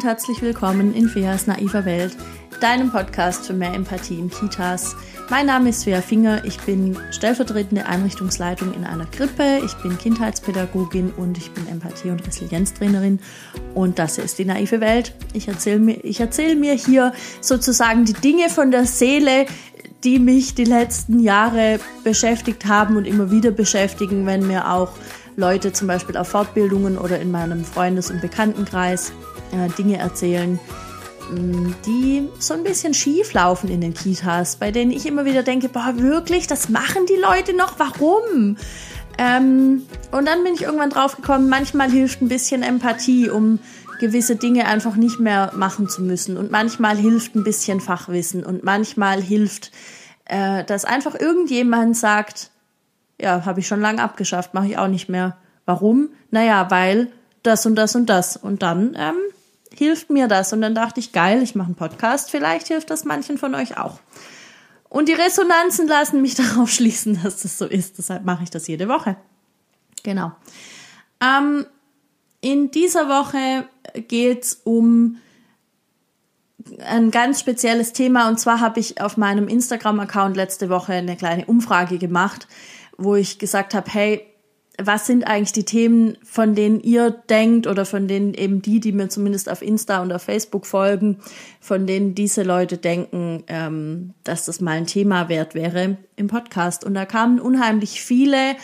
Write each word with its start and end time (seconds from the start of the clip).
und 0.00 0.06
herzlich 0.06 0.40
willkommen 0.40 0.94
in 0.94 1.10
Feas 1.10 1.46
naiver 1.46 1.84
Welt, 1.84 2.16
deinem 2.58 2.90
Podcast 2.90 3.46
für 3.46 3.52
mehr 3.52 3.74
Empathie 3.74 4.18
in 4.18 4.30
Kitas. 4.30 4.96
Mein 5.28 5.44
Name 5.44 5.68
ist 5.68 5.82
Svea 5.82 6.00
Finger, 6.00 6.42
ich 6.46 6.58
bin 6.60 6.96
stellvertretende 7.10 7.84
Einrichtungsleitung 7.84 8.72
in 8.72 8.84
einer 8.84 9.04
Krippe, 9.04 9.60
ich 9.62 9.74
bin 9.82 9.98
Kindheitspädagogin 9.98 11.12
und 11.18 11.36
ich 11.36 11.50
bin 11.50 11.68
Empathie- 11.68 12.08
und 12.08 12.26
Resilienztrainerin 12.26 13.20
und 13.74 13.98
das 13.98 14.16
ist 14.16 14.38
die 14.38 14.46
naive 14.46 14.80
Welt. 14.80 15.12
Ich 15.34 15.48
erzähle 15.48 15.80
mir, 15.80 16.02
erzähl 16.02 16.56
mir 16.56 16.72
hier 16.72 17.12
sozusagen 17.42 18.06
die 18.06 18.14
Dinge 18.14 18.48
von 18.48 18.70
der 18.70 18.86
Seele, 18.86 19.44
die 20.02 20.18
mich 20.18 20.54
die 20.54 20.64
letzten 20.64 21.20
Jahre 21.20 21.78
beschäftigt 22.04 22.64
haben 22.64 22.96
und 22.96 23.06
immer 23.06 23.30
wieder 23.30 23.50
beschäftigen, 23.50 24.24
wenn 24.24 24.46
mir 24.46 24.72
auch 24.72 24.92
Leute 25.36 25.74
zum 25.74 25.88
Beispiel 25.88 26.16
auf 26.16 26.28
Fortbildungen 26.28 26.96
oder 26.96 27.20
in 27.20 27.30
meinem 27.30 27.64
Freundes- 27.66 28.10
und 28.10 28.22
Bekanntenkreis 28.22 29.12
Dinge 29.78 29.98
erzählen, 29.98 30.58
die 31.86 32.28
so 32.38 32.54
ein 32.54 32.64
bisschen 32.64 32.94
schief 32.94 33.32
laufen 33.32 33.68
in 33.68 33.80
den 33.80 33.94
Kitas, 33.94 34.56
bei 34.56 34.70
denen 34.70 34.90
ich 34.90 35.06
immer 35.06 35.24
wieder 35.24 35.42
denke, 35.42 35.68
boah, 35.68 35.94
wirklich, 35.96 36.46
das 36.46 36.68
machen 36.68 37.06
die 37.06 37.20
Leute 37.20 37.54
noch, 37.54 37.78
warum? 37.78 38.56
Ähm, 39.18 39.82
und 40.12 40.26
dann 40.26 40.42
bin 40.44 40.54
ich 40.54 40.62
irgendwann 40.62 40.90
drauf 40.90 41.16
gekommen, 41.16 41.48
manchmal 41.48 41.90
hilft 41.90 42.22
ein 42.22 42.28
bisschen 42.28 42.62
Empathie, 42.62 43.28
um 43.28 43.58
gewisse 44.00 44.36
Dinge 44.36 44.66
einfach 44.66 44.96
nicht 44.96 45.20
mehr 45.20 45.52
machen 45.54 45.88
zu 45.88 46.02
müssen. 46.02 46.36
Und 46.36 46.50
manchmal 46.50 46.96
hilft 46.96 47.36
ein 47.36 47.44
bisschen 47.44 47.80
Fachwissen 47.80 48.44
und 48.44 48.64
manchmal 48.64 49.20
hilft, 49.22 49.72
äh, 50.24 50.64
dass 50.64 50.84
einfach 50.84 51.14
irgendjemand 51.14 51.96
sagt, 51.96 52.50
ja, 53.20 53.44
habe 53.44 53.60
ich 53.60 53.68
schon 53.68 53.80
lange 53.80 54.02
abgeschafft, 54.02 54.54
mache 54.54 54.68
ich 54.68 54.78
auch 54.78 54.88
nicht 54.88 55.08
mehr. 55.08 55.36
Warum? 55.66 56.08
Naja, 56.30 56.70
weil 56.70 57.12
das 57.42 57.66
und 57.66 57.76
das 57.76 57.94
und 57.94 58.06
das. 58.06 58.36
Und 58.36 58.62
dann 58.62 58.96
ähm, 58.98 59.16
hilft 59.74 60.10
mir 60.10 60.28
das. 60.28 60.52
Und 60.52 60.60
dann 60.60 60.74
dachte 60.74 61.00
ich, 61.00 61.12
geil, 61.12 61.42
ich 61.42 61.54
mache 61.54 61.66
einen 61.66 61.74
Podcast, 61.74 62.30
vielleicht 62.30 62.68
hilft 62.68 62.90
das 62.90 63.04
manchen 63.04 63.38
von 63.38 63.54
euch 63.54 63.78
auch. 63.78 64.00
Und 64.88 65.08
die 65.08 65.14
Resonanzen 65.14 65.86
lassen 65.88 66.20
mich 66.20 66.34
darauf 66.36 66.70
schließen, 66.70 67.20
dass 67.22 67.42
das 67.42 67.58
so 67.58 67.66
ist. 67.66 67.98
Deshalb 67.98 68.24
mache 68.24 68.42
ich 68.42 68.50
das 68.50 68.66
jede 68.66 68.88
Woche. 68.88 69.16
Genau. 70.02 70.32
Ähm, 71.22 71.66
in 72.40 72.70
dieser 72.70 73.08
Woche 73.08 73.68
geht's 74.08 74.60
um 74.64 75.18
ein 76.86 77.10
ganz 77.10 77.40
spezielles 77.40 77.92
Thema. 77.92 78.28
Und 78.28 78.38
zwar 78.38 78.60
habe 78.60 78.80
ich 78.80 79.00
auf 79.00 79.16
meinem 79.16 79.48
Instagram-Account 79.48 80.36
letzte 80.36 80.68
Woche 80.68 80.94
eine 80.94 81.16
kleine 81.16 81.46
Umfrage 81.46 81.98
gemacht, 81.98 82.46
wo 82.96 83.14
ich 83.14 83.38
gesagt 83.38 83.74
habe, 83.74 83.90
hey, 83.90 84.26
was 84.82 85.06
sind 85.06 85.24
eigentlich 85.24 85.52
die 85.52 85.64
Themen, 85.64 86.16
von 86.24 86.54
denen 86.54 86.80
ihr 86.80 87.10
denkt 87.10 87.66
oder 87.66 87.84
von 87.84 88.08
denen 88.08 88.34
eben 88.34 88.62
die, 88.62 88.80
die 88.80 88.92
mir 88.92 89.08
zumindest 89.08 89.48
auf 89.48 89.62
Insta 89.62 90.02
und 90.02 90.12
auf 90.12 90.22
Facebook 90.22 90.66
folgen, 90.66 91.18
von 91.60 91.86
denen 91.86 92.14
diese 92.14 92.42
Leute 92.42 92.78
denken, 92.78 93.44
ähm, 93.46 94.14
dass 94.24 94.44
das 94.44 94.60
mal 94.60 94.76
ein 94.76 94.86
Thema 94.86 95.28
wert 95.28 95.54
wäre 95.54 95.96
im 96.16 96.28
Podcast. 96.28 96.84
Und 96.84 96.94
da 96.94 97.06
kamen 97.06 97.40
unheimlich 97.40 98.00
viele 98.00 98.56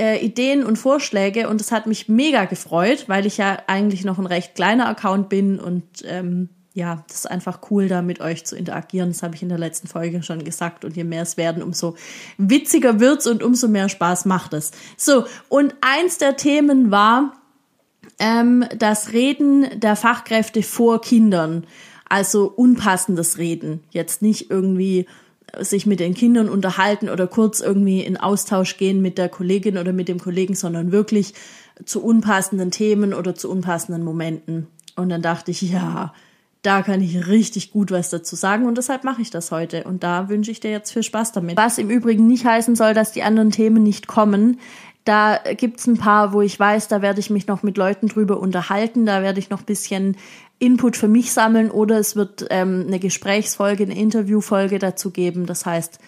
äh, 0.00 0.24
Ideen 0.24 0.64
und 0.64 0.76
Vorschläge 0.76 1.48
und 1.48 1.60
es 1.60 1.72
hat 1.72 1.86
mich 1.86 2.08
mega 2.08 2.46
gefreut, 2.46 3.04
weil 3.08 3.26
ich 3.26 3.36
ja 3.36 3.58
eigentlich 3.66 4.04
noch 4.04 4.18
ein 4.18 4.26
recht 4.26 4.54
kleiner 4.54 4.88
Account 4.88 5.28
bin 5.28 5.58
und 5.58 5.84
ähm, 6.04 6.48
ja, 6.72 7.04
das 7.08 7.18
ist 7.18 7.30
einfach 7.30 7.60
cool, 7.70 7.88
da 7.88 8.00
mit 8.00 8.20
euch 8.20 8.46
zu 8.46 8.56
interagieren. 8.56 9.10
Das 9.10 9.22
habe 9.22 9.34
ich 9.34 9.42
in 9.42 9.48
der 9.48 9.58
letzten 9.58 9.88
Folge 9.88 10.22
schon 10.22 10.44
gesagt. 10.44 10.84
Und 10.84 10.96
je 10.96 11.04
mehr 11.04 11.22
es 11.22 11.36
werden, 11.36 11.62
umso 11.62 11.96
witziger 12.38 13.00
wird's 13.00 13.26
und 13.26 13.42
umso 13.42 13.66
mehr 13.66 13.88
Spaß 13.88 14.24
macht 14.24 14.52
es. 14.52 14.70
So, 14.96 15.24
und 15.48 15.74
eins 15.80 16.18
der 16.18 16.36
Themen 16.36 16.90
war 16.90 17.32
ähm, 18.20 18.64
das 18.76 19.12
Reden 19.12 19.80
der 19.80 19.96
Fachkräfte 19.96 20.62
vor 20.62 21.00
Kindern. 21.00 21.66
Also 22.08 22.46
unpassendes 22.46 23.38
Reden. 23.38 23.82
Jetzt 23.90 24.22
nicht 24.22 24.50
irgendwie 24.50 25.06
sich 25.58 25.86
mit 25.86 25.98
den 25.98 26.14
Kindern 26.14 26.48
unterhalten 26.48 27.08
oder 27.08 27.26
kurz 27.26 27.60
irgendwie 27.60 28.00
in 28.00 28.16
Austausch 28.16 28.76
gehen 28.76 29.02
mit 29.02 29.18
der 29.18 29.28
Kollegin 29.28 29.78
oder 29.78 29.92
mit 29.92 30.06
dem 30.06 30.20
Kollegen, 30.20 30.54
sondern 30.54 30.92
wirklich 30.92 31.34
zu 31.84 32.02
unpassenden 32.02 32.70
Themen 32.70 33.14
oder 33.14 33.34
zu 33.34 33.50
unpassenden 33.50 34.04
Momenten. 34.04 34.68
Und 34.96 35.08
dann 35.08 35.22
dachte 35.22 35.50
ich, 35.50 35.62
ja, 35.62 36.12
da 36.62 36.82
kann 36.82 37.00
ich 37.00 37.26
richtig 37.26 37.70
gut 37.70 37.90
was 37.90 38.10
dazu 38.10 38.36
sagen 38.36 38.66
und 38.66 38.76
deshalb 38.76 39.04
mache 39.04 39.22
ich 39.22 39.30
das 39.30 39.50
heute 39.50 39.84
und 39.84 40.02
da 40.02 40.28
wünsche 40.28 40.50
ich 40.50 40.60
dir 40.60 40.70
jetzt 40.70 40.92
viel 40.92 41.02
Spaß 41.02 41.32
damit. 41.32 41.56
Was 41.56 41.78
im 41.78 41.88
Übrigen 41.88 42.26
nicht 42.26 42.44
heißen 42.44 42.76
soll, 42.76 42.92
dass 42.92 43.12
die 43.12 43.22
anderen 43.22 43.50
Themen 43.50 43.82
nicht 43.82 44.06
kommen. 44.06 44.60
Da 45.04 45.38
gibt's 45.56 45.86
ein 45.86 45.96
paar, 45.96 46.34
wo 46.34 46.42
ich 46.42 46.60
weiß, 46.60 46.88
da 46.88 47.00
werde 47.00 47.20
ich 47.20 47.30
mich 47.30 47.46
noch 47.46 47.62
mit 47.62 47.78
Leuten 47.78 48.08
drüber 48.08 48.38
unterhalten, 48.38 49.06
da 49.06 49.22
werde 49.22 49.38
ich 49.38 49.48
noch 49.48 49.62
bisschen 49.62 50.16
Input 50.58 50.98
für 50.98 51.08
mich 51.08 51.32
sammeln 51.32 51.70
oder 51.70 51.98
es 51.98 52.16
wird 52.16 52.46
ähm, 52.50 52.84
eine 52.86 52.98
Gesprächsfolge, 52.98 53.84
eine 53.84 53.98
Interviewfolge 53.98 54.78
dazu 54.78 55.10
geben. 55.10 55.46
Das 55.46 55.64
heißt, 55.64 55.98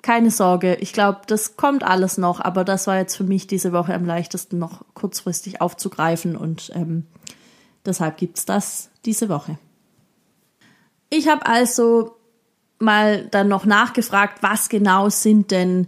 keine 0.00 0.30
Sorge, 0.30 0.76
ich 0.76 0.94
glaube, 0.94 1.20
das 1.26 1.56
kommt 1.56 1.84
alles 1.84 2.16
noch, 2.16 2.40
aber 2.40 2.64
das 2.64 2.86
war 2.86 2.96
jetzt 2.96 3.16
für 3.16 3.24
mich 3.24 3.46
diese 3.46 3.72
Woche 3.72 3.92
am 3.92 4.06
leichtesten 4.06 4.58
noch 4.58 4.82
kurzfristig 4.94 5.60
aufzugreifen 5.60 6.36
und 6.36 6.72
ähm, 6.74 7.04
deshalb 7.84 8.16
gibt's 8.16 8.46
das 8.46 8.88
diese 9.04 9.28
Woche. 9.28 9.58
Ich 11.10 11.28
habe 11.28 11.46
also 11.46 12.16
mal 12.78 13.26
dann 13.30 13.48
noch 13.48 13.64
nachgefragt, 13.64 14.42
was 14.42 14.68
genau 14.68 15.08
sind 15.08 15.50
denn 15.50 15.86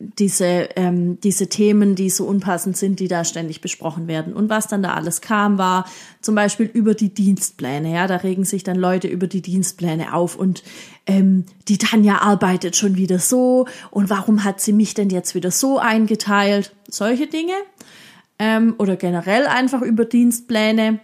diese, 0.00 0.68
ähm, 0.76 1.18
diese 1.20 1.48
Themen, 1.48 1.96
die 1.96 2.08
so 2.08 2.24
unpassend 2.24 2.76
sind, 2.76 3.00
die 3.00 3.08
da 3.08 3.24
ständig 3.24 3.60
besprochen 3.60 4.06
werden. 4.06 4.32
Und 4.32 4.48
was 4.48 4.68
dann 4.68 4.82
da 4.82 4.94
alles 4.94 5.20
kam, 5.20 5.58
war 5.58 5.86
zum 6.20 6.36
Beispiel 6.36 6.70
über 6.72 6.94
die 6.94 7.12
Dienstpläne. 7.12 7.92
Ja, 7.92 8.06
da 8.06 8.16
regen 8.16 8.44
sich 8.44 8.62
dann 8.62 8.76
Leute 8.76 9.08
über 9.08 9.26
die 9.26 9.42
Dienstpläne 9.42 10.14
auf 10.14 10.36
und 10.36 10.62
ähm, 11.06 11.46
die 11.66 11.78
Tanja 11.78 12.18
arbeitet 12.18 12.76
schon 12.76 12.96
wieder 12.96 13.18
so 13.18 13.66
und 13.90 14.08
warum 14.08 14.44
hat 14.44 14.60
sie 14.60 14.72
mich 14.72 14.94
denn 14.94 15.10
jetzt 15.10 15.34
wieder 15.34 15.50
so 15.50 15.78
eingeteilt? 15.78 16.76
Solche 16.88 17.26
Dinge. 17.26 17.54
Ähm, 18.38 18.76
oder 18.78 18.94
generell 18.94 19.48
einfach 19.48 19.82
über 19.82 20.04
Dienstpläne 20.04 21.00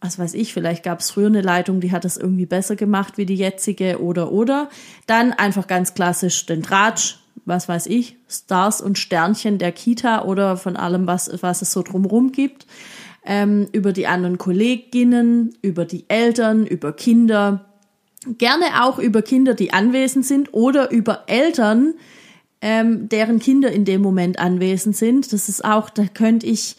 was 0.00 0.18
weiß 0.18 0.34
ich, 0.34 0.52
vielleicht 0.52 0.84
gab 0.84 1.00
es 1.00 1.10
früher 1.10 1.26
eine 1.26 1.40
Leitung, 1.40 1.80
die 1.80 1.90
hat 1.90 2.04
das 2.04 2.16
irgendwie 2.16 2.46
besser 2.46 2.76
gemacht 2.76 3.18
wie 3.18 3.26
die 3.26 3.34
jetzige 3.34 4.00
oder 4.00 4.30
oder. 4.30 4.68
Dann 5.06 5.32
einfach 5.32 5.66
ganz 5.66 5.94
klassisch 5.94 6.46
den 6.46 6.62
Tratsch, 6.62 7.18
was 7.44 7.68
weiß 7.68 7.86
ich, 7.86 8.16
Stars 8.28 8.80
und 8.80 8.98
Sternchen 8.98 9.58
der 9.58 9.72
Kita 9.72 10.24
oder 10.24 10.56
von 10.56 10.76
allem, 10.76 11.06
was, 11.06 11.30
was 11.42 11.62
es 11.62 11.72
so 11.72 11.82
drumherum 11.82 12.30
gibt. 12.30 12.66
Ähm, 13.24 13.66
über 13.72 13.92
die 13.92 14.06
anderen 14.06 14.38
Kolleginnen, 14.38 15.54
über 15.62 15.84
die 15.84 16.04
Eltern, 16.08 16.64
über 16.64 16.92
Kinder. 16.92 17.64
Gerne 18.38 18.84
auch 18.84 18.98
über 18.98 19.22
Kinder, 19.22 19.54
die 19.54 19.72
anwesend 19.72 20.24
sind 20.24 20.54
oder 20.54 20.90
über 20.90 21.24
Eltern, 21.26 21.94
ähm, 22.60 23.08
deren 23.08 23.38
Kinder 23.40 23.70
in 23.70 23.84
dem 23.84 24.00
Moment 24.00 24.38
anwesend 24.38 24.96
sind. 24.96 25.32
Das 25.32 25.48
ist 25.48 25.64
auch, 25.64 25.90
da 25.90 26.06
könnte 26.06 26.46
ich 26.46 26.76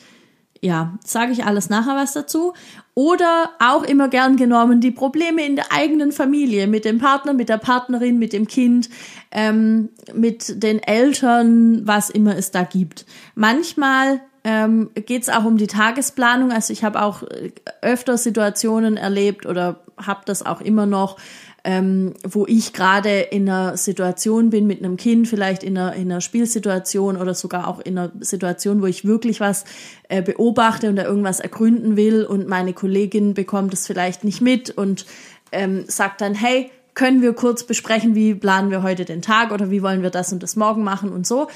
ja, 0.61 0.97
sage 1.03 1.31
ich 1.31 1.45
alles 1.45 1.69
nachher 1.69 1.95
was 1.95 2.13
dazu. 2.13 2.53
Oder 2.93 3.51
auch 3.59 3.83
immer 3.83 4.09
gern 4.09 4.35
genommen 4.35 4.81
die 4.81 4.91
Probleme 4.91 5.45
in 5.45 5.55
der 5.55 5.71
eigenen 5.71 6.11
Familie, 6.11 6.67
mit 6.67 6.83
dem 6.83 6.99
Partner, 6.99 7.33
mit 7.33 7.47
der 7.47 7.57
Partnerin, 7.57 8.19
mit 8.19 8.33
dem 8.33 8.47
Kind, 8.47 8.89
ähm, 9.31 9.89
mit 10.13 10.61
den 10.61 10.79
Eltern, 10.79 11.87
was 11.87 12.09
immer 12.09 12.35
es 12.35 12.51
da 12.51 12.63
gibt. 12.63 13.05
Manchmal 13.35 14.21
ähm, 14.43 14.89
geht 14.95 15.23
es 15.23 15.29
auch 15.29 15.45
um 15.45 15.57
die 15.57 15.67
Tagesplanung. 15.67 16.51
Also 16.51 16.73
ich 16.73 16.83
habe 16.83 17.01
auch 17.01 17.23
äh, 17.23 17.51
öfter 17.81 18.17
Situationen 18.17 18.97
erlebt 18.97 19.45
oder 19.45 19.81
habe 19.97 20.21
das 20.25 20.45
auch 20.45 20.61
immer 20.61 20.85
noch, 20.85 21.17
ähm, 21.63 22.13
wo 22.23 22.45
ich 22.45 22.73
gerade 22.73 23.19
in 23.19 23.49
einer 23.49 23.77
Situation 23.77 24.49
bin 24.49 24.67
mit 24.67 24.79
einem 24.79 24.97
Kind, 24.97 25.27
vielleicht 25.27 25.63
in 25.63 25.77
einer, 25.77 25.93
in 25.93 26.11
einer 26.11 26.21
Spielsituation 26.21 27.17
oder 27.17 27.33
sogar 27.33 27.67
auch 27.67 27.79
in 27.79 27.97
einer 27.97 28.11
Situation, 28.19 28.81
wo 28.81 28.85
ich 28.85 29.05
wirklich 29.05 29.39
was 29.39 29.65
äh, 30.07 30.21
beobachte 30.21 30.89
und 30.89 30.95
da 30.95 31.03
irgendwas 31.03 31.39
ergründen 31.39 31.97
will 31.97 32.23
und 32.23 32.47
meine 32.47 32.73
Kollegin 32.73 33.33
bekommt 33.33 33.73
es 33.73 33.87
vielleicht 33.87 34.23
nicht 34.23 34.41
mit 34.41 34.69
und 34.69 35.05
ähm, 35.51 35.83
sagt 35.87 36.21
dann, 36.21 36.33
hey, 36.33 36.71
können 36.93 37.21
wir 37.21 37.33
kurz 37.33 37.63
besprechen, 37.63 38.15
wie 38.15 38.35
planen 38.35 38.71
wir 38.71 38.83
heute 38.83 39.05
den 39.05 39.21
Tag 39.21 39.51
oder 39.51 39.71
wie 39.71 39.81
wollen 39.81 40.01
wir 40.01 40.09
das 40.09 40.33
und 40.33 40.43
das 40.43 40.55
morgen 40.55 40.83
machen 40.83 41.11
und 41.11 41.25
so. 41.25 41.47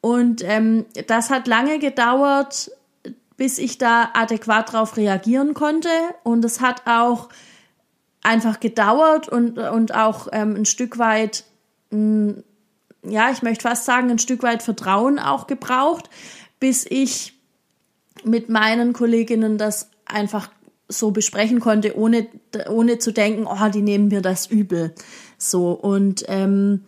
Und 0.00 0.42
ähm, 0.44 0.84
das 1.06 1.30
hat 1.30 1.46
lange 1.46 1.78
gedauert, 1.78 2.70
bis 3.36 3.58
ich 3.58 3.78
da 3.78 4.10
adäquat 4.14 4.72
drauf 4.72 4.96
reagieren 4.96 5.54
konnte. 5.54 5.88
Und 6.24 6.44
es 6.44 6.60
hat 6.60 6.82
auch 6.86 7.28
einfach 8.22 8.60
gedauert 8.60 9.28
und, 9.28 9.58
und 9.58 9.94
auch 9.94 10.28
ähm, 10.32 10.54
ein 10.56 10.64
Stück 10.64 10.98
weit, 10.98 11.44
mh, 11.90 11.98
mm, 12.32 12.44
ja, 13.04 13.30
ich 13.32 13.42
möchte 13.42 13.68
fast 13.68 13.84
sagen, 13.84 14.10
ein 14.10 14.20
Stück 14.20 14.44
weit 14.44 14.62
Vertrauen 14.62 15.18
auch 15.18 15.48
gebraucht, 15.48 16.08
bis 16.60 16.86
ich 16.88 17.34
mit 18.22 18.48
meinen 18.48 18.92
Kolleginnen 18.92 19.58
das 19.58 19.90
einfach 20.04 20.50
so 20.88 21.10
besprechen 21.10 21.58
konnte, 21.58 21.96
ohne, 21.96 22.28
ohne 22.68 22.98
zu 22.98 23.12
denken, 23.12 23.46
oh, 23.46 23.68
die 23.70 23.82
nehmen 23.82 24.08
mir 24.08 24.20
das 24.20 24.46
übel. 24.46 24.94
So, 25.36 25.72
und 25.72 26.24
ähm, 26.28 26.84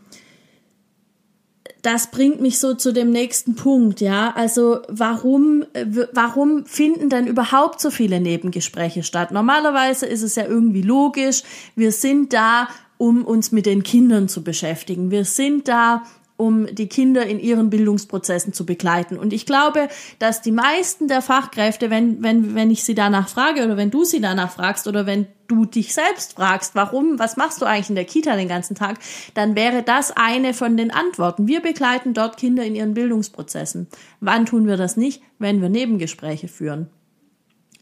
das 1.84 2.10
bringt 2.10 2.40
mich 2.40 2.58
so 2.58 2.72
zu 2.72 2.92
dem 2.92 3.10
nächsten 3.10 3.56
Punkt, 3.56 4.00
ja. 4.00 4.32
Also 4.34 4.80
warum, 4.88 5.66
warum 6.12 6.64
finden 6.64 7.10
denn 7.10 7.26
überhaupt 7.26 7.78
so 7.78 7.90
viele 7.90 8.20
Nebengespräche 8.20 9.02
statt? 9.02 9.32
Normalerweise 9.32 10.06
ist 10.06 10.22
es 10.22 10.34
ja 10.34 10.46
irgendwie 10.46 10.80
logisch. 10.80 11.42
Wir 11.76 11.92
sind 11.92 12.32
da, 12.32 12.68
um 12.96 13.22
uns 13.24 13.52
mit 13.52 13.66
den 13.66 13.82
Kindern 13.82 14.28
zu 14.28 14.42
beschäftigen. 14.42 15.10
Wir 15.10 15.26
sind 15.26 15.68
da, 15.68 16.04
um 16.36 16.66
die 16.66 16.88
Kinder 16.88 17.24
in 17.26 17.38
ihren 17.38 17.70
Bildungsprozessen 17.70 18.52
zu 18.52 18.66
begleiten. 18.66 19.16
Und 19.18 19.32
ich 19.32 19.46
glaube, 19.46 19.88
dass 20.18 20.42
die 20.42 20.50
meisten 20.50 21.06
der 21.06 21.22
Fachkräfte, 21.22 21.90
wenn, 21.90 22.22
wenn, 22.22 22.56
wenn 22.56 22.70
ich 22.72 22.82
sie 22.82 22.96
danach 22.96 23.28
frage 23.28 23.64
oder 23.64 23.76
wenn 23.76 23.92
du 23.92 24.04
sie 24.04 24.20
danach 24.20 24.50
fragst 24.50 24.88
oder 24.88 25.06
wenn 25.06 25.28
du 25.46 25.64
dich 25.64 25.94
selbst 25.94 26.34
fragst, 26.34 26.74
warum, 26.74 27.18
was 27.20 27.36
machst 27.36 27.60
du 27.62 27.66
eigentlich 27.66 27.90
in 27.90 27.94
der 27.94 28.04
Kita 28.04 28.34
den 28.34 28.48
ganzen 28.48 28.74
Tag, 28.74 28.98
dann 29.34 29.54
wäre 29.54 29.84
das 29.84 30.10
eine 30.10 30.54
von 30.54 30.76
den 30.76 30.90
Antworten. 30.90 31.46
Wir 31.46 31.60
begleiten 31.60 32.14
dort 32.14 32.36
Kinder 32.36 32.64
in 32.64 32.74
ihren 32.74 32.94
Bildungsprozessen. 32.94 33.86
Wann 34.20 34.46
tun 34.46 34.66
wir 34.66 34.76
das 34.76 34.96
nicht? 34.96 35.22
Wenn 35.38 35.62
wir 35.62 35.68
Nebengespräche 35.68 36.48
führen. 36.48 36.88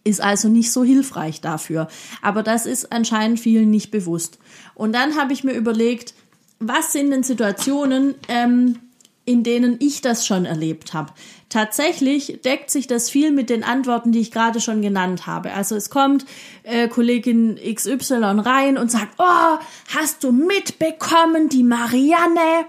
Ist 0.04 0.20
also 0.20 0.48
nicht 0.48 0.72
so 0.72 0.82
hilfreich 0.82 1.40
dafür. 1.40 1.88
Aber 2.20 2.42
das 2.42 2.66
ist 2.66 2.92
anscheinend 2.92 3.38
vielen 3.40 3.70
nicht 3.70 3.90
bewusst. 3.92 4.38
Und 4.74 4.92
dann 4.92 5.16
habe 5.16 5.32
ich 5.32 5.44
mir 5.44 5.52
überlegt, 5.52 6.12
was 6.68 6.92
sind 6.92 7.10
denn 7.10 7.22
Situationen, 7.22 8.14
ähm, 8.28 8.78
in 9.24 9.44
denen 9.44 9.76
ich 9.78 10.00
das 10.00 10.26
schon 10.26 10.44
erlebt 10.44 10.94
habe. 10.94 11.12
Tatsächlich 11.48 12.40
deckt 12.44 12.70
sich 12.70 12.86
das 12.86 13.08
viel 13.08 13.30
mit 13.30 13.50
den 13.50 13.62
Antworten, 13.62 14.10
die 14.10 14.20
ich 14.20 14.32
gerade 14.32 14.60
schon 14.60 14.82
genannt 14.82 15.26
habe. 15.26 15.52
Also 15.52 15.76
es 15.76 15.90
kommt 15.90 16.24
äh, 16.64 16.88
Kollegin 16.88 17.56
XY 17.56 18.40
rein 18.40 18.78
und 18.78 18.90
sagt, 18.90 19.14
oh, 19.18 19.58
hast 19.96 20.24
du 20.24 20.32
mitbekommen, 20.32 21.48
die 21.48 21.62
Marianne, 21.62 22.66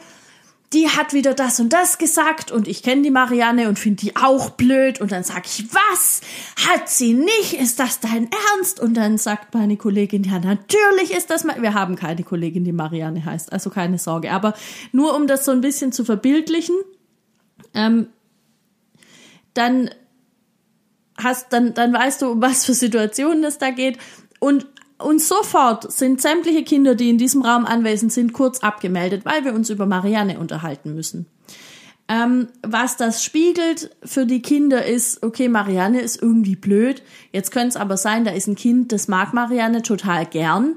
die 0.73 0.89
hat 0.89 1.13
wieder 1.13 1.33
das 1.33 1.59
und 1.59 1.71
das 1.71 1.97
gesagt 1.97 2.51
und 2.51 2.67
ich 2.67 2.81
kenne 2.81 3.03
die 3.03 3.11
Marianne 3.11 3.69
und 3.69 3.77
finde 3.77 4.01
die 4.01 4.15
auch 4.15 4.49
blöd 4.51 4.99
und 4.99 5.11
dann 5.11 5.23
sage 5.23 5.43
ich, 5.45 5.65
was? 5.71 6.21
Hat 6.67 6.89
sie 6.89 7.13
nicht? 7.13 7.53
Ist 7.53 7.79
das 7.79 7.99
dein 7.99 8.29
Ernst? 8.55 8.79
Und 8.79 8.95
dann 8.95 9.17
sagt 9.17 9.53
meine 9.53 9.77
Kollegin, 9.77 10.23
ja, 10.23 10.39
natürlich 10.39 11.11
ist 11.11 11.29
das, 11.29 11.45
wir 11.45 11.73
haben 11.73 11.95
keine 11.95 12.23
Kollegin, 12.23 12.63
die 12.63 12.71
Marianne 12.71 13.23
heißt, 13.23 13.53
also 13.53 13.69
keine 13.69 13.99
Sorge. 13.99 14.31
Aber 14.31 14.53
nur 14.91 15.15
um 15.15 15.27
das 15.27 15.45
so 15.45 15.51
ein 15.51 15.61
bisschen 15.61 15.91
zu 15.91 16.03
verbildlichen, 16.05 16.75
ähm, 17.73 18.07
dann 19.53 19.91
hast, 21.17 21.53
dann, 21.53 21.73
dann 21.73 21.93
weißt 21.93 22.23
du, 22.23 22.31
um 22.31 22.41
was 22.41 22.65
für 22.65 22.73
Situationen 22.73 23.43
es 23.43 23.59
da 23.59 23.69
geht. 23.69 23.99
Und 24.39 24.65
und 24.97 25.21
sofort 25.21 25.91
sind 25.91 26.21
sämtliche 26.21 26.63
Kinder, 26.63 26.95
die 26.95 27.09
in 27.09 27.17
diesem 27.17 27.41
Raum 27.41 27.65
anwesend 27.65 28.13
sind, 28.13 28.33
kurz 28.33 28.59
abgemeldet, 28.59 29.25
weil 29.25 29.43
wir 29.45 29.53
uns 29.53 29.69
über 29.69 29.85
Marianne 29.85 30.39
unterhalten 30.39 30.93
müssen. 30.95 31.25
Ähm, 32.09 32.49
was 32.61 32.97
das 32.97 33.23
spiegelt 33.23 33.95
für 34.03 34.25
die 34.25 34.41
Kinder 34.41 34.85
ist, 34.85 35.23
okay, 35.23 35.47
Marianne 35.47 36.01
ist 36.01 36.21
irgendwie 36.21 36.55
blöd. 36.55 37.01
Jetzt 37.31 37.51
könnte 37.51 37.69
es 37.69 37.75
aber 37.77 37.97
sein, 37.97 38.25
da 38.25 38.31
ist 38.31 38.47
ein 38.47 38.55
Kind, 38.55 38.91
das 38.91 39.07
mag 39.07 39.33
Marianne 39.33 39.83
total 39.83 40.25
gern. 40.25 40.75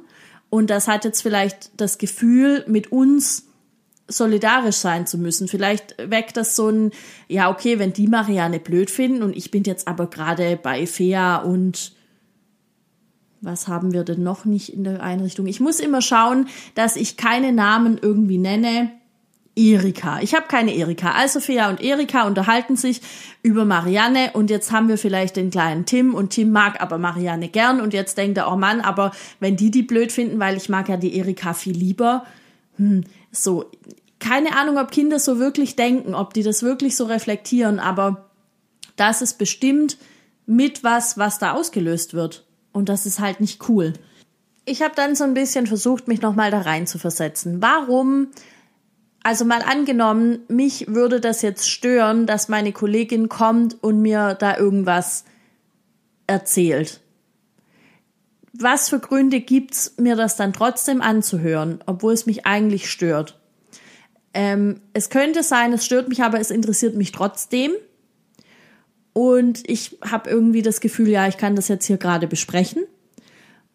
Und 0.50 0.70
das 0.70 0.86
hat 0.86 1.04
jetzt 1.04 1.22
vielleicht 1.22 1.70
das 1.80 1.98
Gefühl, 1.98 2.64
mit 2.68 2.92
uns 2.92 3.46
solidarisch 4.08 4.76
sein 4.76 5.06
zu 5.06 5.18
müssen. 5.18 5.48
Vielleicht 5.48 5.96
weckt 5.98 6.36
das 6.36 6.54
so 6.54 6.68
ein, 6.68 6.92
ja, 7.26 7.50
okay, 7.50 7.80
wenn 7.80 7.92
die 7.92 8.06
Marianne 8.06 8.60
blöd 8.60 8.88
finden 8.88 9.22
und 9.22 9.36
ich 9.36 9.50
bin 9.50 9.64
jetzt 9.64 9.88
aber 9.88 10.06
gerade 10.08 10.56
bei 10.62 10.86
Fea 10.86 11.38
und 11.38 11.95
was 13.46 13.68
haben 13.68 13.92
wir 13.92 14.04
denn 14.04 14.22
noch 14.22 14.44
nicht 14.44 14.74
in 14.74 14.84
der 14.84 15.02
Einrichtung? 15.02 15.46
Ich 15.46 15.60
muss 15.60 15.80
immer 15.80 16.02
schauen, 16.02 16.48
dass 16.74 16.96
ich 16.96 17.16
keine 17.16 17.52
Namen 17.52 17.98
irgendwie 18.00 18.38
nenne. 18.38 18.90
Erika. 19.58 20.20
Ich 20.20 20.34
habe 20.34 20.48
keine 20.48 20.74
Erika. 20.74 21.12
Also 21.12 21.40
Fea 21.40 21.70
und 21.70 21.80
Erika 21.80 22.26
unterhalten 22.26 22.76
sich 22.76 23.00
über 23.42 23.64
Marianne 23.64 24.32
und 24.34 24.50
jetzt 24.50 24.70
haben 24.70 24.88
wir 24.88 24.98
vielleicht 24.98 25.36
den 25.36 25.50
kleinen 25.50 25.86
Tim 25.86 26.14
und 26.14 26.30
Tim 26.30 26.52
mag 26.52 26.82
aber 26.82 26.98
Marianne 26.98 27.48
gern 27.48 27.80
und 27.80 27.94
jetzt 27.94 28.18
denkt 28.18 28.36
er, 28.36 28.52
oh 28.52 28.56
Mann, 28.56 28.82
aber 28.82 29.12
wenn 29.40 29.56
die 29.56 29.70
die 29.70 29.82
blöd 29.82 30.12
finden, 30.12 30.38
weil 30.38 30.58
ich 30.58 30.68
mag 30.68 30.90
ja 30.90 30.98
die 30.98 31.16
Erika 31.16 31.54
viel 31.54 31.74
lieber. 31.74 32.26
Hm, 32.76 33.04
so, 33.32 33.70
keine 34.18 34.56
Ahnung, 34.58 34.76
ob 34.76 34.90
Kinder 34.90 35.18
so 35.18 35.38
wirklich 35.38 35.74
denken, 35.74 36.14
ob 36.14 36.34
die 36.34 36.42
das 36.42 36.62
wirklich 36.62 36.94
so 36.94 37.04
reflektieren, 37.04 37.78
aber 37.78 38.26
das 38.96 39.22
ist 39.22 39.38
bestimmt 39.38 39.96
mit 40.44 40.84
was, 40.84 41.16
was 41.16 41.38
da 41.38 41.52
ausgelöst 41.52 42.12
wird. 42.12 42.45
Und 42.76 42.90
das 42.90 43.06
ist 43.06 43.20
halt 43.20 43.40
nicht 43.40 43.70
cool. 43.70 43.94
Ich 44.66 44.82
habe 44.82 44.94
dann 44.94 45.14
so 45.14 45.24
ein 45.24 45.32
bisschen 45.32 45.66
versucht, 45.66 46.08
mich 46.08 46.20
nochmal 46.20 46.50
da 46.50 46.60
rein 46.60 46.86
zu 46.86 46.98
versetzen. 46.98 47.62
Warum, 47.62 48.28
also 49.22 49.46
mal 49.46 49.62
angenommen, 49.62 50.40
mich 50.48 50.86
würde 50.86 51.18
das 51.18 51.40
jetzt 51.40 51.70
stören, 51.70 52.26
dass 52.26 52.50
meine 52.50 52.72
Kollegin 52.72 53.30
kommt 53.30 53.82
und 53.82 54.02
mir 54.02 54.34
da 54.34 54.58
irgendwas 54.58 55.24
erzählt. 56.26 57.00
Was 58.52 58.90
für 58.90 58.98
Gründe 58.98 59.40
gibt's, 59.40 59.94
mir 59.96 60.14
das 60.14 60.36
dann 60.36 60.52
trotzdem 60.52 61.00
anzuhören, 61.00 61.78
obwohl 61.86 62.12
es 62.12 62.26
mich 62.26 62.44
eigentlich 62.44 62.90
stört? 62.90 63.40
Ähm, 64.34 64.82
es 64.92 65.08
könnte 65.08 65.42
sein, 65.42 65.72
es 65.72 65.86
stört 65.86 66.10
mich, 66.10 66.22
aber 66.22 66.40
es 66.40 66.50
interessiert 66.50 66.94
mich 66.94 67.12
trotzdem. 67.12 67.72
Und 69.16 69.66
ich 69.66 69.96
habe 70.02 70.28
irgendwie 70.28 70.60
das 70.60 70.82
Gefühl, 70.82 71.08
ja, 71.08 71.26
ich 71.26 71.38
kann 71.38 71.56
das 71.56 71.68
jetzt 71.68 71.86
hier 71.86 71.96
gerade 71.96 72.26
besprechen. 72.26 72.82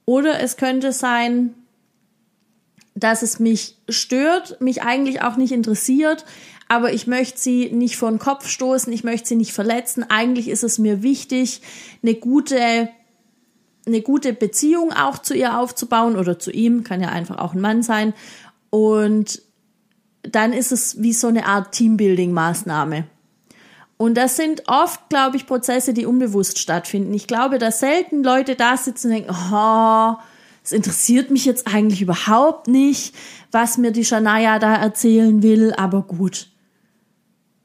Oder 0.06 0.40
es 0.40 0.56
könnte 0.56 0.94
sein, 0.94 1.56
dass 2.94 3.24
es 3.24 3.40
mich 3.40 3.76
stört, 3.90 4.62
mich 4.62 4.84
eigentlich 4.84 5.24
auch 5.24 5.38
nicht 5.38 5.52
interessiert, 5.52 6.26
aber 6.68 6.94
ich 6.94 7.08
möchte 7.08 7.40
sie 7.40 7.72
nicht 7.72 7.98
vor 7.98 8.12
den 8.12 8.20
Kopf 8.20 8.48
stoßen, 8.48 8.94
ich 8.94 9.04
möchte 9.04 9.30
sie 9.30 9.36
nicht 9.36 9.52
verletzen. 9.52 10.06
Eigentlich 10.08 10.48
ist 10.48 10.64
es 10.64 10.78
mir 10.78 11.02
wichtig, 11.02 11.64
eine 12.04 12.14
gute, 12.14 12.90
eine 13.88 14.02
gute 14.04 14.34
Beziehung 14.34 14.94
auch 14.94 15.18
zu 15.18 15.34
ihr 15.34 15.58
aufzubauen 15.58 16.18
oder 16.18 16.38
zu 16.38 16.52
ihm, 16.52 16.84
kann 16.84 17.02
ja 17.02 17.10
einfach 17.10 17.40
auch 17.40 17.56
ein 17.56 17.62
Mann 17.62 17.82
sein. 17.82 18.14
Und 18.70 19.42
dann 20.22 20.54
ist 20.54 20.72
es 20.72 21.02
wie 21.02 21.14
so 21.14 21.30
eine 21.30 21.48
Art 21.48 21.74
Teambuilding-Maßnahme. 21.74 23.06
Und 24.02 24.16
das 24.16 24.36
sind 24.36 24.64
oft, 24.66 25.10
glaube 25.10 25.38
ich, 25.38 25.46
Prozesse, 25.46 25.94
die 25.94 26.08
unbewusst 26.08 26.58
stattfinden. 26.58 27.14
Ich 27.14 27.28
glaube, 27.28 27.60
dass 27.60 27.82
selten 27.82 28.24
Leute 28.24 28.56
da 28.56 28.76
sitzen 28.76 29.12
und 29.12 29.14
denken, 29.14 29.36
oh, 29.54 30.16
es 30.64 30.72
interessiert 30.72 31.30
mich 31.30 31.46
jetzt 31.46 31.68
eigentlich 31.72 32.02
überhaupt 32.02 32.68
nicht, 32.68 33.14
was 33.52 33.78
mir 33.78 33.92
die 33.92 34.04
Shania 34.04 34.58
da 34.58 34.74
erzählen 34.74 35.44
will, 35.44 35.72
aber 35.78 36.02
gut. 36.02 36.48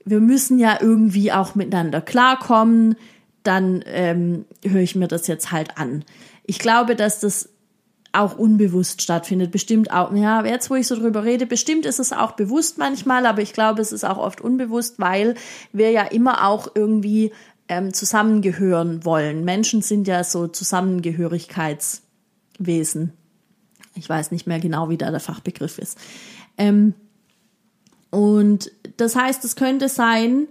Wir 0.04 0.20
müssen 0.20 0.58
ja 0.58 0.76
irgendwie 0.78 1.32
auch 1.32 1.54
miteinander 1.54 2.02
klarkommen, 2.02 2.96
dann 3.42 3.82
ähm, 3.86 4.44
höre 4.62 4.82
ich 4.82 4.94
mir 4.94 5.08
das 5.08 5.28
jetzt 5.28 5.52
halt 5.52 5.78
an. 5.78 6.04
Ich 6.44 6.58
glaube, 6.58 6.96
dass 6.96 7.18
das 7.18 7.48
auch 8.16 8.38
unbewusst 8.38 9.02
stattfindet. 9.02 9.50
Bestimmt 9.50 9.90
auch, 9.90 10.14
ja, 10.14 10.44
jetzt 10.44 10.70
wo 10.70 10.74
ich 10.74 10.86
so 10.86 10.96
drüber 10.96 11.24
rede, 11.24 11.46
bestimmt 11.46 11.86
ist 11.86 12.00
es 12.00 12.12
auch 12.12 12.32
bewusst 12.32 12.76
manchmal, 12.78 13.24
aber 13.26 13.42
ich 13.42 13.52
glaube, 13.52 13.82
es 13.82 13.92
ist 13.92 14.04
auch 14.04 14.18
oft 14.18 14.40
unbewusst, 14.40 14.98
weil 14.98 15.34
wir 15.72 15.90
ja 15.90 16.02
immer 16.02 16.46
auch 16.46 16.68
irgendwie 16.74 17.32
ähm, 17.68 17.92
zusammengehören 17.92 19.04
wollen. 19.04 19.44
Menschen 19.44 19.82
sind 19.82 20.08
ja 20.08 20.24
so 20.24 20.48
Zusammengehörigkeitswesen. 20.48 23.12
Ich 23.94 24.08
weiß 24.08 24.30
nicht 24.30 24.46
mehr 24.46 24.60
genau, 24.60 24.88
wie 24.88 24.96
da 24.96 25.10
der 25.10 25.20
Fachbegriff 25.20 25.76
ist. 25.78 25.98
Ähm, 26.58 26.94
und 28.10 28.70
das 28.96 29.14
heißt, 29.16 29.44
es 29.44 29.56
könnte 29.56 29.88
sein, 29.88 30.46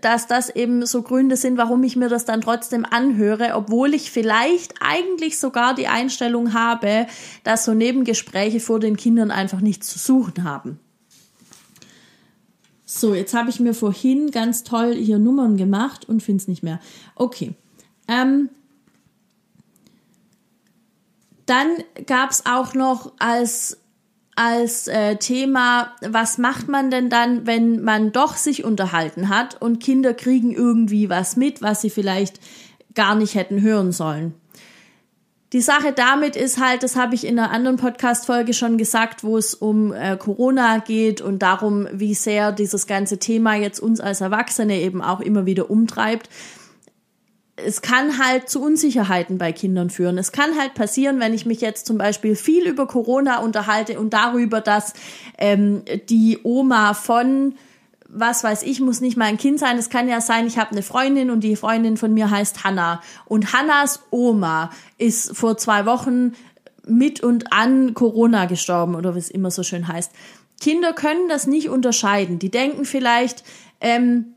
dass 0.00 0.26
das 0.26 0.50
eben 0.50 0.84
so 0.84 1.02
Gründe 1.02 1.36
sind, 1.36 1.58
warum 1.58 1.82
ich 1.84 1.96
mir 1.96 2.08
das 2.08 2.24
dann 2.24 2.40
trotzdem 2.40 2.84
anhöre, 2.84 3.54
obwohl 3.54 3.94
ich 3.94 4.10
vielleicht 4.10 4.74
eigentlich 4.80 5.38
sogar 5.38 5.74
die 5.74 5.86
Einstellung 5.86 6.52
habe, 6.52 7.06
dass 7.44 7.64
so 7.64 7.74
Nebengespräche 7.74 8.60
vor 8.60 8.80
den 8.80 8.96
Kindern 8.96 9.30
einfach 9.30 9.60
nichts 9.60 9.88
zu 9.88 9.98
suchen 9.98 10.44
haben. 10.44 10.80
So, 12.84 13.14
jetzt 13.14 13.34
habe 13.34 13.50
ich 13.50 13.60
mir 13.60 13.74
vorhin 13.74 14.30
ganz 14.30 14.64
toll 14.64 14.94
hier 14.94 15.18
Nummern 15.18 15.56
gemacht 15.56 16.08
und 16.08 16.22
finde 16.22 16.42
es 16.42 16.48
nicht 16.48 16.62
mehr. 16.62 16.80
Okay. 17.14 17.54
Ähm, 18.08 18.48
dann 21.46 21.76
gab 22.06 22.30
es 22.30 22.46
auch 22.46 22.74
noch 22.74 23.12
als 23.18 23.78
als 24.36 24.86
äh, 24.86 25.16
Thema, 25.16 25.94
was 26.06 26.38
macht 26.38 26.68
man 26.68 26.90
denn 26.90 27.08
dann, 27.08 27.46
wenn 27.46 27.82
man 27.82 28.12
doch 28.12 28.36
sich 28.36 28.64
unterhalten 28.64 29.30
hat 29.30 29.60
und 29.60 29.82
Kinder 29.82 30.14
kriegen 30.14 30.52
irgendwie 30.52 31.08
was 31.08 31.36
mit, 31.36 31.62
was 31.62 31.80
sie 31.80 31.90
vielleicht 31.90 32.38
gar 32.94 33.14
nicht 33.14 33.34
hätten 33.34 33.62
hören 33.62 33.92
sollen. 33.92 34.34
Die 35.52 35.60
Sache 35.60 35.92
damit 35.92 36.36
ist 36.36 36.60
halt, 36.60 36.82
das 36.82 36.96
habe 36.96 37.14
ich 37.14 37.26
in 37.26 37.38
einer 37.38 37.50
anderen 37.50 37.78
Podcast-Folge 37.78 38.52
schon 38.52 38.76
gesagt, 38.78 39.24
wo 39.24 39.38
es 39.38 39.54
um 39.54 39.92
äh, 39.92 40.16
Corona 40.16 40.78
geht 40.78 41.20
und 41.22 41.38
darum, 41.38 41.88
wie 41.92 42.14
sehr 42.14 42.52
dieses 42.52 42.86
ganze 42.86 43.18
Thema 43.18 43.54
jetzt 43.54 43.80
uns 43.80 44.00
als 44.00 44.20
Erwachsene 44.20 44.80
eben 44.80 45.00
auch 45.00 45.20
immer 45.20 45.46
wieder 45.46 45.70
umtreibt 45.70 46.28
es 47.56 47.80
kann 47.80 48.18
halt 48.18 48.50
zu 48.50 48.62
Unsicherheiten 48.62 49.38
bei 49.38 49.52
Kindern 49.52 49.88
führen. 49.88 50.18
Es 50.18 50.30
kann 50.30 50.58
halt 50.58 50.74
passieren, 50.74 51.20
wenn 51.20 51.32
ich 51.32 51.46
mich 51.46 51.60
jetzt 51.60 51.86
zum 51.86 51.96
Beispiel 51.96 52.36
viel 52.36 52.66
über 52.66 52.86
Corona 52.86 53.38
unterhalte 53.38 53.98
und 53.98 54.12
darüber, 54.12 54.60
dass 54.60 54.92
ähm, 55.38 55.82
die 56.08 56.38
Oma 56.42 56.94
von 56.94 57.54
was 58.08 58.44
weiß 58.44 58.62
ich, 58.62 58.80
muss 58.80 59.00
nicht 59.00 59.16
mal 59.16 59.24
ein 59.24 59.36
Kind 59.36 59.58
sein. 59.58 59.78
Es 59.78 59.90
kann 59.90 60.08
ja 60.08 60.20
sein, 60.20 60.46
ich 60.46 60.58
habe 60.58 60.70
eine 60.70 60.82
Freundin 60.82 61.28
und 61.28 61.40
die 61.40 61.56
Freundin 61.56 61.96
von 61.96 62.14
mir 62.14 62.30
heißt 62.30 62.62
Hanna. 62.62 63.02
Und 63.24 63.52
Hannas 63.52 64.04
Oma 64.10 64.70
ist 64.96 65.36
vor 65.36 65.58
zwei 65.58 65.86
Wochen 65.86 66.32
mit 66.86 67.20
und 67.20 67.52
an 67.52 67.94
Corona 67.94 68.46
gestorben 68.46 68.94
oder 68.94 69.16
wie 69.16 69.18
es 69.18 69.28
immer 69.28 69.50
so 69.50 69.64
schön 69.64 69.88
heißt. 69.88 70.12
Kinder 70.60 70.92
können 70.92 71.28
das 71.28 71.48
nicht 71.48 71.68
unterscheiden. 71.68 72.38
Die 72.38 72.50
denken 72.50 72.84
vielleicht, 72.84 73.42
ähm, 73.80 74.35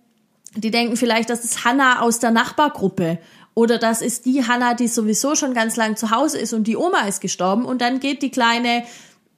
die 0.56 0.72
denken 0.72 0.98
vielleicht, 0.98 1.30
das 1.30 1.44
ist 1.44 1.66
Hanna 1.66 2.02
aus 2.02 2.20
der 2.20 2.32
Nachbargruppe. 2.32 3.20
Oder 3.54 3.78
das 3.78 4.02
ist 4.02 4.26
die 4.26 4.48
Hanna, 4.48 4.74
die 4.74 4.88
sowieso 4.88 5.36
schon 5.36 5.54
ganz 5.54 5.76
lang 5.76 5.98
zu 5.98 6.12
Hause 6.12 6.38
ist 6.40 6.54
und 6.54 6.66
die 6.66 6.78
Oma 6.78 7.08
ist 7.08 7.20
gestorben. 7.20 7.66
Und 7.66 7.82
dann 7.82 8.00
geht 8.00 8.22
die 8.22 8.32
kleine 8.32 8.84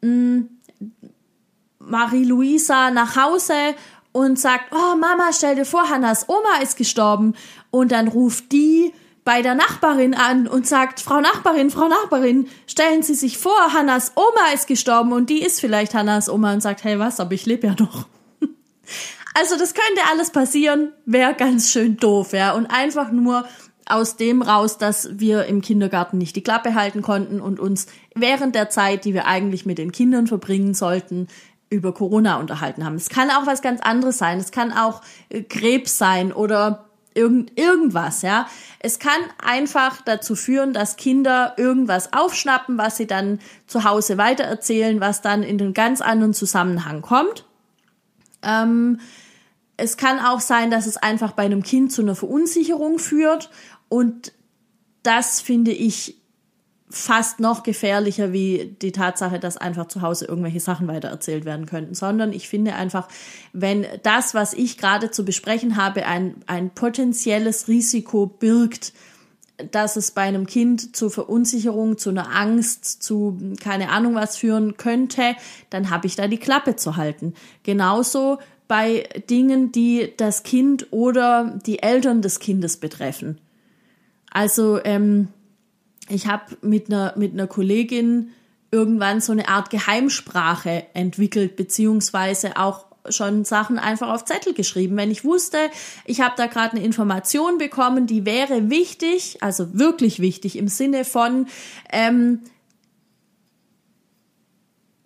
mm, 0.01 0.41
Marie-Louisa 1.79 2.91
nach 2.91 3.15
Hause 3.15 3.75
und 4.11 4.39
sagt, 4.39 4.73
oh 4.73 4.95
Mama, 4.95 5.31
stell 5.33 5.55
dir 5.55 5.65
vor, 5.65 5.89
Hannas 5.89 6.27
Oma 6.29 6.61
ist 6.61 6.77
gestorben. 6.77 7.33
Und 7.71 7.91
dann 7.91 8.07
ruft 8.07 8.51
die 8.51 8.93
bei 9.23 9.41
der 9.41 9.55
Nachbarin 9.55 10.13
an 10.13 10.47
und 10.47 10.67
sagt, 10.67 10.99
Frau 10.99 11.21
Nachbarin, 11.21 11.69
Frau 11.69 11.87
Nachbarin, 11.87 12.47
stellen 12.67 13.03
Sie 13.03 13.13
sich 13.13 13.37
vor, 13.37 13.73
Hannas 13.73 14.13
Oma 14.15 14.53
ist 14.53 14.67
gestorben. 14.67 15.13
Und 15.13 15.29
die 15.29 15.41
ist 15.41 15.59
vielleicht 15.59 15.93
Hannas 15.93 16.29
Oma 16.29 16.53
und 16.53 16.61
sagt, 16.61 16.83
hey 16.83 16.99
was, 16.99 17.19
aber 17.19 17.33
ich 17.33 17.45
lebe 17.45 17.67
ja 17.67 17.75
noch. 17.77 18.07
Also 19.33 19.57
das 19.57 19.73
könnte 19.73 20.01
alles 20.09 20.31
passieren, 20.31 20.91
wäre 21.05 21.33
ganz 21.33 21.71
schön 21.71 21.97
doof, 21.97 22.33
ja. 22.33 22.53
Und 22.53 22.67
einfach 22.67 23.11
nur 23.11 23.45
aus 23.85 24.15
dem 24.15 24.41
raus, 24.41 24.77
dass 24.77 25.19
wir 25.19 25.45
im 25.45 25.61
Kindergarten 25.61 26.17
nicht 26.17 26.35
die 26.35 26.43
Klappe 26.43 26.75
halten 26.75 27.01
konnten 27.01 27.41
und 27.41 27.59
uns 27.59 27.87
während 28.15 28.55
der 28.55 28.69
Zeit, 28.69 29.05
die 29.05 29.13
wir 29.13 29.27
eigentlich 29.27 29.65
mit 29.65 29.77
den 29.77 29.91
Kindern 29.91 30.27
verbringen 30.27 30.73
sollten, 30.73 31.27
über 31.69 31.93
Corona 31.93 32.37
unterhalten 32.37 32.85
haben. 32.85 32.95
Es 32.95 33.09
kann 33.09 33.29
auch 33.29 33.47
was 33.47 33.61
ganz 33.61 33.81
anderes 33.81 34.17
sein. 34.17 34.39
Es 34.39 34.51
kann 34.51 34.73
auch 34.73 35.01
äh, 35.29 35.41
Krebs 35.41 35.97
sein 35.97 36.33
oder 36.33 36.85
irgend, 37.13 37.57
irgendwas, 37.57 38.21
ja. 38.21 38.47
Es 38.79 38.99
kann 38.99 39.19
einfach 39.43 40.01
dazu 40.01 40.35
führen, 40.35 40.73
dass 40.73 40.97
Kinder 40.97 41.53
irgendwas 41.57 42.13
aufschnappen, 42.13 42.77
was 42.77 42.97
sie 42.97 43.07
dann 43.07 43.39
zu 43.67 43.83
Hause 43.83 44.17
weitererzählen, 44.17 44.99
was 44.99 45.21
dann 45.21 45.43
in 45.43 45.61
einen 45.61 45.73
ganz 45.73 46.01
anderen 46.01 46.33
Zusammenhang 46.33 47.01
kommt. 47.01 47.45
Ähm, 48.43 48.99
es 49.81 49.97
kann 49.97 50.19
auch 50.19 50.39
sein, 50.39 50.69
dass 50.69 50.85
es 50.85 50.97
einfach 50.97 51.31
bei 51.31 51.43
einem 51.43 51.63
Kind 51.63 51.91
zu 51.91 52.03
einer 52.03 52.15
Verunsicherung 52.15 52.99
führt 52.99 53.49
und 53.89 54.31
das 55.03 55.41
finde 55.41 55.71
ich 55.71 56.21
fast 56.89 57.39
noch 57.39 57.63
gefährlicher 57.63 58.33
wie 58.33 58.75
die 58.81 58.91
Tatsache, 58.91 59.39
dass 59.39 59.57
einfach 59.57 59.87
zu 59.87 60.01
Hause 60.01 60.25
irgendwelche 60.25 60.59
Sachen 60.59 60.87
weitererzählt 60.87 61.45
werden 61.45 61.65
könnten, 61.65 61.95
sondern 61.95 62.33
ich 62.33 62.47
finde 62.47 62.75
einfach, 62.75 63.07
wenn 63.53 63.87
das, 64.03 64.33
was 64.33 64.53
ich 64.53 64.77
gerade 64.77 65.09
zu 65.09 65.25
besprechen 65.25 65.77
habe, 65.77 66.05
ein, 66.05 66.35
ein 66.47 66.69
potenzielles 66.69 67.67
Risiko 67.67 68.27
birgt, 68.27 68.93
dass 69.71 69.95
es 69.95 70.11
bei 70.11 70.23
einem 70.23 70.47
Kind 70.47 70.95
zu 70.95 71.09
Verunsicherung, 71.09 71.97
zu 71.97 72.09
einer 72.09 72.35
Angst, 72.35 73.03
zu 73.03 73.37
keine 73.61 73.89
Ahnung 73.89 74.15
was 74.15 74.37
führen 74.37 74.77
könnte, 74.77 75.35
dann 75.69 75.89
habe 75.89 76.07
ich 76.07 76.15
da 76.15 76.27
die 76.27 76.37
Klappe 76.37 76.75
zu 76.75 76.97
halten. 76.97 77.33
Genauso 77.63 78.39
bei 78.71 79.03
Dingen, 79.29 79.73
die 79.73 80.13
das 80.15 80.43
Kind 80.43 80.87
oder 80.91 81.59
die 81.65 81.83
Eltern 81.83 82.21
des 82.21 82.39
Kindes 82.39 82.77
betreffen. 82.77 83.37
Also 84.31 84.79
ähm, 84.85 85.27
ich 86.07 86.27
habe 86.27 86.55
mit 86.61 86.87
einer 86.87 87.13
mit 87.17 87.33
einer 87.33 87.47
Kollegin 87.47 88.29
irgendwann 88.71 89.19
so 89.19 89.33
eine 89.33 89.49
Art 89.49 89.71
Geheimsprache 89.71 90.85
entwickelt, 90.93 91.57
beziehungsweise 91.57 92.55
auch 92.55 92.85
schon 93.09 93.43
Sachen 93.43 93.77
einfach 93.77 94.07
auf 94.07 94.23
Zettel 94.23 94.53
geschrieben. 94.53 94.95
Wenn 94.95 95.11
ich 95.11 95.25
wusste, 95.25 95.57
ich 96.05 96.21
habe 96.21 96.35
da 96.37 96.45
gerade 96.45 96.77
eine 96.77 96.85
Information 96.85 97.57
bekommen, 97.57 98.07
die 98.07 98.25
wäre 98.25 98.69
wichtig, 98.69 99.39
also 99.41 99.77
wirklich 99.77 100.21
wichtig 100.21 100.57
im 100.57 100.69
Sinne 100.69 101.03
von, 101.03 101.47
ähm, 101.91 102.39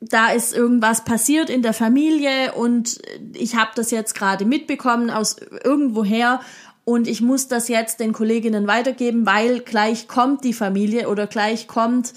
da 0.09 0.31
ist 0.31 0.53
irgendwas 0.55 1.03
passiert 1.03 1.49
in 1.49 1.61
der 1.61 1.73
Familie 1.73 2.53
und 2.53 2.99
ich 3.33 3.55
habe 3.55 3.71
das 3.75 3.91
jetzt 3.91 4.15
gerade 4.15 4.45
mitbekommen 4.45 5.09
aus 5.09 5.37
irgendwoher 5.63 6.41
und 6.83 7.07
ich 7.07 7.21
muss 7.21 7.47
das 7.47 7.67
jetzt 7.67 7.99
den 7.99 8.13
Kolleginnen 8.13 8.67
weitergeben, 8.67 9.25
weil 9.25 9.59
gleich 9.61 10.07
kommt 10.07 10.43
die 10.43 10.53
Familie 10.53 11.09
oder 11.09 11.27
gleich 11.27 11.67
kommt 11.67 12.13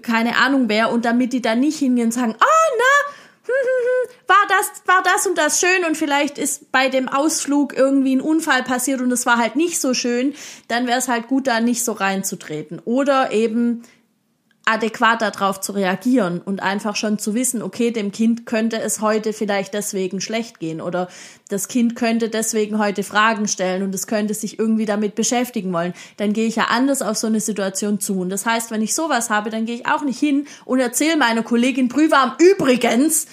keine 0.00 0.36
Ahnung 0.36 0.68
wer 0.68 0.90
und 0.90 1.04
damit 1.04 1.32
die 1.32 1.42
da 1.42 1.54
nicht 1.54 1.78
hingehen 1.78 2.06
und 2.06 2.12
sagen, 2.12 2.34
ah 2.38 2.44
oh, 2.44 2.76
na, 2.78 3.12
hm, 3.44 3.54
hm, 3.54 3.86
hm, 3.86 4.28
war 4.28 4.46
das, 4.48 4.82
war 4.86 5.02
das 5.02 5.26
und 5.26 5.36
das 5.36 5.60
schön 5.60 5.84
und 5.86 5.96
vielleicht 5.96 6.38
ist 6.38 6.72
bei 6.72 6.88
dem 6.88 7.08
Ausflug 7.08 7.76
irgendwie 7.76 8.16
ein 8.16 8.20
Unfall 8.20 8.62
passiert 8.62 9.00
und 9.00 9.12
es 9.12 9.26
war 9.26 9.36
halt 9.36 9.56
nicht 9.56 9.80
so 9.80 9.94
schön, 9.94 10.34
dann 10.68 10.86
wäre 10.86 10.98
es 10.98 11.08
halt 11.08 11.28
gut, 11.28 11.46
da 11.46 11.60
nicht 11.60 11.84
so 11.84 11.92
reinzutreten. 11.92 12.80
Oder 12.84 13.32
eben 13.32 13.82
adäquat 14.64 15.20
darauf 15.22 15.60
zu 15.60 15.72
reagieren 15.72 16.40
und 16.40 16.62
einfach 16.62 16.94
schon 16.94 17.18
zu 17.18 17.34
wissen, 17.34 17.62
okay, 17.62 17.90
dem 17.90 18.12
Kind 18.12 18.46
könnte 18.46 18.80
es 18.80 19.00
heute 19.00 19.32
vielleicht 19.32 19.74
deswegen 19.74 20.20
schlecht 20.20 20.60
gehen 20.60 20.80
oder 20.80 21.08
das 21.48 21.66
Kind 21.66 21.96
könnte 21.96 22.28
deswegen 22.28 22.78
heute 22.78 23.02
Fragen 23.02 23.48
stellen 23.48 23.82
und 23.82 23.94
es 23.94 24.06
könnte 24.06 24.34
sich 24.34 24.60
irgendwie 24.60 24.86
damit 24.86 25.16
beschäftigen 25.16 25.72
wollen, 25.72 25.94
dann 26.16 26.32
gehe 26.32 26.46
ich 26.46 26.56
ja 26.56 26.66
anders 26.70 27.02
auf 27.02 27.16
so 27.16 27.26
eine 27.26 27.40
Situation 27.40 27.98
zu. 27.98 28.20
Und 28.20 28.30
das 28.30 28.46
heißt, 28.46 28.70
wenn 28.70 28.82
ich 28.82 28.94
sowas 28.94 29.30
habe, 29.30 29.50
dann 29.50 29.66
gehe 29.66 29.76
ich 29.76 29.86
auch 29.86 30.04
nicht 30.04 30.20
hin 30.20 30.46
und 30.64 30.78
erzähle 30.78 31.16
meiner 31.16 31.42
Kollegin 31.42 31.88
Prüwarm 31.88 32.34
übrigens, 32.38 33.26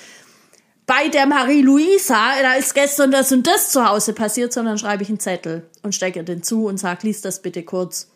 bei 0.87 1.07
der 1.09 1.27
Marie-Louisa, 1.27 2.41
da 2.41 2.53
ist 2.55 2.73
gestern 2.73 3.11
das 3.11 3.31
und 3.31 3.45
das 3.45 3.69
zu 3.69 3.87
Hause 3.87 4.13
passiert, 4.13 4.51
sondern 4.51 4.79
schreibe 4.79 5.03
ich 5.03 5.09
einen 5.09 5.19
Zettel 5.19 5.69
und 5.83 5.93
stecke 5.93 6.23
den 6.23 6.41
zu 6.41 6.65
und 6.65 6.79
sage, 6.79 7.05
lies 7.05 7.21
das 7.21 7.43
bitte 7.43 7.61
kurz. 7.61 8.09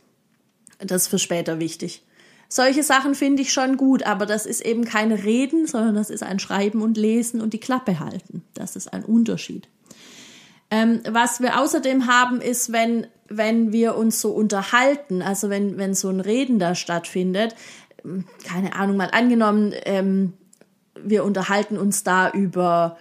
Das 0.80 1.04
ist 1.04 1.08
für 1.10 1.20
später 1.20 1.60
wichtig. 1.60 2.04
Solche 2.56 2.84
Sachen 2.84 3.16
finde 3.16 3.42
ich 3.42 3.52
schon 3.52 3.78
gut, 3.78 4.04
aber 4.04 4.28
das 4.28 4.46
ist 4.46 4.62
eben 4.62 4.86
kein 4.86 5.12
Reden, 5.12 5.66
sondern 5.66 5.96
das 5.96 6.12
ist 6.12 6.22
ein 6.22 6.38
Schreiben 6.38 6.84
und 6.84 6.98
Lesen 6.98 7.42
und 7.42 7.52
die 7.52 7.60
Klappe 7.60 8.00
halten. 8.00 8.44
Das 8.54 8.76
ist 8.76 8.94
ein 8.94 9.04
Unterschied. 9.04 9.68
Ähm, 10.70 11.02
was 11.10 11.42
wir 11.42 11.60
außerdem 11.60 12.06
haben, 12.06 12.42
ist, 12.42 12.72
wenn, 12.72 13.08
wenn 13.28 13.72
wir 13.72 13.98
uns 13.98 14.22
so 14.22 14.30
unterhalten, 14.30 15.24
also 15.24 15.50
wenn, 15.50 15.80
wenn 15.80 15.96
so 15.96 16.10
ein 16.10 16.20
Reden 16.20 16.60
da 16.60 16.76
stattfindet, 16.76 17.56
ähm, 18.06 18.26
keine 18.44 18.76
Ahnung, 18.76 18.98
mal 18.98 19.10
angenommen, 19.12 19.74
ähm, 19.86 20.34
wir 21.04 21.24
unterhalten 21.24 21.80
uns 21.80 22.04
da 22.04 22.30
über 22.30 22.98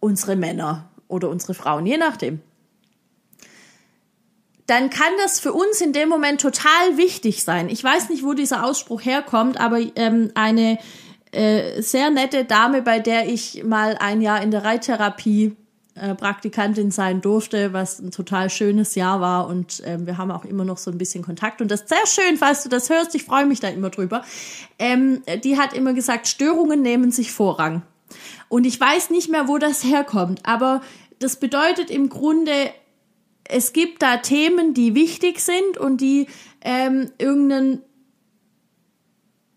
unsere 0.00 0.36
Männer 0.36 0.90
oder 1.08 1.30
unsere 1.30 1.54
Frauen, 1.54 1.86
je 1.86 1.96
nachdem 1.96 2.42
dann 4.66 4.90
kann 4.90 5.12
das 5.22 5.38
für 5.40 5.52
uns 5.52 5.80
in 5.80 5.92
dem 5.92 6.08
Moment 6.08 6.40
total 6.40 6.96
wichtig 6.96 7.44
sein. 7.44 7.68
Ich 7.68 7.82
weiß 7.82 8.08
nicht, 8.08 8.24
wo 8.24 8.34
dieser 8.34 8.64
Ausspruch 8.64 9.04
herkommt, 9.04 9.60
aber 9.60 9.78
ähm, 9.94 10.32
eine 10.34 10.78
äh, 11.32 11.80
sehr 11.82 12.10
nette 12.10 12.44
Dame, 12.44 12.82
bei 12.82 12.98
der 12.98 13.28
ich 13.28 13.62
mal 13.64 13.96
ein 14.00 14.20
Jahr 14.20 14.42
in 14.42 14.50
der 14.50 14.64
Reittherapie 14.64 15.56
äh, 15.94 16.14
Praktikantin 16.14 16.90
sein 16.90 17.20
durfte, 17.20 17.72
was 17.72 18.00
ein 18.00 18.10
total 18.10 18.50
schönes 18.50 18.94
Jahr 18.96 19.20
war 19.20 19.46
und 19.46 19.82
äh, 19.84 20.04
wir 20.04 20.18
haben 20.18 20.30
auch 20.30 20.44
immer 20.44 20.64
noch 20.64 20.78
so 20.78 20.90
ein 20.90 20.98
bisschen 20.98 21.24
Kontakt 21.24 21.62
und 21.62 21.70
das 21.70 21.82
ist 21.82 21.88
sehr 21.88 22.06
schön, 22.06 22.36
falls 22.36 22.62
du 22.62 22.68
das 22.68 22.90
hörst, 22.90 23.14
ich 23.14 23.24
freue 23.24 23.46
mich 23.46 23.60
da 23.60 23.68
immer 23.68 23.90
drüber. 23.90 24.22
Ähm, 24.78 25.22
die 25.42 25.58
hat 25.58 25.72
immer 25.72 25.94
gesagt, 25.94 26.28
Störungen 26.28 26.82
nehmen 26.82 27.12
sich 27.12 27.32
Vorrang. 27.32 27.82
Und 28.48 28.64
ich 28.64 28.80
weiß 28.80 29.10
nicht 29.10 29.30
mehr, 29.30 29.48
wo 29.48 29.58
das 29.58 29.84
herkommt, 29.84 30.40
aber 30.44 30.82
das 31.18 31.36
bedeutet 31.36 31.90
im 31.90 32.08
Grunde, 32.08 32.52
es 33.48 33.72
gibt 33.72 34.02
da 34.02 34.18
Themen, 34.18 34.74
die 34.74 34.94
wichtig 34.94 35.40
sind 35.40 35.78
und 35.78 36.00
die 36.00 36.26
ähm, 36.62 37.10
irgendeinen, 37.18 37.82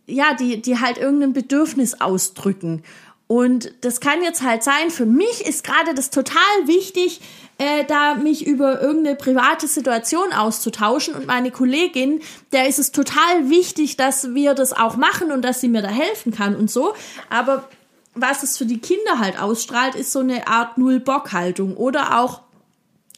ja, 0.08 0.34
die, 0.34 0.62
die 0.62 0.80
halt 0.80 0.98
irgendein 0.98 1.34
Bedürfnis 1.34 2.02
ausdrücken. 2.02 2.84
Und 3.28 3.72
das 3.82 4.00
kann 4.00 4.24
jetzt 4.24 4.42
halt 4.42 4.64
sein, 4.64 4.90
für 4.90 5.06
mich 5.06 5.46
ist 5.46 5.64
gerade 5.64 5.94
das 5.94 6.10
total 6.10 6.42
wichtig, 6.66 7.22
äh, 7.60 7.86
da 7.86 8.16
mich 8.16 8.48
über 8.48 8.82
irgendeine 8.82 9.16
private 9.16 9.68
Situation 9.68 10.34
auszutauschen. 10.34 11.14
Und 11.14 11.28
meine 11.28 11.52
Kollegin, 11.52 12.22
der 12.52 12.68
ist 12.68 12.80
es 12.80 12.92
total 12.92 13.50
wichtig, 13.50 13.98
dass 13.98 14.34
wir 14.34 14.56
das 14.56 14.74
auch 14.74 14.98
machen 14.98 15.32
und 15.32 15.44
dass 15.44 15.62
sie 15.62 15.68
mir 15.68 15.84
da 15.84 15.90
helfen 15.90 16.34
kann 16.34 16.56
und 16.56 16.72
so. 16.72 16.96
Aber 17.30 17.70
was 18.16 18.42
es 18.42 18.58
für 18.58 18.66
die 18.66 18.80
Kinder 18.80 19.20
halt 19.20 19.40
ausstrahlt, 19.40 19.94
ist 19.94 20.12
so 20.12 20.20
eine 20.20 20.48
Art 20.48 20.80
Null-Bock-Haltung 20.80 21.78
oder 21.78 22.20
auch 22.20 22.42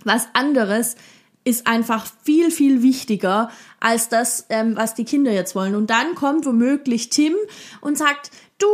was 0.05 0.27
anderes 0.33 0.95
ist 1.43 1.65
einfach 1.67 2.07
viel, 2.23 2.51
viel 2.51 2.83
wichtiger 2.83 3.49
als 3.79 4.09
das, 4.09 4.45
ähm, 4.49 4.75
was 4.75 4.93
die 4.93 5.05
Kinder 5.05 5.31
jetzt 5.31 5.55
wollen. 5.55 5.75
Und 5.75 5.89
dann 5.89 6.13
kommt 6.15 6.45
womöglich 6.45 7.09
Tim 7.09 7.33
und 7.81 7.97
sagt, 7.97 8.29
du, 8.59 8.67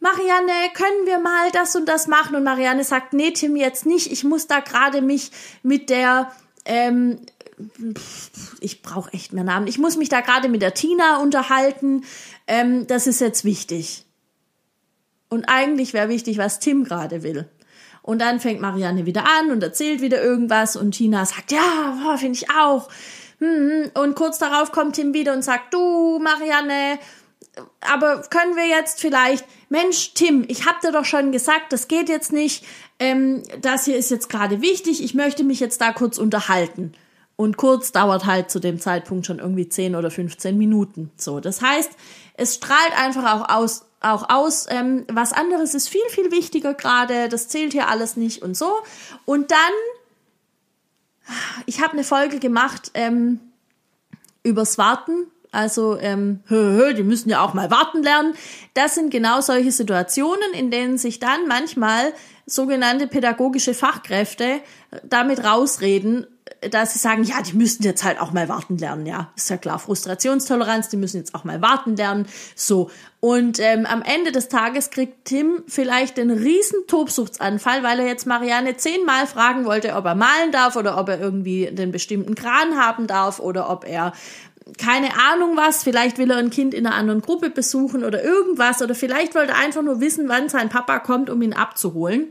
Marianne, 0.00 0.52
können 0.74 1.06
wir 1.06 1.18
mal 1.18 1.50
das 1.52 1.74
und 1.74 1.88
das 1.88 2.06
machen? 2.06 2.36
Und 2.36 2.44
Marianne 2.44 2.84
sagt, 2.84 3.12
nee, 3.12 3.32
Tim, 3.32 3.56
jetzt 3.56 3.84
nicht. 3.84 4.12
Ich 4.12 4.22
muss 4.22 4.46
da 4.46 4.60
gerade 4.60 5.02
mich 5.02 5.32
mit 5.64 5.90
der, 5.90 6.30
ähm, 6.64 7.18
ich 8.60 8.82
brauche 8.82 9.12
echt 9.12 9.32
mehr 9.32 9.42
Namen. 9.42 9.66
Ich 9.66 9.78
muss 9.78 9.96
mich 9.96 10.08
da 10.08 10.20
gerade 10.20 10.48
mit 10.48 10.62
der 10.62 10.74
Tina 10.74 11.18
unterhalten. 11.20 12.04
Ähm, 12.46 12.86
das 12.86 13.08
ist 13.08 13.20
jetzt 13.20 13.44
wichtig. 13.44 14.04
Und 15.28 15.46
eigentlich 15.48 15.94
wäre 15.94 16.08
wichtig, 16.08 16.38
was 16.38 16.60
Tim 16.60 16.84
gerade 16.84 17.24
will. 17.24 17.48
Und 18.08 18.20
dann 18.20 18.40
fängt 18.40 18.62
Marianne 18.62 19.04
wieder 19.04 19.24
an 19.26 19.50
und 19.50 19.62
erzählt 19.62 20.00
wieder 20.00 20.22
irgendwas 20.22 20.76
und 20.76 20.92
Tina 20.92 21.26
sagt, 21.26 21.52
ja, 21.52 22.16
finde 22.16 22.38
ich 22.38 22.50
auch. 22.50 22.88
Hm, 23.38 23.90
und 23.92 24.14
kurz 24.14 24.38
darauf 24.38 24.72
kommt 24.72 24.96
Tim 24.96 25.12
wieder 25.12 25.34
und 25.34 25.44
sagt, 25.44 25.74
du, 25.74 26.18
Marianne, 26.18 26.98
aber 27.82 28.22
können 28.30 28.56
wir 28.56 28.66
jetzt 28.66 29.02
vielleicht, 29.02 29.44
Mensch, 29.68 30.14
Tim, 30.14 30.46
ich 30.48 30.64
hab 30.64 30.80
dir 30.80 30.90
doch 30.90 31.04
schon 31.04 31.32
gesagt, 31.32 31.70
das 31.70 31.86
geht 31.86 32.08
jetzt 32.08 32.32
nicht. 32.32 32.64
Ähm, 32.98 33.42
das 33.60 33.84
hier 33.84 33.98
ist 33.98 34.10
jetzt 34.10 34.30
gerade 34.30 34.62
wichtig. 34.62 35.04
Ich 35.04 35.12
möchte 35.12 35.44
mich 35.44 35.60
jetzt 35.60 35.82
da 35.82 35.92
kurz 35.92 36.16
unterhalten. 36.16 36.94
Und 37.36 37.58
kurz 37.58 37.92
dauert 37.92 38.24
halt 38.24 38.50
zu 38.50 38.58
dem 38.58 38.80
Zeitpunkt 38.80 39.26
schon 39.26 39.38
irgendwie 39.38 39.68
10 39.68 39.94
oder 39.94 40.10
15 40.10 40.56
Minuten. 40.56 41.10
So, 41.18 41.40
das 41.40 41.60
heißt, 41.60 41.90
es 42.38 42.54
strahlt 42.54 42.98
einfach 42.98 43.34
auch 43.34 43.54
aus, 43.54 43.84
auch 44.00 44.28
aus, 44.28 44.66
ähm, 44.68 45.04
was 45.10 45.32
anderes 45.32 45.74
ist 45.74 45.88
viel, 45.88 46.08
viel 46.10 46.30
wichtiger 46.30 46.74
gerade, 46.74 47.28
das 47.28 47.48
zählt 47.48 47.72
hier 47.72 47.88
alles 47.88 48.16
nicht 48.16 48.42
und 48.42 48.56
so. 48.56 48.72
Und 49.24 49.50
dann, 49.50 49.58
ich 51.66 51.80
habe 51.80 51.94
eine 51.94 52.04
Folge 52.04 52.38
gemacht 52.38 52.90
ähm, 52.94 53.40
übers 54.42 54.78
Warten, 54.78 55.26
also 55.50 55.98
ähm, 55.98 56.40
hö, 56.46 56.76
hö, 56.76 56.94
die 56.94 57.02
müssen 57.02 57.30
ja 57.30 57.42
auch 57.44 57.54
mal 57.54 57.70
warten 57.70 58.02
lernen. 58.02 58.34
Das 58.74 58.94
sind 58.94 59.10
genau 59.10 59.40
solche 59.40 59.72
Situationen, 59.72 60.52
in 60.52 60.70
denen 60.70 60.98
sich 60.98 61.20
dann 61.20 61.48
manchmal 61.48 62.12
sogenannte 62.46 63.06
pädagogische 63.06 63.74
Fachkräfte 63.74 64.60
damit 65.04 65.44
rausreden, 65.44 66.26
dass 66.70 66.92
sie 66.92 66.98
sagen, 66.98 67.22
ja, 67.24 67.42
die 67.42 67.56
müssen 67.56 67.82
jetzt 67.82 68.04
halt 68.04 68.20
auch 68.20 68.32
mal 68.32 68.48
warten 68.48 68.78
lernen, 68.78 69.06
ja, 69.06 69.30
ist 69.36 69.50
ja 69.50 69.56
klar, 69.56 69.78
Frustrationstoleranz, 69.78 70.88
die 70.88 70.96
müssen 70.96 71.18
jetzt 71.18 71.34
auch 71.34 71.44
mal 71.44 71.62
warten 71.62 71.96
lernen, 71.96 72.26
so. 72.54 72.90
Und 73.20 73.58
ähm, 73.58 73.84
am 73.84 74.02
Ende 74.02 74.30
des 74.30 74.48
Tages 74.48 74.90
kriegt 74.90 75.24
Tim 75.24 75.64
vielleicht 75.66 76.18
den 76.18 76.30
riesen 76.30 76.86
Tobsuchtsanfall, 76.86 77.82
weil 77.82 77.98
er 77.98 78.06
jetzt 78.06 78.26
Marianne 78.26 78.76
zehnmal 78.76 79.26
fragen 79.26 79.64
wollte, 79.64 79.94
ob 79.94 80.04
er 80.04 80.14
malen 80.14 80.52
darf 80.52 80.76
oder 80.76 80.98
ob 80.98 81.08
er 81.08 81.20
irgendwie 81.20 81.66
den 81.66 81.90
bestimmten 81.90 82.36
Kran 82.36 82.76
haben 82.76 83.08
darf 83.08 83.40
oder 83.40 83.70
ob 83.70 83.84
er 83.84 84.12
keine 84.76 85.08
Ahnung 85.32 85.56
was, 85.56 85.82
vielleicht 85.82 86.18
will 86.18 86.30
er 86.30 86.36
ein 86.36 86.50
Kind 86.50 86.74
in 86.74 86.86
einer 86.86 86.94
anderen 86.94 87.22
Gruppe 87.22 87.50
besuchen 87.50 88.04
oder 88.04 88.22
irgendwas 88.22 88.82
oder 88.82 88.94
vielleicht 88.94 89.34
wollte 89.34 89.52
er 89.52 89.58
einfach 89.58 89.82
nur 89.82 90.00
wissen, 90.00 90.28
wann 90.28 90.48
sein 90.48 90.68
Papa 90.68 90.98
kommt, 90.98 91.30
um 91.30 91.40
ihn 91.40 91.54
abzuholen. 91.54 92.28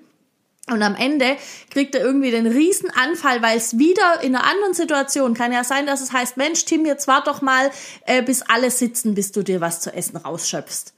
Und 0.69 0.83
am 0.83 0.95
Ende 0.95 1.37
kriegt 1.69 1.95
er 1.95 2.01
irgendwie 2.01 2.29
den 2.29 2.45
Riesenanfall, 2.45 3.41
weil 3.41 3.57
es 3.57 3.77
wieder 3.77 4.21
in 4.21 4.35
einer 4.35 4.45
anderen 4.45 4.73
Situation 4.73 5.33
kann 5.33 5.53
ja 5.53 5.63
sein, 5.63 5.85
dass 5.85 6.01
es 6.01 6.11
heißt, 6.11 6.35
Mensch, 6.35 6.65
Tim, 6.65 6.85
jetzt 6.85 7.07
wart 7.07 7.27
doch 7.27 7.41
mal, 7.41 7.71
äh, 8.05 8.21
bis 8.21 8.41
alle 8.41 8.69
sitzen, 8.69 9.15
bis 9.15 9.31
du 9.31 9.43
dir 9.43 9.61
was 9.61 9.79
zu 9.79 9.93
essen 9.93 10.17
rausschöpfst. 10.17 10.93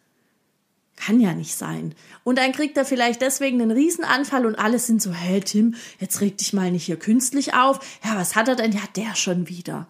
Kann 0.96 1.20
ja 1.20 1.34
nicht 1.34 1.56
sein. 1.56 1.94
Und 2.24 2.40
dann 2.40 2.52
kriegt 2.52 2.78
er 2.78 2.84
vielleicht 2.84 3.22
deswegen 3.22 3.62
einen 3.62 3.72
Riesenanfall 3.72 4.48
und 4.48 4.56
alle 4.56 4.80
sind 4.80 5.04
so, 5.04 5.14
hey 5.14 5.40
Tim, 5.40 5.76
jetzt 6.00 6.20
reg 6.20 6.38
dich 6.40 6.52
mal 6.52 6.72
nicht 6.72 6.86
hier 6.86 6.98
künstlich 6.98 7.54
auf. 7.54 7.80
Ja, 8.04 8.18
was 8.18 8.36
hat 8.36 8.48
er 8.48 8.56
denn? 8.56 8.72
Ja, 8.72 8.82
der 8.96 9.16
schon 9.16 9.48
wieder. 9.48 9.88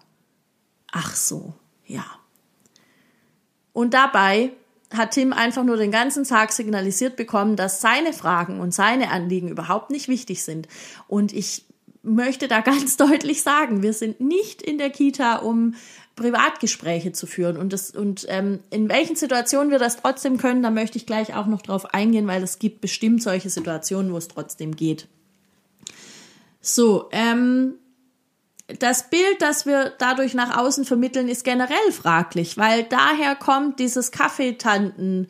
Ach 0.92 1.16
so, 1.16 1.54
ja. 1.86 2.04
Und 3.72 3.94
dabei 3.94 4.52
hat 4.92 5.12
Tim 5.12 5.32
einfach 5.32 5.64
nur 5.64 5.76
den 5.76 5.90
ganzen 5.90 6.24
Tag 6.24 6.52
signalisiert 6.52 7.16
bekommen, 7.16 7.56
dass 7.56 7.80
seine 7.80 8.12
Fragen 8.12 8.60
und 8.60 8.74
seine 8.74 9.10
Anliegen 9.10 9.48
überhaupt 9.48 9.90
nicht 9.90 10.08
wichtig 10.08 10.42
sind. 10.42 10.68
Und 11.06 11.32
ich 11.32 11.64
möchte 12.02 12.48
da 12.48 12.60
ganz 12.60 12.96
deutlich 12.96 13.42
sagen, 13.42 13.82
wir 13.82 13.92
sind 13.92 14.20
nicht 14.20 14.62
in 14.62 14.78
der 14.78 14.90
Kita, 14.90 15.36
um 15.36 15.74
Privatgespräche 16.16 17.12
zu 17.12 17.26
führen. 17.26 17.56
Und, 17.56 17.72
das, 17.72 17.90
und 17.90 18.26
ähm, 18.28 18.60
in 18.70 18.88
welchen 18.88 19.16
Situationen 19.16 19.70
wir 19.70 19.78
das 19.78 19.96
trotzdem 19.96 20.36
können, 20.36 20.62
da 20.62 20.70
möchte 20.70 20.98
ich 20.98 21.06
gleich 21.06 21.34
auch 21.34 21.46
noch 21.46 21.62
drauf 21.62 21.94
eingehen, 21.94 22.26
weil 22.26 22.42
es 22.42 22.58
gibt 22.58 22.80
bestimmt 22.80 23.22
solche 23.22 23.48
Situationen, 23.48 24.12
wo 24.12 24.18
es 24.18 24.28
trotzdem 24.28 24.76
geht. 24.76 25.08
So, 26.60 27.08
ähm, 27.12 27.74
das 28.78 29.10
Bild, 29.10 29.40
das 29.40 29.66
wir 29.66 29.92
dadurch 29.98 30.34
nach 30.34 30.56
außen 30.56 30.84
vermitteln, 30.84 31.28
ist 31.28 31.44
generell 31.44 31.92
fraglich, 31.92 32.56
weil 32.56 32.84
daher 32.84 33.34
kommt 33.34 33.78
dieses 33.78 34.10
Kaffeetanten 34.10 35.28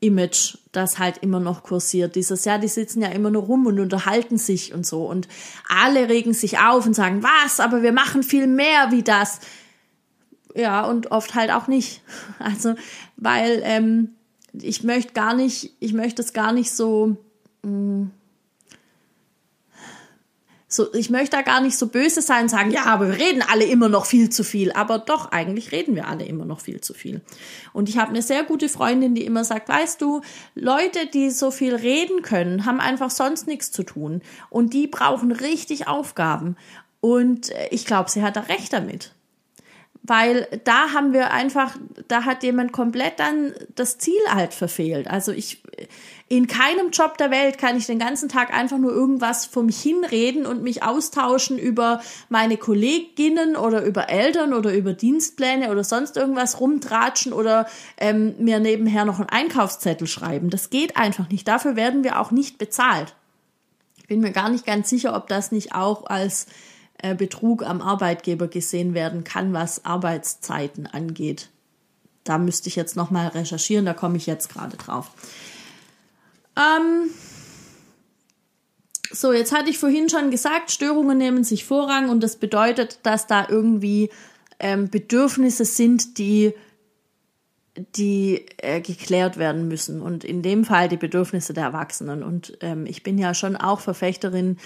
Image, 0.00 0.58
das 0.70 0.98
halt 0.98 1.18
immer 1.18 1.40
noch 1.40 1.64
kursiert. 1.64 2.14
Dieses, 2.14 2.44
ja, 2.44 2.58
die 2.58 2.68
sitzen 2.68 3.02
ja 3.02 3.08
immer 3.08 3.30
nur 3.30 3.42
rum 3.42 3.66
und 3.66 3.80
unterhalten 3.80 4.38
sich 4.38 4.72
und 4.72 4.86
so. 4.86 5.04
Und 5.04 5.26
alle 5.68 6.08
regen 6.08 6.34
sich 6.34 6.58
auf 6.58 6.86
und 6.86 6.94
sagen, 6.94 7.22
was, 7.22 7.58
aber 7.58 7.82
wir 7.82 7.92
machen 7.92 8.22
viel 8.22 8.46
mehr 8.46 8.92
wie 8.92 9.02
das. 9.02 9.40
Ja, 10.54 10.84
und 10.84 11.10
oft 11.10 11.34
halt 11.34 11.50
auch 11.50 11.66
nicht. 11.66 12.02
Also, 12.38 12.74
weil 13.16 13.60
ähm, 13.64 14.10
ich 14.52 14.84
möchte 14.84 15.12
gar 15.12 15.34
nicht, 15.34 15.72
ich 15.80 15.92
möchte 15.92 16.22
es 16.22 16.32
gar 16.32 16.52
nicht 16.52 16.70
so. 16.70 17.16
Mh, 17.62 17.70
mm, 17.70 18.10
so, 20.70 20.92
ich 20.92 21.08
möchte 21.08 21.36
da 21.36 21.42
gar 21.42 21.62
nicht 21.62 21.78
so 21.78 21.86
böse 21.86 22.20
sein 22.20 22.42
und 22.42 22.48
sagen, 22.50 22.70
ja, 22.70 22.84
aber 22.84 23.08
wir 23.08 23.18
reden 23.18 23.42
alle 23.42 23.64
immer 23.64 23.88
noch 23.88 24.04
viel 24.04 24.28
zu 24.28 24.44
viel. 24.44 24.70
Aber 24.72 24.98
doch, 24.98 25.32
eigentlich 25.32 25.72
reden 25.72 25.96
wir 25.96 26.06
alle 26.06 26.26
immer 26.26 26.44
noch 26.44 26.60
viel 26.60 26.82
zu 26.82 26.92
viel. 26.92 27.22
Und 27.72 27.88
ich 27.88 27.96
habe 27.96 28.10
eine 28.10 28.20
sehr 28.20 28.44
gute 28.44 28.68
Freundin, 28.68 29.14
die 29.14 29.24
immer 29.24 29.44
sagt, 29.44 29.70
weißt 29.70 30.02
du, 30.02 30.20
Leute, 30.54 31.06
die 31.06 31.30
so 31.30 31.50
viel 31.50 31.74
reden 31.74 32.20
können, 32.20 32.66
haben 32.66 32.80
einfach 32.80 33.10
sonst 33.10 33.46
nichts 33.46 33.72
zu 33.72 33.82
tun. 33.82 34.20
Und 34.50 34.74
die 34.74 34.86
brauchen 34.86 35.32
richtig 35.32 35.88
Aufgaben. 35.88 36.56
Und 37.00 37.50
äh, 37.50 37.68
ich 37.70 37.86
glaube, 37.86 38.10
sie 38.10 38.22
hat 38.22 38.36
da 38.36 38.40
recht 38.40 38.72
damit. 38.74 39.14
Weil 40.08 40.48
da 40.64 40.94
haben 40.94 41.12
wir 41.12 41.32
einfach, 41.32 41.76
da 42.08 42.24
hat 42.24 42.42
jemand 42.42 42.72
komplett 42.72 43.20
dann 43.20 43.52
das 43.74 43.98
Ziel 43.98 44.20
halt 44.30 44.54
verfehlt. 44.54 45.06
Also 45.06 45.32
ich, 45.32 45.62
in 46.28 46.46
keinem 46.46 46.90
Job 46.92 47.18
der 47.18 47.30
Welt 47.30 47.58
kann 47.58 47.76
ich 47.76 47.84
den 47.84 47.98
ganzen 47.98 48.30
Tag 48.30 48.52
einfach 48.52 48.78
nur 48.78 48.90
irgendwas 48.90 49.54
mich 49.54 49.80
hinreden 49.82 50.46
und 50.46 50.62
mich 50.62 50.82
austauschen 50.82 51.58
über 51.58 52.00
meine 52.30 52.56
Kolleginnen 52.56 53.54
oder 53.54 53.84
über 53.84 54.08
Eltern 54.08 54.54
oder 54.54 54.72
über 54.74 54.94
Dienstpläne 54.94 55.70
oder 55.70 55.84
sonst 55.84 56.16
irgendwas 56.16 56.58
rumtratschen 56.58 57.34
oder 57.34 57.66
ähm, 57.98 58.34
mir 58.38 58.60
nebenher 58.60 59.04
noch 59.04 59.18
einen 59.18 59.28
Einkaufszettel 59.28 60.06
schreiben. 60.06 60.48
Das 60.48 60.70
geht 60.70 60.96
einfach 60.96 61.28
nicht. 61.28 61.46
Dafür 61.46 61.76
werden 61.76 62.02
wir 62.02 62.18
auch 62.18 62.30
nicht 62.30 62.56
bezahlt. 62.56 63.14
Ich 63.98 64.06
bin 64.06 64.20
mir 64.20 64.32
gar 64.32 64.48
nicht 64.48 64.64
ganz 64.64 64.88
sicher, 64.88 65.14
ob 65.14 65.26
das 65.28 65.52
nicht 65.52 65.74
auch 65.74 66.06
als 66.06 66.46
äh, 66.98 67.14
Betrug 67.14 67.62
am 67.64 67.80
Arbeitgeber 67.80 68.48
gesehen 68.48 68.94
werden 68.94 69.24
kann, 69.24 69.52
was 69.52 69.84
Arbeitszeiten 69.84 70.86
angeht. 70.86 71.48
Da 72.24 72.38
müsste 72.38 72.68
ich 72.68 72.76
jetzt 72.76 72.96
noch 72.96 73.10
mal 73.10 73.28
recherchieren, 73.28 73.86
da 73.86 73.94
komme 73.94 74.16
ich 74.16 74.26
jetzt 74.26 74.52
gerade 74.52 74.76
drauf. 74.76 75.10
Ähm, 76.56 77.10
so, 79.10 79.32
jetzt 79.32 79.52
hatte 79.52 79.70
ich 79.70 79.78
vorhin 79.78 80.08
schon 80.08 80.30
gesagt, 80.30 80.70
Störungen 80.70 81.16
nehmen 81.16 81.44
sich 81.44 81.64
Vorrang 81.64 82.10
und 82.10 82.22
das 82.22 82.36
bedeutet, 82.36 83.00
dass 83.04 83.26
da 83.26 83.46
irgendwie 83.48 84.10
ähm, 84.58 84.90
Bedürfnisse 84.90 85.64
sind, 85.64 86.18
die, 86.18 86.52
die 87.96 88.44
äh, 88.58 88.80
geklärt 88.80 89.38
werden 89.38 89.68
müssen. 89.68 90.02
Und 90.02 90.24
in 90.24 90.42
dem 90.42 90.64
Fall 90.64 90.88
die 90.88 90.96
Bedürfnisse 90.96 91.54
der 91.54 91.64
Erwachsenen. 91.64 92.22
Und 92.22 92.58
ähm, 92.60 92.84
ich 92.86 93.02
bin 93.02 93.18
ja 93.18 93.34
schon 93.34 93.56
auch 93.56 93.80
Verfechterin 93.80 94.58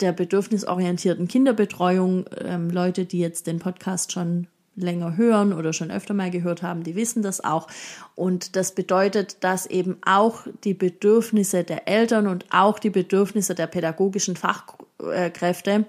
der 0.00 0.12
bedürfnisorientierten 0.12 1.28
Kinderbetreuung. 1.28 2.26
Ähm, 2.38 2.70
Leute, 2.70 3.04
die 3.04 3.18
jetzt 3.18 3.46
den 3.46 3.58
Podcast 3.58 4.12
schon 4.12 4.46
länger 4.76 5.16
hören 5.16 5.52
oder 5.52 5.72
schon 5.72 5.90
öfter 5.90 6.14
mal 6.14 6.30
gehört 6.30 6.62
haben, 6.62 6.82
die 6.82 6.94
wissen 6.94 7.22
das 7.22 7.42
auch. 7.42 7.66
Und 8.14 8.56
das 8.56 8.74
bedeutet, 8.74 9.42
dass 9.42 9.66
eben 9.66 9.96
auch 10.04 10.46
die 10.64 10.74
Bedürfnisse 10.74 11.64
der 11.64 11.88
Eltern 11.88 12.26
und 12.26 12.44
auch 12.50 12.78
die 12.78 12.90
Bedürfnisse 12.90 13.54
der 13.54 13.66
pädagogischen 13.66 14.36
Fachkräfte 14.36 15.86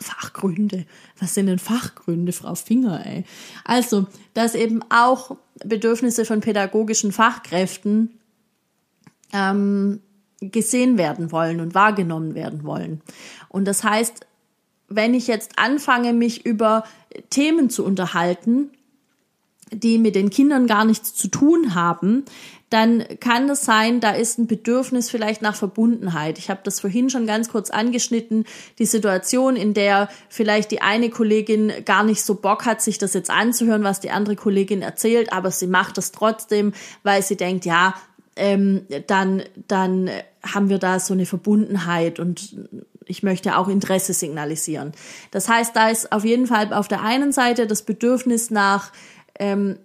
Fachgründe. 0.00 0.86
Was 1.18 1.34
sind 1.34 1.46
denn 1.46 1.58
Fachgründe, 1.58 2.32
Frau 2.32 2.54
Finger, 2.54 3.04
ey? 3.04 3.24
Also, 3.64 4.06
dass 4.32 4.54
eben 4.54 4.80
auch 4.90 5.36
Bedürfnisse 5.64 6.24
von 6.24 6.40
pädagogischen 6.40 7.10
Fachkräften 7.10 8.18
ähm, 9.32 10.00
gesehen 10.40 10.98
werden 10.98 11.32
wollen 11.32 11.60
und 11.60 11.74
wahrgenommen 11.74 12.34
werden 12.34 12.64
wollen. 12.64 13.00
Und 13.48 13.66
das 13.66 13.84
heißt, 13.84 14.26
wenn 14.88 15.14
ich 15.14 15.26
jetzt 15.26 15.58
anfange, 15.58 16.12
mich 16.12 16.46
über 16.46 16.84
Themen 17.30 17.70
zu 17.70 17.84
unterhalten, 17.84 18.70
die 19.70 19.98
mit 19.98 20.14
den 20.14 20.30
Kindern 20.30 20.66
gar 20.66 20.84
nichts 20.84 21.14
zu 21.14 21.28
tun 21.28 21.74
haben, 21.74 22.24
dann 22.70 23.04
kann 23.20 23.48
es 23.48 23.64
sein, 23.64 24.00
da 24.00 24.10
ist 24.10 24.38
ein 24.38 24.46
Bedürfnis 24.46 25.10
vielleicht 25.10 25.40
nach 25.40 25.54
Verbundenheit. 25.54 26.38
Ich 26.38 26.50
habe 26.50 26.60
das 26.64 26.80
vorhin 26.80 27.08
schon 27.08 27.26
ganz 27.26 27.48
kurz 27.48 27.70
angeschnitten, 27.70 28.44
die 28.78 28.84
Situation, 28.84 29.56
in 29.56 29.72
der 29.72 30.08
vielleicht 30.28 30.70
die 30.70 30.82
eine 30.82 31.08
Kollegin 31.08 31.72
gar 31.86 32.04
nicht 32.04 32.22
so 32.22 32.34
Bock 32.34 32.66
hat, 32.66 32.82
sich 32.82 32.98
das 32.98 33.14
jetzt 33.14 33.30
anzuhören, 33.30 33.84
was 33.84 34.00
die 34.00 34.10
andere 34.10 34.36
Kollegin 34.36 34.82
erzählt, 34.82 35.32
aber 35.32 35.50
sie 35.50 35.66
macht 35.66 35.96
das 35.96 36.12
trotzdem, 36.12 36.72
weil 37.02 37.22
sie 37.22 37.36
denkt, 37.36 37.64
ja, 37.64 37.94
ähm, 38.38 38.86
dann, 39.06 39.42
dann 39.66 40.10
haben 40.42 40.68
wir 40.68 40.78
da 40.78 41.00
so 41.00 41.14
eine 41.14 41.26
Verbundenheit 41.26 42.18
und 42.20 42.56
ich 43.04 43.22
möchte 43.22 43.56
auch 43.56 43.68
Interesse 43.68 44.12
signalisieren. 44.12 44.92
Das 45.30 45.48
heißt, 45.48 45.74
da 45.74 45.88
ist 45.88 46.12
auf 46.12 46.24
jeden 46.24 46.46
Fall 46.46 46.72
auf 46.72 46.88
der 46.88 47.02
einen 47.02 47.32
Seite 47.32 47.66
das 47.66 47.82
Bedürfnis 47.82 48.50
nach 48.50 48.92
ähm, 49.38 49.78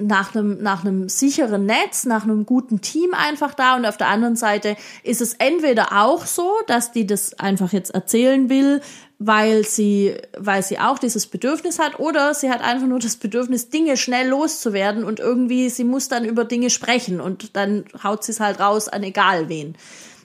nach 0.00 0.34
einem, 0.34 0.62
nach 0.62 0.84
einem 0.84 1.08
sicheren 1.08 1.66
Netz, 1.66 2.04
nach 2.04 2.24
einem 2.24 2.46
guten 2.46 2.80
Team 2.80 3.10
einfach 3.12 3.54
da. 3.54 3.76
Und 3.76 3.86
auf 3.86 3.96
der 3.96 4.08
anderen 4.08 4.36
Seite 4.36 4.76
ist 5.02 5.20
es 5.20 5.34
entweder 5.34 6.04
auch 6.04 6.26
so, 6.26 6.52
dass 6.66 6.92
die 6.92 7.06
das 7.06 7.38
einfach 7.38 7.72
jetzt 7.72 7.94
erzählen 7.94 8.48
will, 8.48 8.80
weil 9.18 9.64
sie, 9.64 10.16
weil 10.36 10.62
sie 10.62 10.78
auch 10.78 10.98
dieses 10.98 11.26
Bedürfnis 11.26 11.78
hat 11.78 11.98
oder 11.98 12.34
sie 12.34 12.50
hat 12.50 12.62
einfach 12.62 12.86
nur 12.86 12.98
das 12.98 13.16
Bedürfnis, 13.16 13.70
Dinge 13.70 13.96
schnell 13.96 14.28
loszuwerden 14.28 15.04
und 15.04 15.20
irgendwie, 15.20 15.70
sie 15.70 15.84
muss 15.84 16.08
dann 16.08 16.24
über 16.24 16.44
Dinge 16.44 16.70
sprechen 16.70 17.20
und 17.20 17.56
dann 17.56 17.84
haut 18.02 18.24
sie 18.24 18.32
es 18.32 18.40
halt 18.40 18.60
raus 18.60 18.88
an 18.88 19.02
egal 19.02 19.48
wen. 19.48 19.76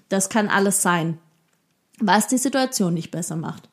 Das 0.10 0.30
kann 0.30 0.50
alles 0.50 0.82
sein, 0.82 1.20
was 2.00 2.28
die 2.28 2.38
Situation 2.38 2.94
nicht 2.94 3.12
besser 3.12 3.36
macht 3.36 3.69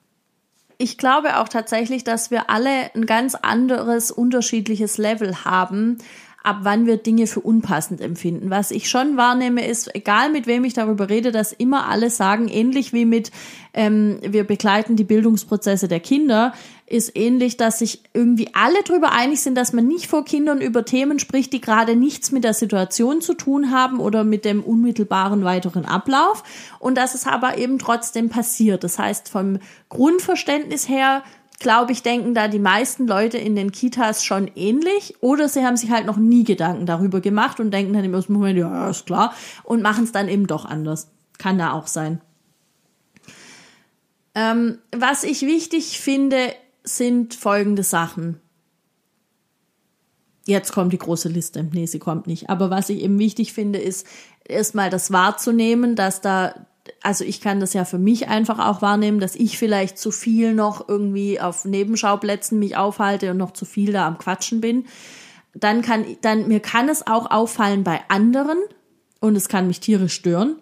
ich 0.79 0.99
glaube 0.99 1.39
auch 1.39 1.49
tatsächlich, 1.49 2.05
dass 2.05 2.31
wir 2.31 2.51
alle 2.51 2.95
ein 2.95 3.07
ganz 3.07 3.35
anderes, 3.35 4.11
unterschiedliches 4.11 4.99
Level 4.99 5.45
haben, 5.45 5.99
ab 6.47 6.59
wann 6.63 6.87
wir 6.87 6.97
Dinge 6.97 7.27
für 7.27 7.41
unpassend 7.41 8.01
empfinden. 8.01 8.51
Was 8.51 8.71
ich 8.71 8.89
schon 8.89 9.17
wahrnehme, 9.17 9.67
ist, 9.67 9.93
egal 9.97 10.31
mit 10.31 10.47
wem 10.47 10.65
ich 10.65 10.75
darüber 10.75 11.09
rede, 11.09 11.33
dass 11.33 11.53
immer 11.53 11.89
alle 11.89 12.09
sagen, 12.09 12.47
ähnlich 12.47 12.93
wie 12.93 13.05
mit, 13.05 13.33
ähm, 13.75 14.19
wir 14.23 14.45
begleiten 14.45 14.95
die 14.95 15.03
Bildungsprozesse 15.03 15.89
der 15.89 15.99
Kinder, 15.99 16.53
ist 16.87 17.17
ähnlich, 17.17 17.57
dass 17.57 17.81
sich 17.81 18.05
irgendwie 18.15 18.51
alle 18.53 18.79
darüber 18.85 19.11
einig 19.11 19.41
sind, 19.41 19.57
dass 19.57 19.73
man 19.73 19.89
nicht 19.89 20.07
vor 20.07 20.25
Kindern 20.25 20.61
über 20.61 20.85
Themen 20.85 21.19
spricht, 21.19 21.53
die 21.53 21.61
gerade 21.61 21.97
nichts 21.97 22.31
mit 22.31 22.45
der 22.45 22.55
Situation 22.55 23.21
zu 23.21 23.35
tun 23.35 23.73
haben 23.73 23.99
oder 23.99 24.23
mit 24.23 24.45
dem 24.45 24.63
unmittelbaren 24.63 25.43
weiteren 25.43 25.85
Ablauf 25.85 26.45
und 26.79 26.97
dass 26.97 27.17
es 27.17 27.27
aber 27.27 27.59
eben 27.59 27.81
trotzdem 27.81 28.29
passiert. 28.29 28.85
Das 28.85 29.01
heißt, 29.01 29.29
vom 29.29 29.59
Grundverständnis 29.89 30.89
her 30.89 31.25
glaube 31.59 31.93
ich, 31.93 32.03
denken 32.03 32.35
da 32.35 32.49
die 32.49 32.59
meisten 32.59 33.07
Leute 33.07 33.39
in 33.39 33.57
den 33.57 33.73
Kitas 33.73 34.25
schon 34.25 34.51
ähnlich 34.55 35.15
oder 35.21 35.49
sie 35.49 35.65
haben 35.65 35.77
sich 35.77 35.91
halt 35.91 36.07
noch 36.07 36.19
nie 36.19 36.45
Gedanken 36.45 36.87
darüber 36.87 37.21
gemacht 37.21 37.61
und 37.61 37.71
denken 37.71 37.93
dann 37.93 38.05
im 38.05 38.15
ersten 38.15 38.35
Moment, 38.35 38.59
ja, 38.59 38.91
ist 38.91 39.07
klar, 39.07 39.35
und 39.65 39.83
machen 39.83 40.05
es 40.05 40.13
dann 40.13 40.29
eben 40.29 40.47
doch 40.47 40.65
anders. 40.65 41.09
Kann 41.39 41.59
da 41.59 41.73
auch 41.73 41.87
sein. 41.87 42.21
Ähm, 44.35 44.79
was 44.95 45.25
ich 45.25 45.43
wichtig 45.43 45.99
finde, 45.99 46.53
sind 46.85 47.35
folgende 47.35 47.83
Sachen. 47.83 48.41
Jetzt 50.47 50.73
kommt 50.73 50.93
die 50.93 50.99
große 50.99 51.29
Liste. 51.29 51.65
Nee, 51.73 51.87
sie 51.87 51.99
kommt 51.99 52.27
nicht. 52.27 52.51
Aber 52.51 52.71
was 52.71 52.89
ich 52.89 53.01
eben 53.01 53.19
wichtig 53.19 53.53
finde, 53.53 53.79
ist 53.79 54.07
erstmal 54.47 54.91
das 54.91 55.11
wahrzunehmen, 55.11 55.97
dass 55.97 56.21
da 56.21 56.67
also 57.03 57.25
ich 57.25 57.41
kann 57.41 57.61
das 57.61 57.73
ja 57.73 57.85
für 57.85 57.99
mich 57.99 58.29
einfach 58.29 58.59
auch 58.59 58.83
wahrnehmen, 58.83 59.21
dass 59.21 59.35
ich 59.35 59.59
vielleicht 59.59 59.99
zu 59.99 60.11
viel 60.11 60.55
noch 60.55 60.89
irgendwie 60.89 61.41
auf 61.41 61.65
Nebenschauplätzen 61.65 62.59
mich 62.59 62.77
aufhalte 62.77 63.31
und 63.31 63.37
noch 63.37 63.53
zu 63.53 63.65
viel 63.65 63.93
da 63.93 64.07
am 64.07 64.19
Quatschen 64.19 64.61
bin. 64.61 64.87
Dann 65.55 65.83
kann, 65.83 66.05
dann, 66.23 66.49
mir 66.49 66.61
kann 66.61 66.89
es 66.89 67.07
auch 67.07 67.31
auffallen 67.31 67.85
bei 67.85 68.01
anderen 68.09 68.59
und 69.21 69.37
es 69.37 69.49
kann 69.49 69.67
mich 69.67 69.81
tierisch 69.81 70.15
stören. 70.15 70.57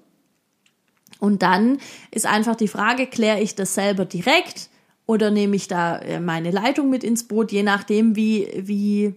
Und 1.18 1.42
dann 1.42 1.78
ist 2.10 2.26
einfach 2.26 2.56
die 2.56 2.68
Frage, 2.68 3.06
kläre 3.06 3.40
ich 3.40 3.54
das 3.54 3.74
selber 3.74 4.04
direkt 4.04 4.68
oder 5.06 5.30
nehme 5.30 5.56
ich 5.56 5.68
da 5.68 5.98
äh, 5.98 6.20
meine 6.20 6.50
Leitung 6.50 6.90
mit 6.90 7.04
ins 7.04 7.24
Boot, 7.24 7.52
je 7.52 7.62
nachdem, 7.62 8.16
wie, 8.16 8.48
wie 8.56 9.14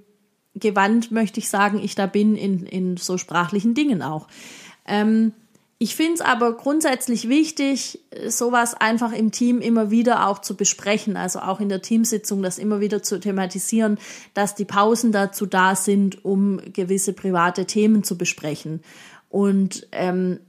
gewandt, 0.55 1.11
möchte 1.11 1.39
ich 1.39 1.49
sagen, 1.49 1.79
ich 1.83 1.95
da 1.95 2.07
bin 2.07 2.35
in, 2.35 2.65
in 2.65 2.97
so 2.97 3.17
sprachlichen 3.17 3.73
Dingen 3.73 4.01
auch. 4.01 4.27
Ähm, 4.85 5.33
ich 5.79 5.95
finde 5.95 6.15
es 6.15 6.21
aber 6.21 6.57
grundsätzlich 6.57 7.29
wichtig, 7.29 7.99
sowas 8.27 8.73
einfach 8.73 9.11
im 9.11 9.31
Team 9.31 9.61
immer 9.61 9.91
wieder 9.91 10.27
auch 10.27 10.39
zu 10.39 10.55
besprechen, 10.55 11.17
also 11.17 11.39
auch 11.39 11.59
in 11.59 11.69
der 11.69 11.83
Teamsitzung 11.83 12.41
das 12.41 12.57
immer 12.57 12.79
wieder 12.79 13.03
zu 13.03 13.19
thematisieren, 13.19 13.99
dass 14.33 14.55
die 14.55 14.65
Pausen 14.65 15.11
dazu 15.11 15.45
da 15.45 15.75
sind, 15.75 16.25
um 16.25 16.59
gewisse 16.73 17.13
private 17.13 17.65
Themen 17.65 18.03
zu 18.03 18.17
besprechen. 18.17 18.81
Und 19.29 19.87
ähm, 19.91 20.39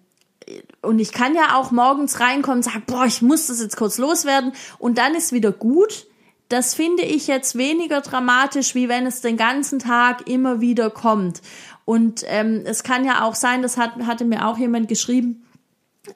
und 0.80 0.98
ich 0.98 1.12
kann 1.12 1.34
ja 1.34 1.58
auch 1.58 1.72
morgens 1.72 2.20
reinkommen 2.20 2.60
und 2.60 2.62
sagen, 2.62 2.84
boah, 2.86 3.04
ich 3.04 3.20
muss 3.20 3.48
das 3.48 3.60
jetzt 3.60 3.76
kurz 3.76 3.98
loswerden 3.98 4.52
und 4.78 4.96
dann 4.96 5.14
ist 5.14 5.32
wieder 5.32 5.52
gut. 5.52 6.06
Das 6.48 6.74
finde 6.74 7.02
ich 7.02 7.26
jetzt 7.26 7.58
weniger 7.58 8.00
dramatisch, 8.00 8.74
wie 8.74 8.88
wenn 8.88 9.04
es 9.04 9.20
den 9.20 9.36
ganzen 9.36 9.78
Tag 9.78 10.26
immer 10.26 10.62
wieder 10.62 10.88
kommt. 10.88 11.42
Und 11.88 12.22
ähm, 12.27 12.64
es 12.66 12.83
kann 12.83 13.07
ja 13.07 13.24
auch 13.24 13.35
sein, 13.35 13.62
das 13.62 13.79
hat, 13.79 13.92
hatte 14.05 14.27
mir 14.27 14.46
auch 14.46 14.59
jemand 14.59 14.88
geschrieben, 14.88 15.46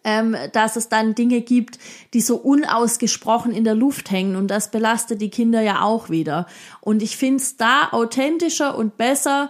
ähm, 0.04 0.36
dass 0.52 0.76
es 0.76 0.90
dann 0.90 1.14
Dinge 1.14 1.40
gibt, 1.40 1.78
die 2.12 2.20
so 2.20 2.36
unausgesprochen 2.36 3.54
in 3.54 3.64
der 3.64 3.74
Luft 3.74 4.10
hängen. 4.10 4.36
Und 4.36 4.48
das 4.48 4.70
belastet 4.70 5.22
die 5.22 5.30
Kinder 5.30 5.62
ja 5.62 5.80
auch 5.80 6.10
wieder. 6.10 6.46
Und 6.82 7.02
ich 7.02 7.16
finde 7.16 7.38
es 7.38 7.56
da 7.56 7.88
authentischer 7.90 8.76
und 8.76 8.98
besser, 8.98 9.48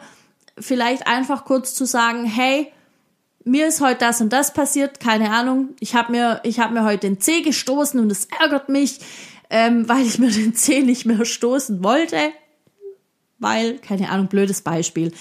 vielleicht 0.56 1.08
einfach 1.08 1.44
kurz 1.44 1.74
zu 1.74 1.86
sagen, 1.86 2.24
hey, 2.24 2.72
mir 3.42 3.66
ist 3.66 3.80
heute 3.80 3.98
das 3.98 4.20
und 4.20 4.32
das 4.32 4.52
passiert, 4.52 5.00
keine 5.00 5.32
Ahnung, 5.32 5.70
ich 5.80 5.96
habe 5.96 6.12
mir, 6.12 6.38
ich 6.44 6.60
hab 6.60 6.70
mir 6.70 6.84
heute 6.84 7.08
den 7.08 7.20
Zeh 7.20 7.42
gestoßen 7.42 7.98
und 7.98 8.12
es 8.12 8.28
ärgert 8.38 8.68
mich, 8.68 9.00
ähm, 9.50 9.88
weil 9.88 10.06
ich 10.06 10.20
mir 10.20 10.30
den 10.30 10.54
Zeh 10.54 10.82
nicht 10.82 11.04
mehr 11.04 11.24
stoßen 11.24 11.82
wollte 11.82 12.30
weil, 13.42 13.78
keine 13.78 14.08
Ahnung, 14.08 14.28
blödes 14.28 14.62
Beispiel. 14.62 15.12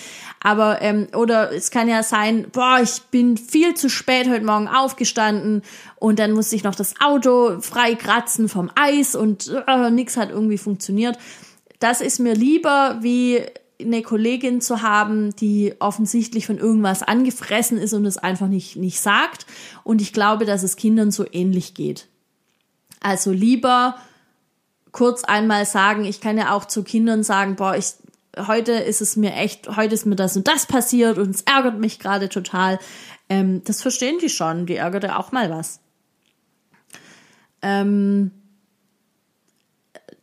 Aber, 0.41 0.81
ähm, 0.81 1.07
oder 1.15 1.51
es 1.51 1.71
kann 1.71 1.87
ja 1.87 2.03
sein, 2.03 2.47
boah, 2.51 2.79
ich 2.81 3.01
bin 3.11 3.37
viel 3.37 3.73
zu 3.73 3.89
spät 3.89 4.29
heute 4.29 4.45
Morgen 4.45 4.67
aufgestanden 4.67 5.63
und 5.97 6.19
dann 6.19 6.31
musste 6.31 6.55
ich 6.55 6.63
noch 6.63 6.75
das 6.75 6.95
Auto 7.01 7.59
frei 7.61 7.95
kratzen 7.95 8.47
vom 8.47 8.71
Eis 8.75 9.15
und 9.15 9.51
äh, 9.67 9.89
nichts 9.89 10.17
hat 10.17 10.29
irgendwie 10.29 10.57
funktioniert. 10.57 11.17
Das 11.79 12.01
ist 12.01 12.19
mir 12.19 12.35
lieber, 12.35 12.99
wie 13.01 13.41
eine 13.81 14.01
Kollegin 14.01 14.61
zu 14.61 14.81
haben, 14.81 15.35
die 15.35 15.73
offensichtlich 15.79 16.45
von 16.45 16.57
irgendwas 16.57 17.03
angefressen 17.03 17.77
ist 17.77 17.93
und 17.93 18.05
es 18.05 18.17
einfach 18.17 18.47
nicht, 18.47 18.75
nicht 18.75 18.99
sagt. 18.99 19.45
Und 19.83 20.01
ich 20.01 20.13
glaube, 20.13 20.45
dass 20.45 20.63
es 20.63 20.75
Kindern 20.75 21.11
so 21.11 21.25
ähnlich 21.31 21.73
geht. 21.73 22.07
Also 22.99 23.31
lieber 23.31 23.95
kurz 24.91 25.23
einmal 25.23 25.65
sagen, 25.65 26.05
ich 26.05 26.21
kann 26.21 26.37
ja 26.37 26.53
auch 26.53 26.65
zu 26.65 26.83
Kindern 26.83 27.23
sagen, 27.23 27.55
boah, 27.55 27.75
ich 27.75 27.93
heute 28.37 28.73
ist 28.73 29.01
es 29.01 29.15
mir 29.15 29.33
echt, 29.33 29.75
heute 29.75 29.93
ist 29.93 30.05
mir 30.05 30.15
das 30.15 30.37
und 30.37 30.47
das 30.47 30.65
passiert 30.65 31.17
und 31.17 31.35
es 31.35 31.41
ärgert 31.41 31.79
mich 31.79 31.99
gerade 31.99 32.29
total. 32.29 32.79
Ähm, 33.29 33.63
das 33.63 33.81
verstehen 33.81 34.17
die 34.21 34.29
schon, 34.29 34.65
die 34.65 34.75
ärgert 34.75 35.03
ja 35.03 35.17
auch 35.17 35.31
mal 35.31 35.49
was. 35.49 35.79
Ähm, 37.61 38.31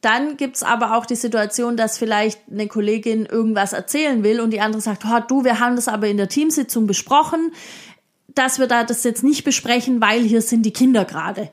dann 0.01 0.37
gibt's 0.37 0.63
aber 0.63 0.97
auch 0.97 1.07
die 1.07 1.17
Situation, 1.17 1.77
dass 1.77 1.99
vielleicht 1.99 2.41
eine 2.51 2.69
Kollegin 2.69 3.27
irgendwas 3.27 3.73
erzählen 3.73 4.23
will 4.23 4.41
und 4.41 4.51
die 4.51 4.61
andere 4.61 4.81
sagt, 4.81 5.05
oh, 5.05 5.21
du, 5.27 5.45
wir 5.45 5.59
haben 5.59 5.77
das 5.77 5.89
aber 5.89 6.07
in 6.07 6.17
der 6.17 6.29
Teamsitzung 6.29 6.87
besprochen, 6.87 7.53
dass 8.29 8.61
wir 8.61 8.69
da 8.69 8.85
das 8.85 9.03
jetzt 9.03 9.25
nicht 9.25 9.43
besprechen, 9.43 10.01
weil 10.01 10.23
hier 10.23 10.41
sind 10.41 10.65
die 10.65 10.73
Kinder 10.73 11.05
gerade. 11.05 11.51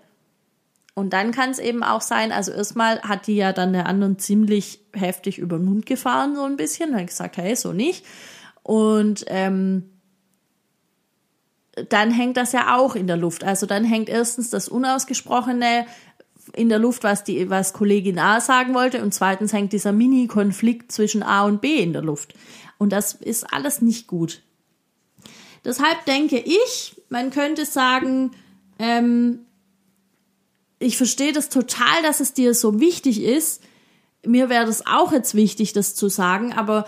Und 0.95 1.12
dann 1.12 1.31
kann 1.31 1.51
es 1.51 1.60
eben 1.60 1.84
auch 1.84 1.99
sein, 1.99 2.31
also 2.31 2.53
erstmal 2.53 3.01
hat 3.01 3.27
die 3.27 3.36
ja 3.36 3.51
dann 3.51 3.73
der 3.73 3.86
anderen 3.86 4.17
ziemlich 4.17 4.79
heftig 4.93 5.38
über 5.38 5.58
den 5.58 5.65
Mund 5.65 5.86
gefahren, 5.86 6.36
so 6.36 6.43
ein 6.43 6.55
bisschen, 6.55 6.95
hat 6.95 7.08
gesagt, 7.08 7.36
hey, 7.36 7.55
so 7.55 7.73
nicht. 7.73 8.05
Und 8.63 9.25
ähm, 9.27 9.89
dann 11.89 12.12
hängt 12.12 12.38
das 12.38 12.53
ja 12.53 12.77
auch 12.77 12.95
in 12.95 13.08
der 13.08 13.17
Luft. 13.17 13.43
Also 13.43 13.65
dann 13.65 13.84
hängt 13.84 14.08
erstens 14.08 14.49
das 14.49 14.69
Unausgesprochene 14.69 15.86
in 16.53 16.69
der 16.69 16.79
Luft, 16.79 17.03
was 17.03 17.25
die, 17.25 17.49
was 17.49 17.73
Kollegin 17.73 18.17
A 18.17 18.39
sagen 18.39 18.73
wollte, 18.73 19.03
und 19.03 19.13
zweitens 19.13 19.51
hängt 19.51 19.73
dieser 19.73 19.91
Mini-Konflikt 19.91 20.93
zwischen 20.93 21.23
A 21.23 21.43
und 21.43 21.60
B 21.60 21.75
in 21.75 21.91
der 21.91 22.03
Luft. 22.03 22.36
Und 22.77 22.93
das 22.93 23.13
ist 23.13 23.51
alles 23.53 23.81
nicht 23.81 24.08
gut. 24.08 24.43
Deshalb 25.65 26.05
denke 26.05 26.38
ich, 26.38 27.01
man 27.10 27.31
könnte 27.31 27.65
sagen, 27.65 28.31
ähm, 28.79 29.44
ich 30.86 30.98
verstehe 30.98 31.34
das 31.34 31.50
total, 31.50 32.04
dass 32.04 32.19
es 32.19 32.34
dir 32.34 32.54
so 32.54 32.80
wichtig 32.80 33.21
ist. 33.21 33.63
Mir 34.26 34.50
wäre 34.50 34.65
das 34.65 34.86
auch 34.86 35.12
jetzt 35.12 35.34
wichtig, 35.34 35.74
das 35.74 35.95
zu 35.95 36.10
sagen, 36.10 36.54
aber 36.54 36.86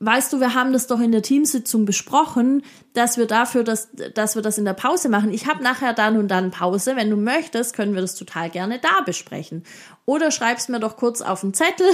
weißt 0.00 0.32
du, 0.32 0.40
wir 0.40 0.54
haben 0.54 0.72
das 0.72 0.86
doch 0.86 1.00
in 1.00 1.12
der 1.12 1.22
Teamsitzung 1.22 1.84
besprochen, 1.84 2.62
dass 2.92 3.16
wir 3.16 3.26
dafür, 3.26 3.64
dass, 3.64 3.88
dass 4.14 4.34
wir 4.34 4.42
das 4.42 4.58
in 4.58 4.64
der 4.64 4.74
Pause 4.74 5.08
machen. 5.08 5.32
Ich 5.32 5.46
habe 5.46 5.62
nachher 5.62 5.94
dann 5.94 6.18
und 6.18 6.28
dann 6.28 6.50
Pause. 6.50 6.94
Wenn 6.94 7.10
du 7.10 7.16
möchtest, 7.16 7.74
können 7.74 7.94
wir 7.94 8.02
das 8.02 8.14
total 8.14 8.50
gerne 8.50 8.78
da 8.78 9.00
besprechen. 9.04 9.64
Oder 10.04 10.30
schreib's 10.30 10.68
mir 10.68 10.78
doch 10.78 10.96
kurz 10.96 11.20
auf 11.20 11.40
den 11.40 11.54
Zettel 11.54 11.86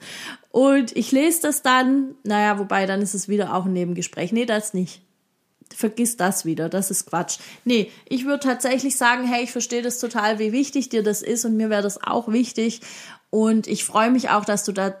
und 0.50 0.96
ich 0.96 1.12
lese 1.12 1.42
das 1.42 1.62
dann. 1.62 2.16
Naja, 2.24 2.58
wobei, 2.58 2.86
dann 2.86 3.02
ist 3.02 3.14
es 3.14 3.28
wieder 3.28 3.54
auch 3.54 3.66
ein 3.66 3.72
Nebengespräch. 3.72 4.32
Nee, 4.32 4.46
das 4.46 4.74
nicht 4.74 5.00
vergiss 5.74 6.16
das 6.16 6.44
wieder, 6.44 6.68
das 6.68 6.90
ist 6.90 7.06
Quatsch. 7.06 7.38
Nee, 7.64 7.90
ich 8.08 8.24
würde 8.24 8.40
tatsächlich 8.40 8.96
sagen, 8.96 9.24
hey, 9.24 9.44
ich 9.44 9.52
verstehe 9.52 9.82
das 9.82 9.98
total, 9.98 10.38
wie 10.38 10.52
wichtig 10.52 10.88
dir 10.88 11.02
das 11.02 11.22
ist 11.22 11.44
und 11.44 11.56
mir 11.56 11.70
wäre 11.70 11.82
das 11.82 12.02
auch 12.02 12.28
wichtig 12.28 12.80
und 13.30 13.66
ich 13.66 13.84
freue 13.84 14.10
mich 14.10 14.30
auch, 14.30 14.44
dass 14.44 14.64
du 14.64 14.72
da, 14.72 14.94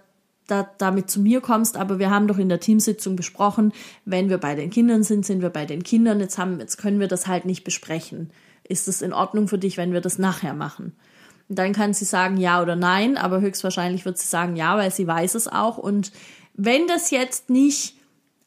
da 0.46 0.68
damit 0.78 1.10
zu 1.10 1.20
mir 1.20 1.40
kommst, 1.40 1.76
aber 1.76 1.98
wir 1.98 2.10
haben 2.10 2.28
doch 2.28 2.38
in 2.38 2.48
der 2.48 2.60
Teamsitzung 2.60 3.16
besprochen, 3.16 3.72
wenn 4.04 4.28
wir 4.28 4.38
bei 4.38 4.54
den 4.54 4.70
Kindern 4.70 5.02
sind, 5.02 5.26
sind 5.26 5.42
wir 5.42 5.50
bei 5.50 5.66
den 5.66 5.82
Kindern, 5.82 6.20
jetzt 6.20 6.38
haben 6.38 6.60
jetzt 6.60 6.78
können 6.78 7.00
wir 7.00 7.08
das 7.08 7.26
halt 7.26 7.44
nicht 7.44 7.64
besprechen. 7.64 8.30
ist 8.64 8.88
es 8.88 9.02
in 9.02 9.12
Ordnung 9.12 9.48
für 9.48 9.58
dich, 9.58 9.76
wenn 9.76 9.92
wir 9.92 10.00
das 10.00 10.18
nachher 10.18 10.54
machen? 10.54 10.92
Und 11.48 11.58
dann 11.58 11.72
kann 11.72 11.94
sie 11.94 12.04
sagen 12.04 12.36
ja 12.36 12.62
oder 12.62 12.76
nein, 12.76 13.16
aber 13.16 13.40
höchstwahrscheinlich 13.40 14.04
wird 14.04 14.18
sie 14.18 14.28
sagen 14.28 14.56
ja, 14.56 14.76
weil 14.76 14.92
sie 14.92 15.06
weiß 15.06 15.34
es 15.34 15.48
auch. 15.48 15.78
Und 15.78 16.12
wenn 16.54 16.86
das 16.86 17.10
jetzt 17.10 17.48
nicht 17.48 17.97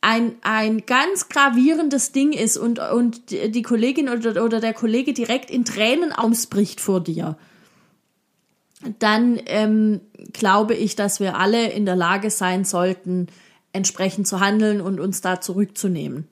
ein, 0.02 0.34
ein 0.42 0.86
ganz 0.88 1.30
gravierendes 1.30 2.12
Ding 2.12 2.34
ist 2.34 2.58
und, 2.58 2.80
und 2.80 3.30
die 3.30 3.62
Kollegin 3.62 4.10
oder, 4.10 4.44
oder 4.44 4.60
der 4.60 4.74
Kollege 4.74 5.14
direkt 5.14 5.52
in 5.52 5.64
Tränen 5.64 6.12
ausbricht 6.12 6.82
vor 6.82 7.02
dir, 7.02 7.38
dann 8.98 9.40
ähm, 9.46 10.02
glaube 10.34 10.74
ich, 10.74 10.96
dass 10.96 11.20
wir 11.20 11.38
alle 11.38 11.70
in 11.70 11.86
der 11.86 11.96
Lage 11.96 12.32
sein 12.32 12.66
sollten, 12.66 13.28
entsprechend 13.74 14.28
zu 14.28 14.40
handeln 14.40 14.82
und 14.82 15.00
uns 15.00 15.22
da 15.22 15.40
zurückzunehmen. 15.40 16.28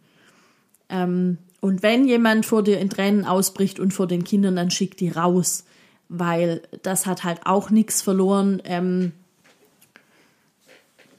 Ähm, 0.90 1.38
und 1.62 1.84
wenn 1.84 2.08
jemand 2.08 2.48
vor 2.48 2.64
dir 2.64 2.80
in 2.80 2.90
Tränen 2.90 3.26
ausbricht 3.26 3.80
und 3.80 3.94
vor 3.94 4.08
den 4.08 4.24
Kindern, 4.24 4.56
dann 4.56 4.72
schick 4.72 4.98
die 4.98 5.10
raus, 5.10 5.66
weil 6.08 6.64
das 6.82 7.06
hat 7.06 7.24
halt 7.24 7.42
auch 7.46 7.70
nichts 7.70 8.02
verloren 8.02 8.62
ähm, 8.66 9.12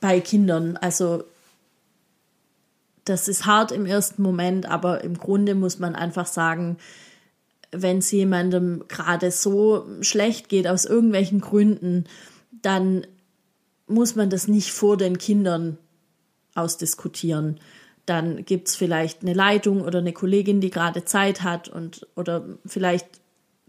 bei 0.00 0.18
Kindern. 0.20 0.76
Also 0.78 1.24
das 3.10 3.28
ist 3.28 3.44
hart 3.44 3.72
im 3.72 3.86
ersten 3.86 4.22
Moment, 4.22 4.66
aber 4.66 5.02
im 5.02 5.18
Grunde 5.18 5.54
muss 5.54 5.78
man 5.78 5.94
einfach 5.94 6.26
sagen, 6.26 6.78
wenn 7.72 7.98
es 7.98 8.10
jemandem 8.10 8.84
gerade 8.88 9.30
so 9.30 9.86
schlecht 10.00 10.48
geht 10.48 10.66
aus 10.66 10.84
irgendwelchen 10.84 11.40
Gründen, 11.40 12.04
dann 12.62 13.06
muss 13.86 14.16
man 14.16 14.30
das 14.30 14.48
nicht 14.48 14.70
vor 14.70 14.96
den 14.96 15.18
Kindern 15.18 15.78
ausdiskutieren. 16.54 17.60
Dann 18.06 18.44
gibt 18.44 18.68
es 18.68 18.76
vielleicht 18.76 19.22
eine 19.22 19.34
Leitung 19.34 19.82
oder 19.82 19.98
eine 19.98 20.12
Kollegin, 20.12 20.60
die 20.60 20.70
gerade 20.70 21.04
Zeit 21.04 21.42
hat 21.42 21.68
und 21.68 22.06
oder 22.16 22.44
vielleicht 22.64 23.06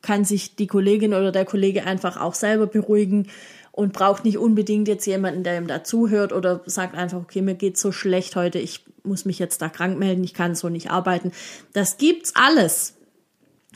kann 0.01 0.25
sich 0.25 0.55
die 0.55 0.67
Kollegin 0.67 1.13
oder 1.13 1.31
der 1.31 1.45
Kollege 1.45 1.85
einfach 1.85 2.19
auch 2.19 2.33
selber 2.33 2.67
beruhigen 2.67 3.27
und 3.71 3.93
braucht 3.93 4.25
nicht 4.25 4.37
unbedingt 4.37 4.87
jetzt 4.87 5.05
jemanden, 5.05 5.43
der 5.43 5.57
ihm 5.57 5.67
dazuhört 5.67 6.33
oder 6.33 6.61
sagt 6.65 6.95
einfach, 6.95 7.19
okay, 7.19 7.41
mir 7.41 7.55
geht's 7.55 7.81
so 7.81 7.91
schlecht 7.91 8.35
heute, 8.35 8.59
ich 8.59 8.83
muss 9.03 9.25
mich 9.25 9.39
jetzt 9.39 9.61
da 9.61 9.69
krank 9.69 9.97
melden, 9.97 10.23
ich 10.23 10.33
kann 10.33 10.55
so 10.55 10.69
nicht 10.69 10.91
arbeiten. 10.91 11.31
Das 11.73 11.97
gibt's 11.97 12.35
alles. 12.35 12.95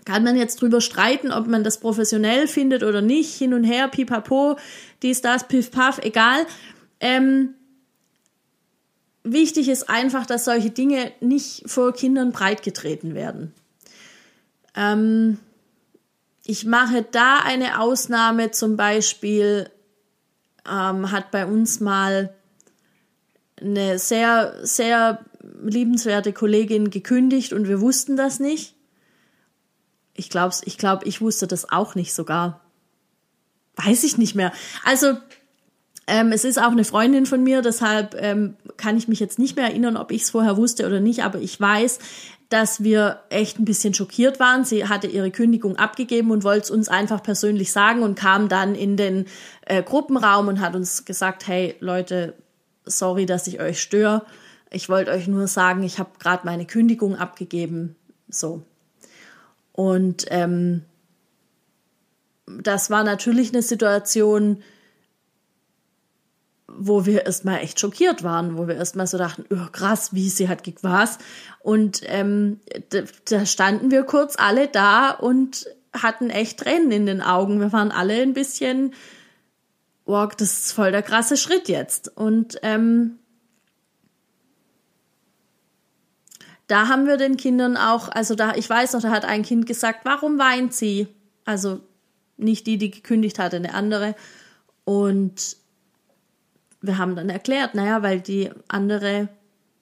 Kann 0.05 0.23
man 0.23 0.37
jetzt 0.37 0.61
drüber 0.61 0.81
streiten, 0.81 1.31
ob 1.31 1.47
man 1.47 1.63
das 1.63 1.79
professionell 1.79 2.47
findet 2.47 2.83
oder 2.83 3.01
nicht, 3.01 3.33
hin 3.33 3.53
und 3.53 3.63
her, 3.63 3.87
pipapo, 3.87 4.57
dies, 5.01 5.21
das, 5.21 5.47
piff, 5.47 5.71
paff, 5.71 5.99
egal. 6.03 6.45
Ähm, 6.99 7.55
wichtig 9.23 9.67
ist 9.67 9.89
einfach, 9.89 10.27
dass 10.27 10.45
solche 10.45 10.69
Dinge 10.69 11.11
nicht 11.21 11.63
vor 11.65 11.91
Kindern 11.93 12.31
breitgetreten 12.31 13.15
werden. 13.15 13.51
Ähm, 14.75 15.39
ich 16.45 16.65
mache 16.65 17.03
da 17.11 17.39
eine 17.39 17.79
Ausnahme, 17.79 18.51
zum 18.51 18.77
Beispiel 18.77 19.71
ähm, 20.69 21.11
hat 21.11 21.31
bei 21.31 21.47
uns 21.47 21.79
mal 21.79 22.33
eine 23.61 23.99
sehr, 23.99 24.55
sehr 24.63 25.19
liebenswerte 25.63 26.33
Kollegin 26.33 26.89
gekündigt 26.89 27.53
und 27.53 27.67
wir 27.67 27.81
wussten 27.81 28.17
das 28.17 28.39
nicht. 28.39 28.75
Ich 30.13 30.29
glaube, 30.29 30.55
ich, 30.63 30.77
glaub, 30.77 31.05
ich 31.05 31.21
wusste 31.21 31.47
das 31.47 31.71
auch 31.71 31.95
nicht 31.95 32.13
sogar. 32.13 32.61
Weiß 33.75 34.03
ich 34.03 34.17
nicht 34.17 34.35
mehr. 34.35 34.53
Also, 34.83 35.17
ähm, 36.07 36.31
es 36.31 36.45
ist 36.45 36.59
auch 36.61 36.71
eine 36.71 36.83
Freundin 36.83 37.25
von 37.25 37.43
mir, 37.43 37.61
deshalb 37.61 38.15
ähm, 38.21 38.55
kann 38.77 38.95
ich 38.95 39.07
mich 39.07 39.19
jetzt 39.19 39.39
nicht 39.39 39.55
mehr 39.55 39.65
erinnern, 39.65 39.97
ob 39.97 40.11
ich 40.11 40.23
es 40.23 40.29
vorher 40.29 40.55
wusste 40.55 40.85
oder 40.85 40.99
nicht, 40.99 41.23
aber 41.23 41.39
ich 41.39 41.59
weiß, 41.59 41.99
dass 42.49 42.83
wir 42.83 43.21
echt 43.29 43.59
ein 43.59 43.65
bisschen 43.65 43.93
schockiert 43.93 44.39
waren. 44.39 44.65
Sie 44.65 44.87
hatte 44.87 45.07
ihre 45.07 45.31
Kündigung 45.31 45.77
abgegeben 45.77 46.29
und 46.29 46.43
wollte 46.43 46.65
es 46.65 46.71
uns 46.71 46.89
einfach 46.89 47.23
persönlich 47.23 47.71
sagen 47.71 48.03
und 48.03 48.15
kam 48.15 48.49
dann 48.49 48.75
in 48.75 48.97
den 48.97 49.25
äh, 49.65 49.81
Gruppenraum 49.81 50.47
und 50.47 50.59
hat 50.59 50.75
uns 50.75 51.05
gesagt, 51.05 51.47
hey 51.47 51.75
Leute, 51.79 52.35
sorry, 52.85 53.25
dass 53.25 53.47
ich 53.47 53.59
euch 53.59 53.81
störe. 53.81 54.25
Ich 54.71 54.89
wollte 54.89 55.11
euch 55.11 55.27
nur 55.27 55.47
sagen, 55.47 55.83
ich 55.83 55.99
habe 55.99 56.11
gerade 56.19 56.45
meine 56.45 56.65
Kündigung 56.65 57.15
abgegeben. 57.15 57.95
So. 58.29 58.63
Und 59.71 60.25
ähm, 60.29 60.83
das 62.45 62.89
war 62.89 63.03
natürlich 63.03 63.51
eine 63.51 63.61
Situation, 63.61 64.63
wo 66.67 67.05
wir 67.05 67.25
erstmal 67.25 67.59
echt 67.59 67.79
schockiert 67.79 68.23
waren, 68.23 68.57
wo 68.57 68.67
wir 68.67 68.75
erstmal 68.75 69.07
so 69.07 69.17
dachten, 69.17 69.45
oh, 69.49 69.71
krass, 69.71 70.13
wie 70.13 70.29
sie 70.29 70.49
hat 70.49 70.63
was. 70.81 71.17
Und 71.61 72.01
ähm, 72.05 72.59
da, 72.89 73.03
da 73.29 73.45
standen 73.45 73.91
wir 73.91 74.03
kurz 74.03 74.35
alle 74.37 74.67
da 74.67 75.11
und 75.11 75.67
hatten 75.93 76.29
echt 76.29 76.59
Tränen 76.59 76.91
in 76.91 77.05
den 77.05 77.21
Augen. 77.21 77.59
Wir 77.59 77.71
waren 77.71 77.91
alle 77.91 78.21
ein 78.21 78.33
bisschen, 78.33 78.93
wow, 80.05 80.33
das 80.35 80.59
ist 80.59 80.71
voll 80.71 80.91
der 80.91 81.03
krasse 81.03 81.37
Schritt 81.37 81.67
jetzt. 81.67 82.15
Und 82.15 82.59
ähm, 82.61 83.19
da 86.67 86.87
haben 86.87 87.07
wir 87.07 87.17
den 87.17 87.37
Kindern 87.37 87.77
auch, 87.77 88.09
also 88.09 88.35
da, 88.35 88.55
ich 88.55 88.69
weiß 88.69 88.93
noch, 88.93 89.01
da 89.01 89.09
hat 89.09 89.25
ein 89.25 89.43
Kind 89.43 89.65
gesagt, 89.65 90.01
warum 90.03 90.39
weint 90.39 90.73
sie? 90.73 91.07
Also 91.43 91.81
nicht 92.37 92.67
die, 92.67 92.77
die 92.77 92.91
gekündigt 92.91 93.39
hatte, 93.39 93.57
eine 93.57 93.73
andere. 93.73 94.15
Und 94.83 95.57
wir 96.81 96.97
haben 96.97 97.15
dann 97.15 97.29
erklärt, 97.29 97.75
naja, 97.75 98.03
weil 98.03 98.19
die 98.19 98.51
andere 98.67 99.29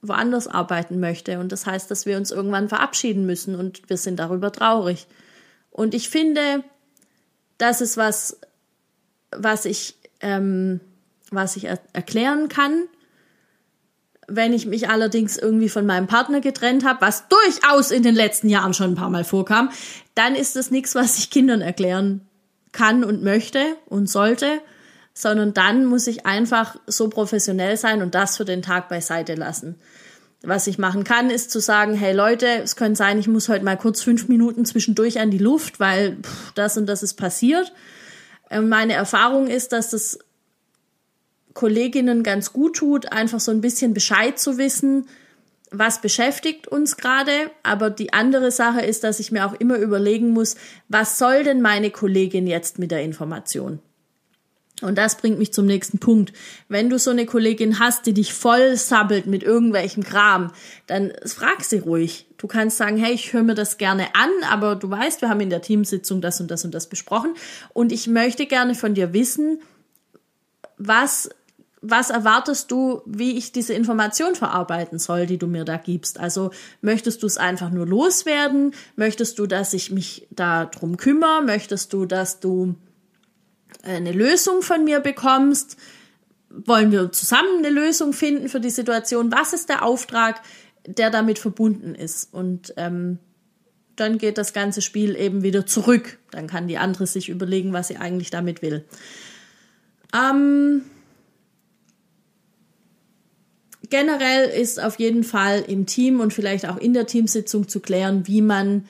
woanders 0.01 0.47
arbeiten 0.47 0.99
möchte. 0.99 1.39
Und 1.39 1.51
das 1.51 1.65
heißt, 1.65 1.89
dass 1.89 2.05
wir 2.05 2.17
uns 2.17 2.31
irgendwann 2.31 2.69
verabschieden 2.69 3.25
müssen 3.25 3.55
und 3.55 3.89
wir 3.89 3.97
sind 3.97 4.17
darüber 4.17 4.51
traurig. 4.51 5.07
Und 5.71 5.93
ich 5.93 6.09
finde, 6.09 6.63
das 7.57 7.81
ist 7.81 7.95
was, 7.95 8.39
was 9.31 9.65
ich, 9.65 9.95
ähm, 10.23 10.79
was 11.29 11.55
ich 11.55 11.65
er 11.65 11.79
erklären 11.93 12.49
kann. 12.49 12.85
Wenn 14.27 14.53
ich 14.53 14.65
mich 14.65 14.89
allerdings 14.89 15.37
irgendwie 15.37 15.69
von 15.69 15.85
meinem 15.85 16.07
Partner 16.07 16.39
getrennt 16.39 16.85
habe, 16.85 17.01
was 17.01 17.25
durchaus 17.27 17.91
in 17.91 18.03
den 18.03 18.15
letzten 18.15 18.49
Jahren 18.49 18.73
schon 18.73 18.91
ein 18.91 18.95
paar 18.95 19.09
Mal 19.09 19.25
vorkam, 19.25 19.69
dann 20.15 20.35
ist 20.35 20.55
das 20.55 20.71
nichts, 20.71 20.95
was 20.95 21.17
ich 21.17 21.29
Kindern 21.29 21.61
erklären 21.61 22.21
kann 22.71 23.03
und 23.03 23.21
möchte 23.21 23.75
und 23.85 24.09
sollte 24.09 24.61
sondern 25.13 25.53
dann 25.53 25.85
muss 25.85 26.07
ich 26.07 26.25
einfach 26.25 26.75
so 26.87 27.07
professionell 27.07 27.77
sein 27.77 28.01
und 28.01 28.15
das 28.15 28.37
für 28.37 28.45
den 28.45 28.61
Tag 28.61 28.89
beiseite 28.89 29.35
lassen. 29.35 29.75
Was 30.41 30.67
ich 30.67 30.77
machen 30.77 31.03
kann, 31.03 31.29
ist 31.29 31.51
zu 31.51 31.61
sagen, 31.61 31.93
hey 31.93 32.13
Leute, 32.13 32.47
es 32.63 32.75
könnte 32.75 32.97
sein, 32.97 33.17
ich 33.17 33.27
muss 33.27 33.47
heute 33.47 33.63
mal 33.63 33.77
kurz 33.77 34.01
fünf 34.01 34.27
Minuten 34.27 34.65
zwischendurch 34.65 35.19
an 35.19 35.31
die 35.31 35.37
Luft, 35.37 35.79
weil 35.79 36.17
pff, 36.21 36.51
das 36.53 36.77
und 36.77 36.87
das 36.87 37.03
ist 37.03 37.13
passiert. 37.13 37.71
Ähm, 38.53 38.69
meine 38.69 38.93
Erfahrung 38.93 39.47
ist, 39.47 39.73
dass 39.73 39.89
das 39.89 40.19
Kolleginnen 41.53 42.23
ganz 42.23 42.53
gut 42.53 42.77
tut, 42.77 43.11
einfach 43.11 43.39
so 43.39 43.51
ein 43.51 43.61
bisschen 43.61 43.93
Bescheid 43.93 44.39
zu 44.39 44.57
wissen, 44.57 45.07
was 45.71 46.01
beschäftigt 46.01 46.67
uns 46.67 46.97
gerade. 46.97 47.31
Aber 47.63 47.89
die 47.89 48.13
andere 48.13 48.51
Sache 48.51 48.81
ist, 48.81 49.03
dass 49.03 49.19
ich 49.19 49.31
mir 49.31 49.45
auch 49.45 49.53
immer 49.53 49.77
überlegen 49.77 50.29
muss, 50.29 50.55
was 50.87 51.17
soll 51.17 51.43
denn 51.43 51.61
meine 51.61 51.89
Kollegin 51.89 52.47
jetzt 52.47 52.77
mit 52.77 52.91
der 52.91 53.03
Information? 53.03 53.79
Und 54.81 54.97
das 54.97 55.17
bringt 55.17 55.39
mich 55.39 55.53
zum 55.53 55.65
nächsten 55.65 55.97
Punkt. 55.97 56.33
Wenn 56.67 56.89
du 56.89 56.99
so 56.99 57.11
eine 57.11 57.25
Kollegin 57.25 57.79
hast, 57.79 58.05
die 58.05 58.13
dich 58.13 58.33
voll 58.33 58.75
sabbelt 58.75 59.25
mit 59.25 59.41
irgendwelchem 59.41 60.03
Kram, 60.03 60.51
dann 60.87 61.13
frag 61.25 61.63
sie 61.63 61.79
ruhig. 61.79 62.27
Du 62.43 62.47
kannst 62.49 62.75
sagen, 62.75 62.97
hey, 62.97 63.13
ich 63.13 63.31
höre 63.31 63.41
mir 63.41 63.55
das 63.55 63.77
gerne 63.77 64.13
an, 64.15 64.29
aber 64.51 64.75
du 64.75 64.89
weißt, 64.89 65.21
wir 65.21 65.29
haben 65.29 65.39
in 65.39 65.49
der 65.49 65.61
Teamsitzung 65.61 66.19
das 66.19 66.41
und 66.41 66.51
das 66.51 66.65
und 66.65 66.73
das 66.73 66.89
besprochen 66.89 67.35
und 67.71 67.93
ich 67.93 68.07
möchte 68.07 68.47
gerne 68.47 68.75
von 68.75 68.93
dir 68.93 69.13
wissen, 69.13 69.61
was 70.77 71.29
was 71.79 72.09
erwartest 72.09 72.69
du, 72.69 73.01
wie 73.05 73.37
ich 73.37 73.53
diese 73.53 73.73
Information 73.73 74.35
verarbeiten 74.35 74.99
soll, 74.99 75.25
die 75.25 75.37
du 75.37 75.47
mir 75.47 75.63
da 75.63 75.77
gibst? 75.77 76.19
Also 76.19 76.51
möchtest 76.81 77.23
du 77.23 77.27
es 77.27 77.37
einfach 77.37 77.69
nur 77.69 77.87
loswerden? 77.87 78.73
Möchtest 78.97 79.39
du, 79.39 79.47
dass 79.47 79.73
ich 79.73 79.91
mich 79.91 80.27
da 80.29 80.65
drum 80.65 80.97
kümmere? 80.97 81.43
Möchtest 81.43 81.93
du, 81.93 82.05
dass 82.05 82.41
du 82.41 82.75
eine 83.83 84.11
Lösung 84.11 84.61
von 84.63 84.83
mir 84.83 84.99
bekommst. 84.99 85.77
Wollen 86.49 86.91
wir 86.91 87.09
zusammen 87.13 87.59
eine 87.59 87.69
Lösung 87.69 88.11
finden 88.11 88.49
für 88.49 88.59
die 88.59 88.69
Situation? 88.69 89.31
Was 89.31 89.53
ist 89.53 89.69
der 89.69 89.83
Auftrag, 89.83 90.41
der 90.85 91.09
damit 91.09 91.39
verbunden 91.39 91.95
ist? 91.95 92.33
Und 92.33 92.73
ähm, 92.77 93.19
dann 93.95 94.17
geht 94.17 94.37
das 94.37 94.53
ganze 94.53 94.81
Spiel 94.81 95.15
eben 95.15 95.43
wieder 95.43 95.65
zurück. 95.65 96.19
Dann 96.31 96.47
kann 96.47 96.67
die 96.67 96.77
andere 96.77 97.07
sich 97.07 97.29
überlegen, 97.29 97.73
was 97.73 97.87
sie 97.87 97.97
eigentlich 97.97 98.29
damit 98.29 98.61
will. 98.61 98.85
Ähm, 100.15 100.81
generell 103.89 104.49
ist 104.49 104.81
auf 104.81 104.99
jeden 104.99 105.23
Fall 105.23 105.63
im 105.67 105.85
Team 105.85 106.19
und 106.19 106.33
vielleicht 106.33 106.67
auch 106.67 106.77
in 106.77 106.93
der 106.93 107.05
Teamsitzung 107.05 107.67
zu 107.67 107.79
klären, 107.79 108.27
wie 108.27 108.41
man 108.41 108.85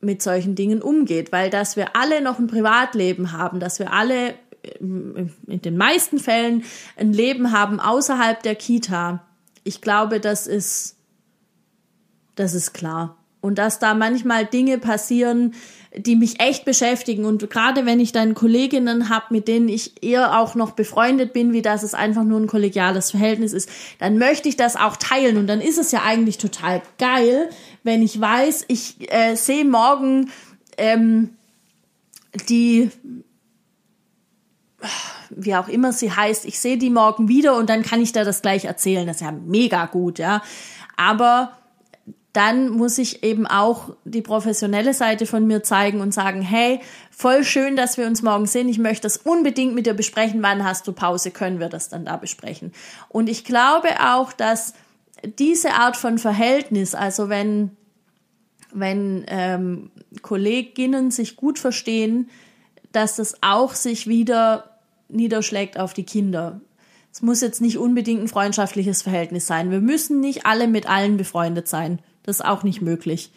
mit 0.00 0.22
solchen 0.22 0.54
Dingen 0.54 0.80
umgeht, 0.80 1.32
weil 1.32 1.50
dass 1.50 1.76
wir 1.76 1.96
alle 1.96 2.22
noch 2.22 2.38
ein 2.38 2.46
Privatleben 2.46 3.32
haben, 3.32 3.60
dass 3.60 3.78
wir 3.78 3.92
alle 3.92 4.30
äh, 4.62 4.78
in 4.80 5.62
den 5.62 5.76
meisten 5.76 6.18
Fällen 6.18 6.64
ein 6.96 7.12
Leben 7.12 7.52
haben 7.52 7.80
außerhalb 7.80 8.42
der 8.42 8.54
Kita. 8.54 9.24
Ich 9.64 9.80
glaube, 9.80 10.20
das 10.20 10.46
ist, 10.46 10.96
das 12.38 12.54
ist 12.54 12.72
klar. 12.72 13.16
Und 13.40 13.58
dass 13.58 13.78
da 13.78 13.94
manchmal 13.94 14.46
Dinge 14.46 14.78
passieren, 14.78 15.54
die 15.96 16.16
mich 16.16 16.40
echt 16.40 16.64
beschäftigen. 16.64 17.24
Und 17.24 17.48
gerade 17.50 17.86
wenn 17.86 18.00
ich 18.00 18.12
dann 18.12 18.34
Kolleginnen 18.34 19.08
habe, 19.08 19.26
mit 19.30 19.48
denen 19.48 19.68
ich 19.68 20.02
eher 20.02 20.38
auch 20.38 20.54
noch 20.54 20.72
befreundet 20.72 21.32
bin, 21.32 21.52
wie 21.52 21.62
das 21.62 21.82
es 21.82 21.94
einfach 21.94 22.24
nur 22.24 22.40
ein 22.40 22.46
kollegiales 22.46 23.12
Verhältnis 23.12 23.52
ist, 23.52 23.70
dann 23.98 24.18
möchte 24.18 24.48
ich 24.48 24.56
das 24.56 24.76
auch 24.76 24.96
teilen. 24.96 25.36
Und 25.36 25.46
dann 25.46 25.60
ist 25.60 25.78
es 25.78 25.92
ja 25.92 26.02
eigentlich 26.02 26.38
total 26.38 26.82
geil, 26.98 27.48
wenn 27.84 28.02
ich 28.02 28.20
weiß, 28.20 28.64
ich 28.68 29.12
äh, 29.12 29.36
sehe 29.36 29.64
morgen 29.64 30.30
ähm, 30.76 31.30
die 32.48 32.90
wie 35.30 35.54
auch 35.56 35.68
immer 35.68 35.92
sie 35.92 36.12
heißt, 36.12 36.44
ich 36.44 36.60
sehe 36.60 36.78
die 36.78 36.90
morgen 36.90 37.28
wieder 37.28 37.56
und 37.56 37.68
dann 37.68 37.82
kann 37.82 38.00
ich 38.00 38.12
da 38.12 38.24
das 38.24 38.42
gleich 38.42 38.64
erzählen. 38.64 39.06
Das 39.06 39.16
ist 39.16 39.22
ja 39.22 39.32
mega 39.32 39.86
gut, 39.86 40.18
ja. 40.18 40.42
Aber 40.96 41.57
dann 42.32 42.68
muss 42.68 42.98
ich 42.98 43.22
eben 43.24 43.46
auch 43.46 43.96
die 44.04 44.22
professionelle 44.22 44.92
Seite 44.92 45.26
von 45.26 45.46
mir 45.46 45.62
zeigen 45.62 46.00
und 46.00 46.12
sagen, 46.12 46.42
hey, 46.42 46.80
voll 47.10 47.42
schön, 47.42 47.74
dass 47.74 47.96
wir 47.96 48.06
uns 48.06 48.22
morgen 48.22 48.46
sehen. 48.46 48.68
Ich 48.68 48.78
möchte 48.78 49.02
das 49.02 49.16
unbedingt 49.16 49.74
mit 49.74 49.86
dir 49.86 49.94
besprechen. 49.94 50.42
Wann 50.42 50.62
hast 50.62 50.86
du 50.86 50.92
Pause? 50.92 51.30
Können 51.30 51.58
wir 51.58 51.68
das 51.68 51.88
dann 51.88 52.04
da 52.04 52.16
besprechen? 52.16 52.72
Und 53.08 53.28
ich 53.28 53.44
glaube 53.44 53.88
auch, 54.00 54.32
dass 54.32 54.74
diese 55.38 55.72
Art 55.72 55.96
von 55.96 56.18
Verhältnis, 56.18 56.94
also 56.94 57.28
wenn, 57.28 57.76
wenn 58.72 59.24
ähm, 59.28 59.90
Kolleginnen 60.22 61.10
sich 61.10 61.34
gut 61.34 61.58
verstehen, 61.58 62.28
dass 62.92 63.16
das 63.16 63.42
auch 63.42 63.74
sich 63.74 64.06
wieder 64.06 64.78
niederschlägt 65.08 65.78
auf 65.78 65.94
die 65.94 66.04
Kinder. 66.04 66.60
Es 67.10 67.22
muss 67.22 67.40
jetzt 67.40 67.60
nicht 67.60 67.78
unbedingt 67.78 68.22
ein 68.22 68.28
freundschaftliches 68.28 69.02
Verhältnis 69.02 69.46
sein. 69.46 69.70
Wir 69.70 69.80
müssen 69.80 70.20
nicht 70.20 70.46
alle 70.46 70.68
mit 70.68 70.88
allen 70.88 71.16
befreundet 71.16 71.66
sein. 71.66 72.00
Das 72.28 72.40
ist 72.40 72.44
auch 72.44 72.62
nicht 72.62 72.82
möglich. 72.82 73.32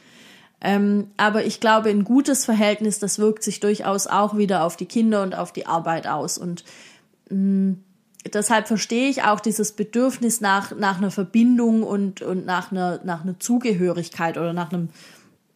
Ähm, 0.60 1.12
aber 1.16 1.46
ich 1.46 1.62
glaube, 1.62 1.90
ein 1.90 2.04
gutes 2.04 2.44
Verhältnis, 2.44 3.00
das 3.00 3.20
wirkt 3.20 3.42
sich 3.42 3.62
durchaus 3.62 4.06
auch 4.06 4.36
wieder 4.36 4.66
auf 4.66 4.76
die 4.76 4.86
Kinder 4.86 5.24
und 5.24 5.34
auf 5.34 5.54
die 5.54 5.66
Arbeit 5.66 6.08
aus. 6.08 6.38
Und 6.38 6.66
mh, 7.30 7.38
mm, 7.38 7.84
deshalb 8.34 8.68
verstehe 8.68 9.08
ich 9.08 9.24
auch 9.24 9.40
dieses 9.40 9.72
Bedürfnis 9.72 10.42
nach, 10.42 10.76
nach 10.76 10.98
einer 10.98 11.10
Verbindung 11.10 11.84
und, 11.84 12.22
und 12.22 12.46
nach, 12.46 12.74
einer, 12.74 13.00
nach 13.06 13.24
einer 13.24 13.40
Zugehörigkeit 13.40 14.38
oder 14.38 14.52
nach 14.52 14.74
einem, 14.74 14.90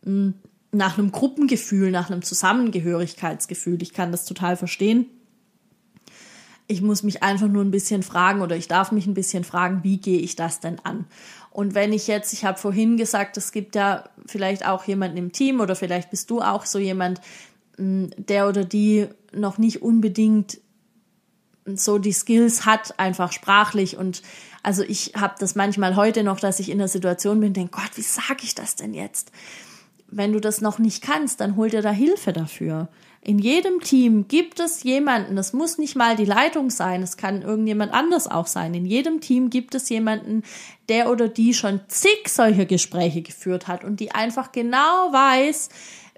mh, 0.06 0.12
mm, 0.14 0.34
nach 0.72 0.98
einem 0.98 1.12
Gruppengefühl, 1.12 1.92
nach 1.92 2.10
einem 2.10 2.22
Zusammengehörigkeitsgefühl. 2.22 3.82
Ich 3.82 3.92
kann 3.92 4.14
das 4.14 4.24
total 4.24 4.56
verstehen. 4.56 5.08
Ich 6.68 6.82
muss 6.82 7.04
mich 7.04 7.22
einfach 7.22 7.50
nur 7.50 7.66
ein 7.66 7.72
bisschen 7.72 8.02
fragen 8.02 8.40
oder 8.40 8.56
ich 8.56 8.70
darf 8.70 8.94
mich 8.94 9.08
ein 9.08 9.14
bisschen 9.14 9.44
fragen, 9.44 9.84
wie 9.84 9.98
gehe 9.98 10.20
ich 10.20 10.38
das 10.38 10.62
denn 10.62 10.80
an? 10.86 11.06
Und 11.56 11.74
wenn 11.74 11.94
ich 11.94 12.08
jetzt, 12.08 12.34
ich 12.34 12.44
habe 12.44 12.58
vorhin 12.58 12.98
gesagt, 12.98 13.38
es 13.38 13.54
gibt 13.54 13.76
ja 13.76 14.04
vielleicht 14.26 14.68
auch 14.68 14.84
jemanden 14.84 15.16
im 15.16 15.32
Team 15.32 15.62
oder 15.62 15.78
vielleicht 15.78 16.10
bist 16.10 16.30
du 16.30 16.42
auch 16.42 16.66
so 16.66 16.80
jemand, 16.80 17.22
mm, 17.78 18.08
der 18.18 18.50
oder 18.50 18.66
die 18.66 19.08
noch 19.32 19.58
nicht 19.58 19.82
unbedingt 19.82 20.60
so 21.66 21.98
die 21.98 22.12
Skills 22.12 22.66
hat, 22.66 23.00
einfach 23.00 23.32
sprachlich. 23.32 23.96
Und 23.96 24.22
also 24.64 24.84
ich 24.84 25.14
habe 25.16 25.36
das 25.40 25.56
manchmal 25.56 25.96
heute 25.96 26.26
noch, 26.26 26.42
dass 26.42 26.60
ich 26.60 26.70
in 26.70 26.78
der 26.78 26.90
Situation 26.90 27.40
bin, 27.40 27.54
denke, 27.54 27.80
Gott, 27.80 27.92
wie 27.96 28.02
sage 28.02 28.44
ich 28.44 28.54
das 28.54 28.76
denn 28.76 28.94
jetzt? 28.94 29.32
Wenn 30.08 30.34
du 30.34 30.42
das 30.42 30.60
noch 30.60 30.78
nicht 30.78 31.02
kannst, 31.02 31.40
dann 31.40 31.56
hol 31.56 31.70
dir 31.70 31.82
da 31.82 31.92
Hilfe 31.92 32.34
dafür. 32.34 32.90
In 33.28 33.40
jedem 33.40 33.82
Team 33.82 34.28
gibt 34.28 34.60
es 34.60 34.84
jemanden, 34.84 35.36
das 35.36 35.52
muss 35.52 35.80
nicht 35.80 35.96
mal 35.96 36.16
die 36.16 36.26
Leitung 36.26 36.70
sein, 36.70 37.02
es 37.02 37.18
kann 37.18 37.42
irgendjemand 37.42 37.92
anders 37.92 38.28
auch 38.28 38.46
sein. 38.46 38.76
In 38.76 38.86
jedem 38.86 39.20
Team 39.20 39.50
gibt 39.50 39.74
es 39.74 39.90
jemanden, 39.90 40.44
der 40.90 41.10
oder 41.10 41.28
die 41.28 41.56
schon 41.56 41.82
zig 41.88 42.28
solche 42.28 42.68
Gespräche 42.68 43.24
geführt 43.24 43.68
hat 43.68 43.84
und 43.84 44.00
die 44.00 44.12
einfach 44.12 44.52
genau 44.52 45.12
weiß, 45.12 45.70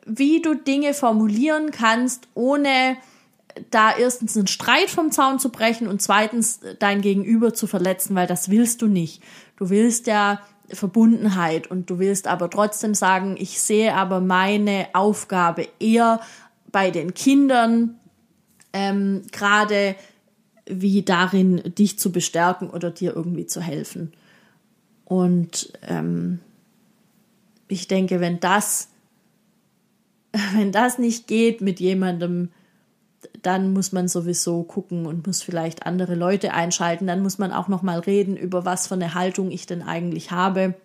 wie 0.05 0.41
du 0.41 0.53
Dinge 0.53 0.93
formulieren 0.93 1.71
kannst, 1.71 2.27
ohne 2.33 2.97
da 3.71 3.95
erstens 3.95 4.35
einen 4.35 4.47
Streit 4.47 4.89
vom 4.89 5.09
Zaun 5.09 5.39
zu 5.39 5.49
brechen 5.49 5.87
und 5.87 6.01
zweitens 6.01 6.59
dein 6.79 6.99
Gegenüber 6.99 7.53
zu 7.53 7.67
verletzen, 7.67 8.15
weil 8.15 8.27
das 8.27 8.49
willst 8.49 8.81
du 8.81 8.87
nicht. 8.87 9.23
Du 9.55 9.69
willst 9.69 10.07
ja 10.07 10.41
Verbundenheit 10.67 11.71
und 11.71 11.89
du 11.89 11.99
willst 11.99 12.27
aber 12.27 12.49
trotzdem 12.49 12.93
sagen, 12.93 13.37
ich 13.39 13.61
sehe 13.61 13.93
aber 13.93 14.19
meine 14.19 14.87
Aufgabe 14.91 15.69
eher 15.79 16.19
bei 16.71 16.91
den 16.91 17.13
Kindern, 17.13 17.99
ähm, 18.73 19.23
gerade 19.31 19.95
wie 20.65 21.01
darin, 21.01 21.61
dich 21.77 21.97
zu 21.97 22.11
bestärken 22.11 22.69
oder 22.69 22.91
dir 22.91 23.15
irgendwie 23.15 23.45
zu 23.45 23.61
helfen. 23.61 24.13
Und 25.05 25.71
ähm, 25.83 26.39
ich 27.67 27.87
denke, 27.87 28.19
wenn 28.19 28.39
das, 28.39 28.89
wenn 30.53 30.71
das 30.71 30.97
nicht 30.97 31.27
geht 31.27 31.61
mit 31.61 31.79
jemandem, 31.79 32.49
dann 33.41 33.71
muss 33.73 33.91
man 33.91 34.07
sowieso 34.07 34.63
gucken 34.63 35.05
und 35.05 35.25
muss 35.25 35.41
vielleicht 35.41 35.85
andere 35.85 36.15
Leute 36.15 36.53
einschalten. 36.53 37.07
Dann 37.07 37.21
muss 37.21 37.37
man 37.37 37.51
auch 37.51 37.67
noch 37.67 37.81
mal 37.81 37.99
reden 37.99 38.35
über 38.35 38.65
was 38.65 38.87
für 38.87 38.95
eine 38.95 39.13
Haltung 39.13 39.51
ich 39.51 39.65
denn 39.65 39.81
eigentlich 39.81 40.31
habe 40.31 40.75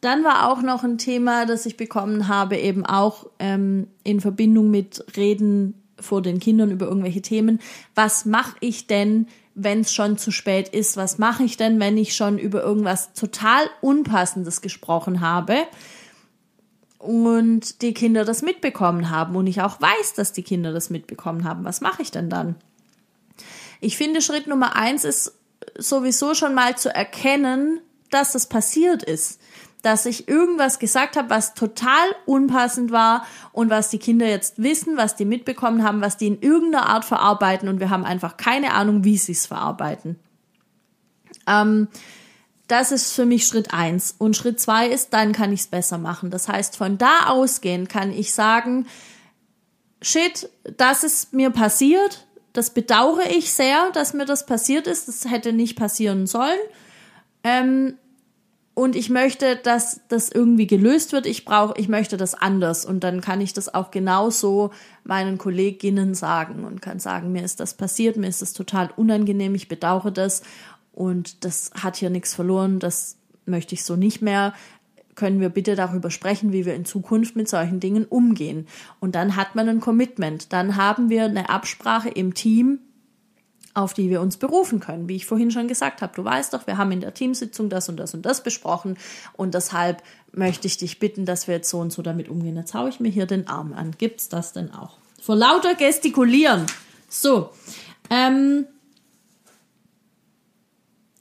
dann 0.00 0.24
war 0.24 0.50
auch 0.50 0.62
noch 0.62 0.82
ein 0.82 0.98
Thema, 0.98 1.46
das 1.46 1.66
ich 1.66 1.76
bekommen 1.76 2.28
habe, 2.28 2.56
eben 2.56 2.86
auch 2.86 3.26
ähm, 3.38 3.88
in 4.02 4.20
Verbindung 4.20 4.70
mit 4.70 5.04
Reden 5.16 5.74
vor 5.98 6.22
den 6.22 6.40
Kindern 6.40 6.70
über 6.70 6.86
irgendwelche 6.86 7.20
Themen. 7.20 7.60
Was 7.94 8.24
mache 8.24 8.56
ich 8.60 8.86
denn, 8.86 9.26
wenn 9.54 9.80
es 9.80 9.92
schon 9.92 10.16
zu 10.16 10.30
spät 10.30 10.68
ist? 10.68 10.96
Was 10.96 11.18
mache 11.18 11.44
ich 11.44 11.58
denn, 11.58 11.78
wenn 11.80 11.98
ich 11.98 12.16
schon 12.16 12.38
über 12.38 12.62
irgendwas 12.62 13.12
total 13.12 13.66
Unpassendes 13.82 14.62
gesprochen 14.62 15.20
habe 15.20 15.56
und 16.98 17.82
die 17.82 17.92
Kinder 17.92 18.24
das 18.24 18.40
mitbekommen 18.40 19.10
haben 19.10 19.36
und 19.36 19.46
ich 19.46 19.60
auch 19.60 19.80
weiß, 19.82 20.14
dass 20.14 20.32
die 20.32 20.42
Kinder 20.42 20.72
das 20.72 20.88
mitbekommen 20.88 21.44
haben? 21.44 21.64
Was 21.64 21.82
mache 21.82 22.00
ich 22.00 22.10
denn 22.10 22.30
dann? 22.30 22.54
Ich 23.82 23.98
finde, 23.98 24.22
Schritt 24.22 24.46
Nummer 24.46 24.76
eins 24.76 25.04
ist 25.04 25.34
sowieso 25.76 26.34
schon 26.34 26.54
mal 26.54 26.78
zu 26.78 26.94
erkennen, 26.94 27.80
dass 28.10 28.32
das 28.32 28.48
passiert 28.48 29.02
ist 29.02 29.40
dass 29.82 30.06
ich 30.06 30.28
irgendwas 30.28 30.78
gesagt 30.78 31.16
habe, 31.16 31.30
was 31.30 31.54
total 31.54 32.14
unpassend 32.26 32.90
war 32.90 33.26
und 33.52 33.70
was 33.70 33.90
die 33.90 33.98
Kinder 33.98 34.26
jetzt 34.26 34.62
wissen, 34.62 34.96
was 34.96 35.16
die 35.16 35.24
mitbekommen 35.24 35.82
haben, 35.82 36.00
was 36.00 36.16
die 36.16 36.26
in 36.26 36.40
irgendeiner 36.40 36.86
Art 36.86 37.04
verarbeiten 37.04 37.68
und 37.68 37.80
wir 37.80 37.90
haben 37.90 38.04
einfach 38.04 38.36
keine 38.36 38.74
Ahnung, 38.74 39.04
wie 39.04 39.16
sie 39.18 39.32
es 39.32 39.46
verarbeiten. 39.46 40.18
Ähm, 41.46 41.88
das 42.68 42.92
ist 42.92 43.12
für 43.12 43.26
mich 43.26 43.46
Schritt 43.46 43.74
eins 43.74 44.14
Und 44.16 44.36
Schritt 44.36 44.60
zwei 44.60 44.88
ist, 44.88 45.12
dann 45.12 45.32
kann 45.32 45.52
ich 45.52 45.60
es 45.60 45.66
besser 45.66 45.98
machen. 45.98 46.30
Das 46.30 46.46
heißt, 46.46 46.76
von 46.76 46.98
da 46.98 47.26
ausgehend 47.26 47.88
kann 47.88 48.12
ich 48.12 48.32
sagen, 48.32 48.86
shit, 50.00 50.48
das 50.76 51.02
ist 51.02 51.32
mir 51.32 51.50
passiert. 51.50 52.26
Das 52.52 52.70
bedauere 52.70 53.28
ich 53.30 53.52
sehr, 53.52 53.90
dass 53.92 54.14
mir 54.14 54.24
das 54.24 54.46
passiert 54.46 54.86
ist. 54.86 55.08
Das 55.08 55.28
hätte 55.28 55.52
nicht 55.52 55.76
passieren 55.76 56.28
sollen. 56.28 56.58
Ähm, 57.42 57.98
und 58.80 58.96
ich 58.96 59.10
möchte, 59.10 59.56
dass 59.56 60.00
das 60.08 60.30
irgendwie 60.30 60.66
gelöst 60.66 61.12
wird. 61.12 61.26
Ich 61.26 61.44
brauche, 61.44 61.78
ich 61.78 61.88
möchte 61.88 62.16
das 62.16 62.34
anders 62.34 62.86
und 62.86 63.04
dann 63.04 63.20
kann 63.20 63.42
ich 63.42 63.52
das 63.52 63.74
auch 63.74 63.90
genauso 63.90 64.70
meinen 65.04 65.36
Kolleginnen 65.36 66.14
sagen 66.14 66.64
und 66.64 66.80
kann 66.80 66.98
sagen, 66.98 67.30
mir 67.30 67.44
ist 67.44 67.60
das 67.60 67.74
passiert, 67.74 68.16
mir 68.16 68.28
ist 68.28 68.40
das 68.40 68.54
total 68.54 68.88
unangenehm, 68.96 69.54
ich 69.54 69.68
bedauere 69.68 70.10
das 70.10 70.40
und 70.92 71.44
das 71.44 71.72
hat 71.74 71.96
hier 71.96 72.08
nichts 72.08 72.32
verloren, 72.32 72.78
das 72.78 73.18
möchte 73.44 73.74
ich 73.74 73.84
so 73.84 73.96
nicht 73.96 74.22
mehr. 74.22 74.54
Können 75.14 75.40
wir 75.40 75.50
bitte 75.50 75.74
darüber 75.74 76.10
sprechen, 76.10 76.54
wie 76.54 76.64
wir 76.64 76.74
in 76.74 76.86
Zukunft 76.86 77.36
mit 77.36 77.50
solchen 77.50 77.80
Dingen 77.80 78.06
umgehen? 78.06 78.66
Und 78.98 79.14
dann 79.14 79.36
hat 79.36 79.56
man 79.56 79.68
ein 79.68 79.80
Commitment. 79.80 80.54
Dann 80.54 80.76
haben 80.76 81.10
wir 81.10 81.24
eine 81.24 81.50
Absprache 81.50 82.08
im 82.08 82.32
Team, 82.32 82.78
auf 83.80 83.94
die 83.94 84.10
wir 84.10 84.20
uns 84.20 84.36
berufen 84.36 84.80
können. 84.80 85.08
Wie 85.08 85.16
ich 85.16 85.26
vorhin 85.26 85.50
schon 85.50 85.68
gesagt 85.68 86.02
habe, 86.02 86.12
du 86.14 86.24
weißt 86.24 86.54
doch, 86.54 86.66
wir 86.66 86.78
haben 86.78 86.92
in 86.92 87.00
der 87.00 87.14
Teamsitzung 87.14 87.68
das 87.68 87.88
und 87.88 87.96
das 87.96 88.14
und 88.14 88.24
das 88.24 88.42
besprochen 88.42 88.96
und 89.34 89.54
deshalb 89.54 90.02
möchte 90.32 90.66
ich 90.66 90.76
dich 90.76 90.98
bitten, 90.98 91.26
dass 91.26 91.48
wir 91.48 91.56
jetzt 91.56 91.70
so 91.70 91.78
und 91.78 91.92
so 91.92 92.02
damit 92.02 92.28
umgehen. 92.28 92.56
Jetzt 92.56 92.74
haue 92.74 92.88
ich 92.88 93.00
mir 93.00 93.08
hier 93.08 93.26
den 93.26 93.48
Arm 93.48 93.72
an. 93.72 93.92
Gibt's 93.98 94.28
das 94.28 94.52
denn 94.52 94.72
auch? 94.72 94.98
Vor 95.20 95.36
lauter 95.36 95.74
Gestikulieren. 95.74 96.66
So. 97.08 97.50
Ähm, 98.10 98.66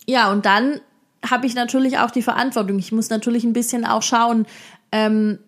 ja, 0.05 0.31
und 0.31 0.45
dann 0.45 0.79
habe 1.27 1.45
ich 1.45 1.55
natürlich 1.55 1.97
auch 1.99 2.11
die 2.11 2.21
Verantwortung. 2.21 2.79
Ich 2.79 2.91
muss 2.91 3.09
natürlich 3.09 3.43
ein 3.43 3.53
bisschen 3.53 3.85
auch 3.85 4.01
schauen, 4.01 4.45
ähm, 4.91 5.39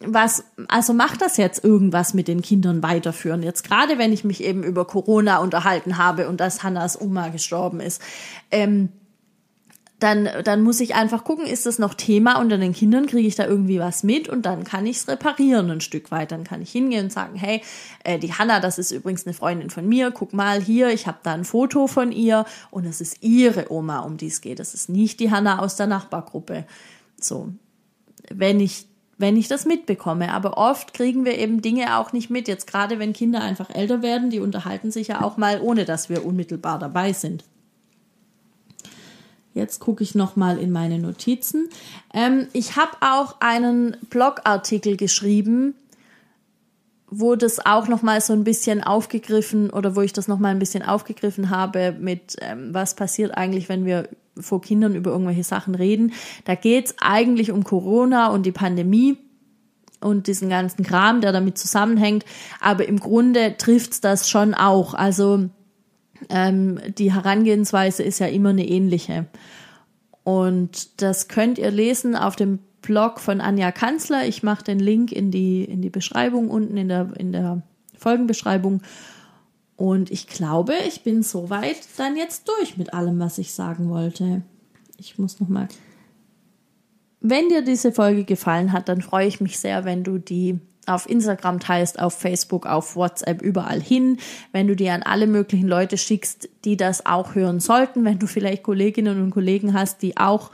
was, 0.00 0.44
also 0.68 0.92
macht 0.92 1.22
das 1.22 1.36
jetzt 1.36 1.64
irgendwas 1.64 2.14
mit 2.14 2.28
den 2.28 2.42
Kindern 2.42 2.82
weiterführen? 2.82 3.42
Jetzt 3.42 3.64
gerade, 3.64 3.98
wenn 3.98 4.12
ich 4.12 4.24
mich 4.24 4.42
eben 4.44 4.62
über 4.62 4.84
Corona 4.84 5.38
unterhalten 5.38 5.98
habe 5.98 6.28
und 6.28 6.40
dass 6.40 6.62
Hannas 6.62 7.00
Oma 7.00 7.28
gestorben 7.28 7.80
ist, 7.80 8.00
ähm, 8.50 8.90
dann, 9.98 10.28
dann 10.44 10.62
muss 10.62 10.78
ich 10.78 10.94
einfach 10.94 11.24
gucken, 11.24 11.44
ist 11.44 11.66
das 11.66 11.80
noch 11.80 11.94
Thema 11.94 12.40
unter 12.40 12.56
den 12.56 12.72
Kindern, 12.72 13.06
kriege 13.06 13.26
ich 13.26 13.34
da 13.34 13.46
irgendwie 13.46 13.80
was 13.80 14.04
mit 14.04 14.28
und 14.28 14.46
dann 14.46 14.62
kann 14.62 14.86
ich 14.86 14.98
es 14.98 15.08
reparieren 15.08 15.68
ein 15.72 15.80
Stück 15.80 16.12
weit. 16.12 16.30
Dann 16.30 16.44
kann 16.44 16.62
ich 16.62 16.70
hingehen 16.70 17.06
und 17.06 17.12
sagen, 17.12 17.34
hey, 17.34 17.62
äh, 18.04 18.20
die 18.20 18.32
Hanna, 18.32 18.60
das 18.60 18.78
ist 18.78 18.92
übrigens 18.92 19.26
eine 19.26 19.34
Freundin 19.34 19.70
von 19.70 19.88
mir, 19.88 20.12
guck 20.12 20.32
mal 20.32 20.62
hier, 20.62 20.90
ich 20.90 21.08
habe 21.08 21.18
da 21.24 21.34
ein 21.34 21.44
Foto 21.44 21.88
von 21.88 22.12
ihr 22.12 22.44
und 22.70 22.86
es 22.86 23.00
ist 23.00 23.24
ihre 23.24 23.72
Oma, 23.72 24.00
um 24.00 24.16
die 24.16 24.28
es 24.28 24.40
geht. 24.40 24.60
Das 24.60 24.72
ist 24.72 24.88
nicht 24.88 25.18
die 25.18 25.32
Hanna 25.32 25.58
aus 25.58 25.74
der 25.74 25.88
Nachbargruppe. 25.88 26.64
So, 27.20 27.48
wenn 28.32 28.60
ich 28.60 28.86
wenn 29.18 29.36
ich 29.36 29.48
das 29.48 29.66
mitbekomme. 29.66 30.32
Aber 30.32 30.56
oft 30.56 30.94
kriegen 30.94 31.24
wir 31.24 31.36
eben 31.36 31.60
Dinge 31.60 31.98
auch 31.98 32.12
nicht 32.12 32.30
mit. 32.30 32.48
Jetzt 32.48 32.66
gerade 32.66 32.98
wenn 32.98 33.12
Kinder 33.12 33.42
einfach 33.42 33.68
älter 33.70 34.00
werden, 34.00 34.30
die 34.30 34.40
unterhalten 34.40 34.90
sich 34.90 35.08
ja 35.08 35.22
auch 35.22 35.36
mal, 35.36 35.60
ohne 35.60 35.84
dass 35.84 36.08
wir 36.08 36.24
unmittelbar 36.24 36.78
dabei 36.78 37.12
sind. 37.12 37.44
Jetzt 39.54 39.80
gucke 39.80 40.04
ich 40.04 40.14
noch 40.14 40.36
mal 40.36 40.56
in 40.56 40.70
meine 40.70 41.00
Notizen. 41.00 41.68
Ähm, 42.14 42.46
ich 42.52 42.76
habe 42.76 42.92
auch 43.00 43.36
einen 43.40 43.96
Blogartikel 44.08 44.96
geschrieben, 44.96 45.74
wo 47.10 47.34
das 47.34 47.64
auch 47.64 47.88
noch 47.88 48.02
mal 48.02 48.20
so 48.20 48.34
ein 48.34 48.44
bisschen 48.44 48.84
aufgegriffen 48.84 49.70
oder 49.70 49.96
wo 49.96 50.02
ich 50.02 50.12
das 50.12 50.28
noch 50.28 50.38
mal 50.38 50.50
ein 50.50 50.58
bisschen 50.60 50.82
aufgegriffen 50.84 51.50
habe 51.50 51.96
mit 51.98 52.36
ähm, 52.40 52.72
was 52.72 52.94
passiert 52.94 53.36
eigentlich, 53.36 53.68
wenn 53.68 53.84
wir 53.84 54.08
vor 54.40 54.60
Kindern 54.60 54.94
über 54.94 55.10
irgendwelche 55.10 55.44
Sachen 55.44 55.74
reden. 55.74 56.12
Da 56.44 56.54
geht's 56.54 56.94
eigentlich 57.00 57.50
um 57.50 57.64
Corona 57.64 58.28
und 58.28 58.44
die 58.46 58.52
Pandemie 58.52 59.18
und 60.00 60.26
diesen 60.26 60.48
ganzen 60.48 60.84
Kram, 60.84 61.20
der 61.20 61.32
damit 61.32 61.58
zusammenhängt. 61.58 62.24
Aber 62.60 62.86
im 62.86 63.00
Grunde 63.00 63.56
trifft's 63.56 64.00
das 64.00 64.28
schon 64.28 64.54
auch. 64.54 64.94
Also 64.94 65.48
ähm, 66.30 66.80
die 66.96 67.12
Herangehensweise 67.12 68.02
ist 68.02 68.18
ja 68.18 68.26
immer 68.26 68.50
eine 68.50 68.66
ähnliche. 68.66 69.26
Und 70.24 71.00
das 71.02 71.28
könnt 71.28 71.58
ihr 71.58 71.70
lesen 71.70 72.14
auf 72.14 72.36
dem 72.36 72.58
Blog 72.82 73.20
von 73.20 73.40
Anja 73.40 73.72
Kanzler. 73.72 74.26
Ich 74.26 74.42
mache 74.42 74.64
den 74.64 74.78
Link 74.78 75.10
in 75.12 75.30
die, 75.30 75.64
in 75.64 75.82
die 75.82 75.90
Beschreibung 75.90 76.50
unten 76.50 76.76
in 76.76 76.88
der, 76.88 77.12
in 77.16 77.32
der 77.32 77.62
Folgenbeschreibung. 77.96 78.82
Und 79.78 80.10
ich 80.10 80.26
glaube, 80.26 80.74
ich 80.88 81.04
bin 81.04 81.22
soweit 81.22 81.78
dann 81.98 82.16
jetzt 82.16 82.48
durch 82.48 82.76
mit 82.76 82.92
allem, 82.92 83.20
was 83.20 83.38
ich 83.38 83.54
sagen 83.54 83.90
wollte. 83.90 84.42
Ich 84.96 85.20
muss 85.20 85.38
noch 85.38 85.46
mal. 85.46 85.68
Wenn 87.20 87.48
dir 87.48 87.62
diese 87.62 87.92
Folge 87.92 88.24
gefallen 88.24 88.72
hat, 88.72 88.88
dann 88.88 89.02
freue 89.02 89.28
ich 89.28 89.40
mich 89.40 89.60
sehr, 89.60 89.84
wenn 89.84 90.02
du 90.02 90.18
die 90.18 90.58
auf 90.86 91.08
Instagram 91.08 91.60
teilst, 91.60 92.00
auf 92.00 92.14
Facebook, 92.14 92.66
auf 92.66 92.96
WhatsApp, 92.96 93.40
überall 93.40 93.80
hin, 93.80 94.18
wenn 94.50 94.66
du 94.66 94.74
die 94.74 94.90
an 94.90 95.04
alle 95.04 95.28
möglichen 95.28 95.68
Leute 95.68 95.96
schickst, 95.96 96.48
die 96.64 96.76
das 96.76 97.06
auch 97.06 97.36
hören 97.36 97.60
sollten, 97.60 98.04
wenn 98.04 98.18
du 98.18 98.26
vielleicht 98.26 98.64
Kolleginnen 98.64 99.22
und 99.22 99.30
Kollegen 99.30 99.74
hast, 99.74 100.02
die 100.02 100.16
auch 100.16 100.50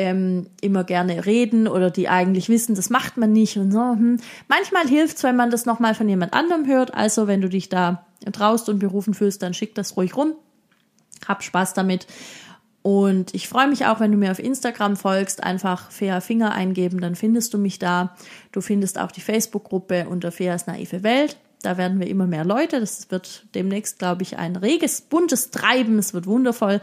ähm, 0.00 0.46
immer 0.62 0.82
gerne 0.82 1.26
reden 1.26 1.68
oder 1.68 1.90
die 1.90 2.08
eigentlich 2.08 2.48
wissen, 2.48 2.74
das 2.74 2.88
macht 2.88 3.18
man 3.18 3.32
nicht 3.32 3.58
und 3.58 3.70
so. 3.70 3.78
Hm. 3.78 4.18
Manchmal 4.48 4.88
hilft 4.88 5.18
es, 5.18 5.22
wenn 5.22 5.36
man 5.36 5.50
das 5.50 5.66
nochmal 5.66 5.94
von 5.94 6.08
jemand 6.08 6.32
anderem 6.32 6.66
hört. 6.66 6.94
Also 6.94 7.26
wenn 7.26 7.42
du 7.42 7.50
dich 7.50 7.68
da 7.68 8.06
traust 8.32 8.70
und 8.70 8.78
berufen 8.78 9.12
fühlst, 9.12 9.42
dann 9.42 9.52
schick 9.52 9.74
das 9.74 9.98
ruhig 9.98 10.16
rum. 10.16 10.32
Hab 11.28 11.42
Spaß 11.42 11.74
damit. 11.74 12.06
Und 12.80 13.34
ich 13.34 13.46
freue 13.46 13.68
mich 13.68 13.84
auch, 13.84 14.00
wenn 14.00 14.10
du 14.10 14.16
mir 14.16 14.30
auf 14.30 14.38
Instagram 14.38 14.96
folgst, 14.96 15.42
einfach 15.42 15.90
Fea 15.90 16.22
Finger 16.22 16.52
eingeben, 16.52 17.02
dann 17.02 17.14
findest 17.14 17.52
du 17.52 17.58
mich 17.58 17.78
da. 17.78 18.16
Du 18.52 18.62
findest 18.62 18.98
auch 18.98 19.12
die 19.12 19.20
Facebook-Gruppe 19.20 20.06
unter 20.08 20.32
Feas 20.32 20.66
naive 20.66 21.02
Welt. 21.02 21.36
Da 21.60 21.76
werden 21.76 22.00
wir 22.00 22.06
immer 22.06 22.26
mehr 22.26 22.46
Leute. 22.46 22.80
Das 22.80 23.10
wird 23.10 23.44
demnächst, 23.54 23.98
glaube 23.98 24.22
ich, 24.22 24.38
ein 24.38 24.56
reges, 24.56 25.02
buntes 25.02 25.50
Treiben. 25.50 25.98
Es 25.98 26.14
wird 26.14 26.26
wundervoll. 26.26 26.80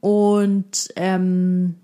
Und 0.00 0.88
ähm, 0.96 1.74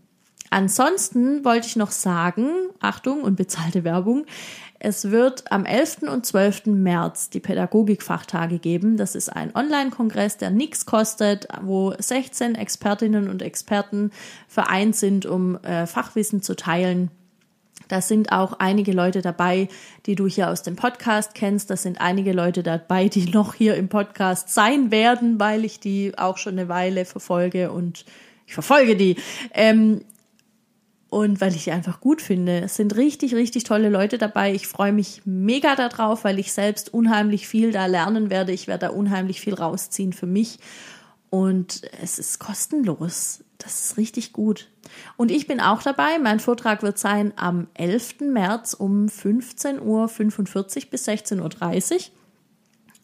ansonsten 0.50 1.44
wollte 1.44 1.66
ich 1.66 1.76
noch 1.76 1.90
sagen, 1.90 2.50
Achtung 2.80 3.22
und 3.22 3.36
bezahlte 3.36 3.84
Werbung, 3.84 4.26
es 4.82 5.10
wird 5.10 5.52
am 5.52 5.66
11. 5.66 6.04
und 6.04 6.24
12. 6.24 6.66
März 6.66 7.28
die 7.28 7.40
Pädagogikfachtage 7.40 8.58
geben. 8.58 8.96
Das 8.96 9.14
ist 9.14 9.28
ein 9.28 9.54
Online-Kongress, 9.54 10.38
der 10.38 10.50
nichts 10.50 10.86
kostet, 10.86 11.48
wo 11.60 11.92
16 11.98 12.54
Expertinnen 12.54 13.28
und 13.28 13.42
Experten 13.42 14.10
vereint 14.48 14.96
sind, 14.96 15.26
um 15.26 15.62
äh, 15.64 15.86
Fachwissen 15.86 16.40
zu 16.40 16.56
teilen. 16.56 17.10
Da 17.88 18.00
sind 18.00 18.32
auch 18.32 18.54
einige 18.58 18.92
Leute 18.92 19.20
dabei, 19.20 19.68
die 20.06 20.14
du 20.14 20.26
hier 20.26 20.48
aus 20.48 20.62
dem 20.62 20.76
Podcast 20.76 21.34
kennst. 21.34 21.68
Da 21.68 21.76
sind 21.76 22.00
einige 22.00 22.32
Leute 22.32 22.62
dabei, 22.62 23.08
die 23.08 23.24
noch 23.32 23.52
hier 23.52 23.74
im 23.74 23.90
Podcast 23.90 24.48
sein 24.48 24.90
werden, 24.90 25.38
weil 25.38 25.66
ich 25.66 25.78
die 25.80 26.16
auch 26.16 26.38
schon 26.38 26.58
eine 26.58 26.70
Weile 26.70 27.04
verfolge 27.04 27.70
und 27.70 28.06
ich 28.46 28.54
verfolge 28.54 28.96
die. 28.96 29.16
Ähm, 29.52 30.06
und 31.10 31.40
weil 31.40 31.54
ich 31.56 31.64
die 31.64 31.72
einfach 31.72 32.00
gut 32.00 32.22
finde. 32.22 32.60
Es 32.60 32.76
sind 32.76 32.94
richtig, 32.96 33.34
richtig 33.34 33.64
tolle 33.64 33.88
Leute 33.88 34.16
dabei. 34.16 34.54
Ich 34.54 34.68
freue 34.68 34.92
mich 34.92 35.22
mega 35.24 35.74
darauf, 35.74 36.22
weil 36.22 36.38
ich 36.38 36.52
selbst 36.52 36.94
unheimlich 36.94 37.48
viel 37.48 37.72
da 37.72 37.86
lernen 37.86 38.30
werde. 38.30 38.52
Ich 38.52 38.68
werde 38.68 38.86
da 38.86 38.92
unheimlich 38.92 39.40
viel 39.40 39.54
rausziehen 39.54 40.12
für 40.12 40.26
mich. 40.26 40.60
Und 41.28 41.82
es 42.00 42.20
ist 42.20 42.38
kostenlos. 42.38 43.42
Das 43.58 43.84
ist 43.84 43.96
richtig 43.96 44.32
gut. 44.32 44.70
Und 45.16 45.32
ich 45.32 45.48
bin 45.48 45.60
auch 45.60 45.82
dabei. 45.82 46.20
Mein 46.20 46.38
Vortrag 46.38 46.84
wird 46.84 46.98
sein 46.98 47.32
am 47.34 47.66
11. 47.74 48.20
März 48.20 48.74
um 48.74 49.06
15.45 49.06 49.80
Uhr 49.80 50.90
bis 50.90 51.08
16.30 51.08 51.94
Uhr. 51.94 52.00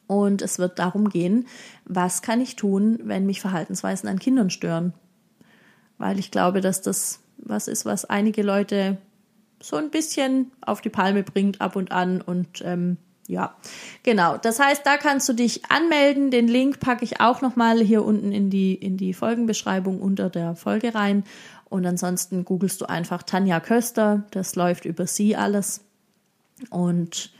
Und 0.06 0.42
es 0.42 0.60
wird 0.60 0.78
darum 0.78 1.08
gehen, 1.08 1.48
was 1.84 2.22
kann 2.22 2.40
ich 2.40 2.54
tun, 2.54 3.00
wenn 3.02 3.26
mich 3.26 3.40
Verhaltensweisen 3.40 4.08
an 4.08 4.20
Kindern 4.20 4.50
stören. 4.50 4.94
Weil 5.98 6.20
ich 6.20 6.30
glaube, 6.30 6.60
dass 6.60 6.82
das 6.82 7.20
was 7.38 7.68
ist, 7.68 7.84
was 7.84 8.04
einige 8.04 8.42
Leute 8.42 8.98
so 9.60 9.76
ein 9.76 9.90
bisschen 9.90 10.52
auf 10.60 10.80
die 10.80 10.90
Palme 10.90 11.22
bringt 11.22 11.60
ab 11.60 11.76
und 11.76 11.92
an 11.92 12.20
und 12.20 12.62
ähm, 12.62 12.98
ja, 13.28 13.56
genau. 14.04 14.36
Das 14.36 14.60
heißt, 14.60 14.82
da 14.84 14.96
kannst 14.96 15.28
du 15.28 15.32
dich 15.32 15.68
anmelden. 15.70 16.30
Den 16.30 16.46
Link 16.46 16.78
packe 16.78 17.04
ich 17.04 17.20
auch 17.20 17.40
nochmal 17.40 17.80
hier 17.80 18.04
unten 18.04 18.30
in 18.30 18.50
die, 18.50 18.74
in 18.74 18.96
die 18.96 19.14
Folgenbeschreibung 19.14 20.00
unter 20.00 20.30
der 20.30 20.54
Folge 20.54 20.94
rein. 20.94 21.24
Und 21.68 21.84
ansonsten 21.86 22.44
googelst 22.44 22.80
du 22.80 22.86
einfach 22.86 23.24
Tanja 23.24 23.58
Köster. 23.58 24.24
Das 24.30 24.54
läuft 24.54 24.84
über 24.84 25.08
sie 25.08 25.34
alles. 25.34 25.80
Und 26.70 27.32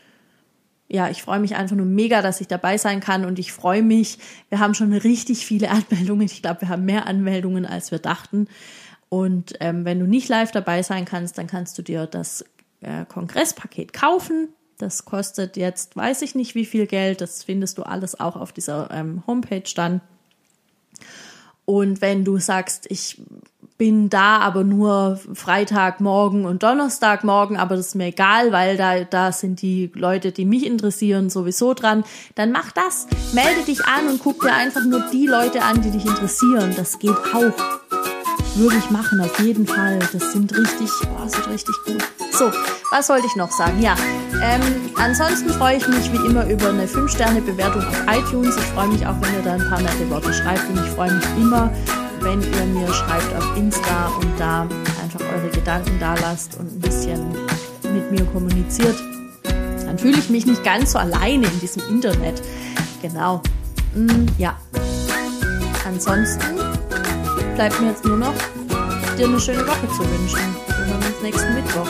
ja, 0.89 1.09
ich 1.09 1.23
freue 1.23 1.41
mich 1.41 1.57
einfach 1.57 1.77
nur 1.77 1.87
mega, 1.87 2.23
dass 2.23 2.41
ich 2.41 2.49
dabei 2.49 2.79
sein 2.79 3.01
kann. 3.01 3.25
Und 3.25 3.39
ich 3.39 3.53
freue 3.53 3.83
mich, 3.83 4.19
wir 4.49 4.59
haben 4.59 4.75
schon 4.75 4.93
richtig 4.93 5.47
viele 5.47 5.71
Anmeldungen. 5.71 6.27
Ich 6.27 6.43
glaube, 6.43 6.63
wir 6.63 6.69
haben 6.69 6.85
mehr 6.85 7.07
Anmeldungen, 7.07 7.65
als 7.65 7.93
wir 7.93 8.01
dachten. 8.01 8.49
Und 9.09 9.55
ähm, 9.61 9.85
wenn 9.85 10.01
du 10.01 10.07
nicht 10.07 10.29
live 10.29 10.51
dabei 10.51 10.83
sein 10.83 11.05
kannst, 11.05 11.39
dann 11.39 11.47
kannst 11.47 11.79
du 11.79 11.83
dir 11.83 12.07
das 12.07 12.45
äh, 12.81 13.05
Kongresspaket 13.07 13.93
kaufen. 13.93 14.49
Das 14.79 15.05
kostet 15.05 15.57
jetzt, 15.57 15.97
weiß 15.97 16.23
ich 16.23 16.35
nicht 16.35 16.55
wie 16.55 16.67
viel 16.67 16.87
Geld. 16.87 17.21
Das 17.21 17.43
findest 17.43 17.79
du 17.79 17.83
alles 17.83 18.19
auch 18.19 18.37
auf 18.37 18.53
dieser 18.53 18.91
ähm, 18.91 19.23
Homepage 19.27 19.71
dann. 19.75 20.01
Und 21.65 22.01
wenn 22.01 22.25
du 22.25 22.39
sagst, 22.39 22.87
ich 22.91 23.21
bin 23.79 24.09
da 24.09 24.39
aber 24.39 24.65
nur 24.65 25.21
Freitagmorgen 25.35 26.47
und 26.47 26.63
Donnerstagmorgen, 26.63 27.57
aber 27.57 27.77
das 27.77 27.89
ist 27.89 27.95
mir 27.95 28.07
egal, 28.07 28.53
weil 28.53 28.77
da, 28.77 29.05
da 29.05 29.33
sind 29.33 29.61
die 29.61 29.91
Leute, 29.95 30.33
die 30.33 30.45
mich 30.45 30.65
interessieren, 30.65 31.29
sowieso 31.29 31.75
dran, 31.75 32.05
dann 32.37 32.53
mach 32.53 32.73
das. 32.73 33.07
Melde 33.35 33.65
dich 33.67 33.85
an 33.85 34.09
und 34.09 34.21
guck 34.21 34.43
dir 34.43 34.55
einfach 34.55 34.85
nur 34.85 35.05
die 35.13 35.27
Leute 35.27 35.63
an, 35.63 35.83
die 35.83 35.91
dich 35.91 36.07
interessieren. 36.07 36.73
Das 36.77 36.99
geht 36.99 37.17
auch 37.35 38.16
würde 38.57 38.77
ich 38.77 38.91
machen, 38.91 39.21
auf 39.21 39.39
jeden 39.41 39.67
Fall. 39.67 39.99
Das 40.13 40.33
sind 40.33 40.57
richtig, 40.57 40.91
oh, 41.05 41.25
wird 41.25 41.49
richtig 41.49 41.75
gut. 41.85 42.03
So, 42.33 42.51
was 42.91 43.09
wollte 43.09 43.27
ich 43.27 43.37
noch 43.37 43.51
sagen? 43.51 43.81
Ja, 43.81 43.97
ähm, 44.43 44.63
ansonsten 44.97 45.51
freue 45.51 45.77
ich 45.77 45.89
mich 45.89 46.13
wie 46.13 46.27
immer 46.27 46.47
über 46.47 46.69
eine 46.69 46.87
5-Sterne-Bewertung 46.87 47.87
auf 47.87 48.03
iTunes. 48.09 48.57
Ich 48.57 48.65
freue 48.65 48.89
mich 48.89 49.07
auch, 49.07 49.15
wenn 49.21 49.35
ihr 49.35 49.43
da 49.43 49.55
ein 49.55 49.69
paar 49.69 49.81
nette 49.81 50.09
Worte 50.11 50.33
schreibt. 50.33 50.69
Und 50.69 50.85
ich 50.85 50.91
freue 50.93 51.13
mich 51.13 51.25
immer, 51.39 51.71
wenn 52.21 52.41
ihr 52.43 52.65
mir 52.67 52.93
schreibt 52.93 53.35
auf 53.37 53.57
Insta 53.57 54.09
und 54.21 54.39
da 54.39 54.63
einfach 55.03 55.21
eure 55.35 55.51
Gedanken 55.51 55.99
da 56.01 56.15
lasst 56.15 56.59
und 56.59 56.73
ein 56.73 56.81
bisschen 56.81 57.33
mit 57.83 58.11
mir 58.11 58.25
kommuniziert. 58.27 58.97
Dann 59.85 59.99
fühle 59.99 60.19
ich 60.19 60.29
mich 60.31 60.47
nicht 60.47 60.65
ganz 60.65 60.93
so 60.93 60.99
alleine 60.99 61.47
in 61.47 61.61
diesem 61.61 61.83
Internet. 61.89 62.43
Genau. 63.01 63.43
Mm, 63.95 64.27
ja. 64.39 64.59
Ansonsten 65.87 66.43
bleibt 67.57 67.81
mir 67.81 67.89
jetzt 67.89 68.05
nur 68.05 68.19
noch, 68.19 68.35
dir 69.17 69.27
eine 69.27 69.41
schöne 69.41 69.67
Woche 69.67 69.89
zu 69.89 70.01
wünschen. 70.01 70.55
Wir 70.67 70.87
hören 70.87 70.97
uns 70.97 71.23
nächsten 71.23 71.55
Mittwoch. 71.55 71.89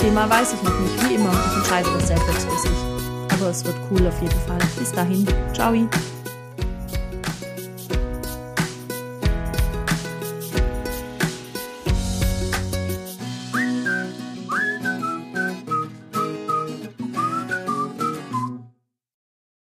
Thema 0.00 0.28
weiß 0.28 0.54
ich 0.54 0.62
noch 0.62 0.78
nicht, 0.80 1.08
wie 1.08 1.14
immer. 1.14 1.30
Ich 1.30 1.56
entscheide 1.58 1.88
das 1.94 2.08
sehr 2.08 2.18
kurzfristig. 2.18 2.72
Aber 3.32 3.50
es 3.50 3.64
wird 3.64 3.76
cool 3.90 4.06
auf 4.08 4.20
jeden 4.20 4.40
Fall. 4.46 4.58
Bis 4.78 4.90
dahin. 4.92 5.26
Ciao. 5.54 5.72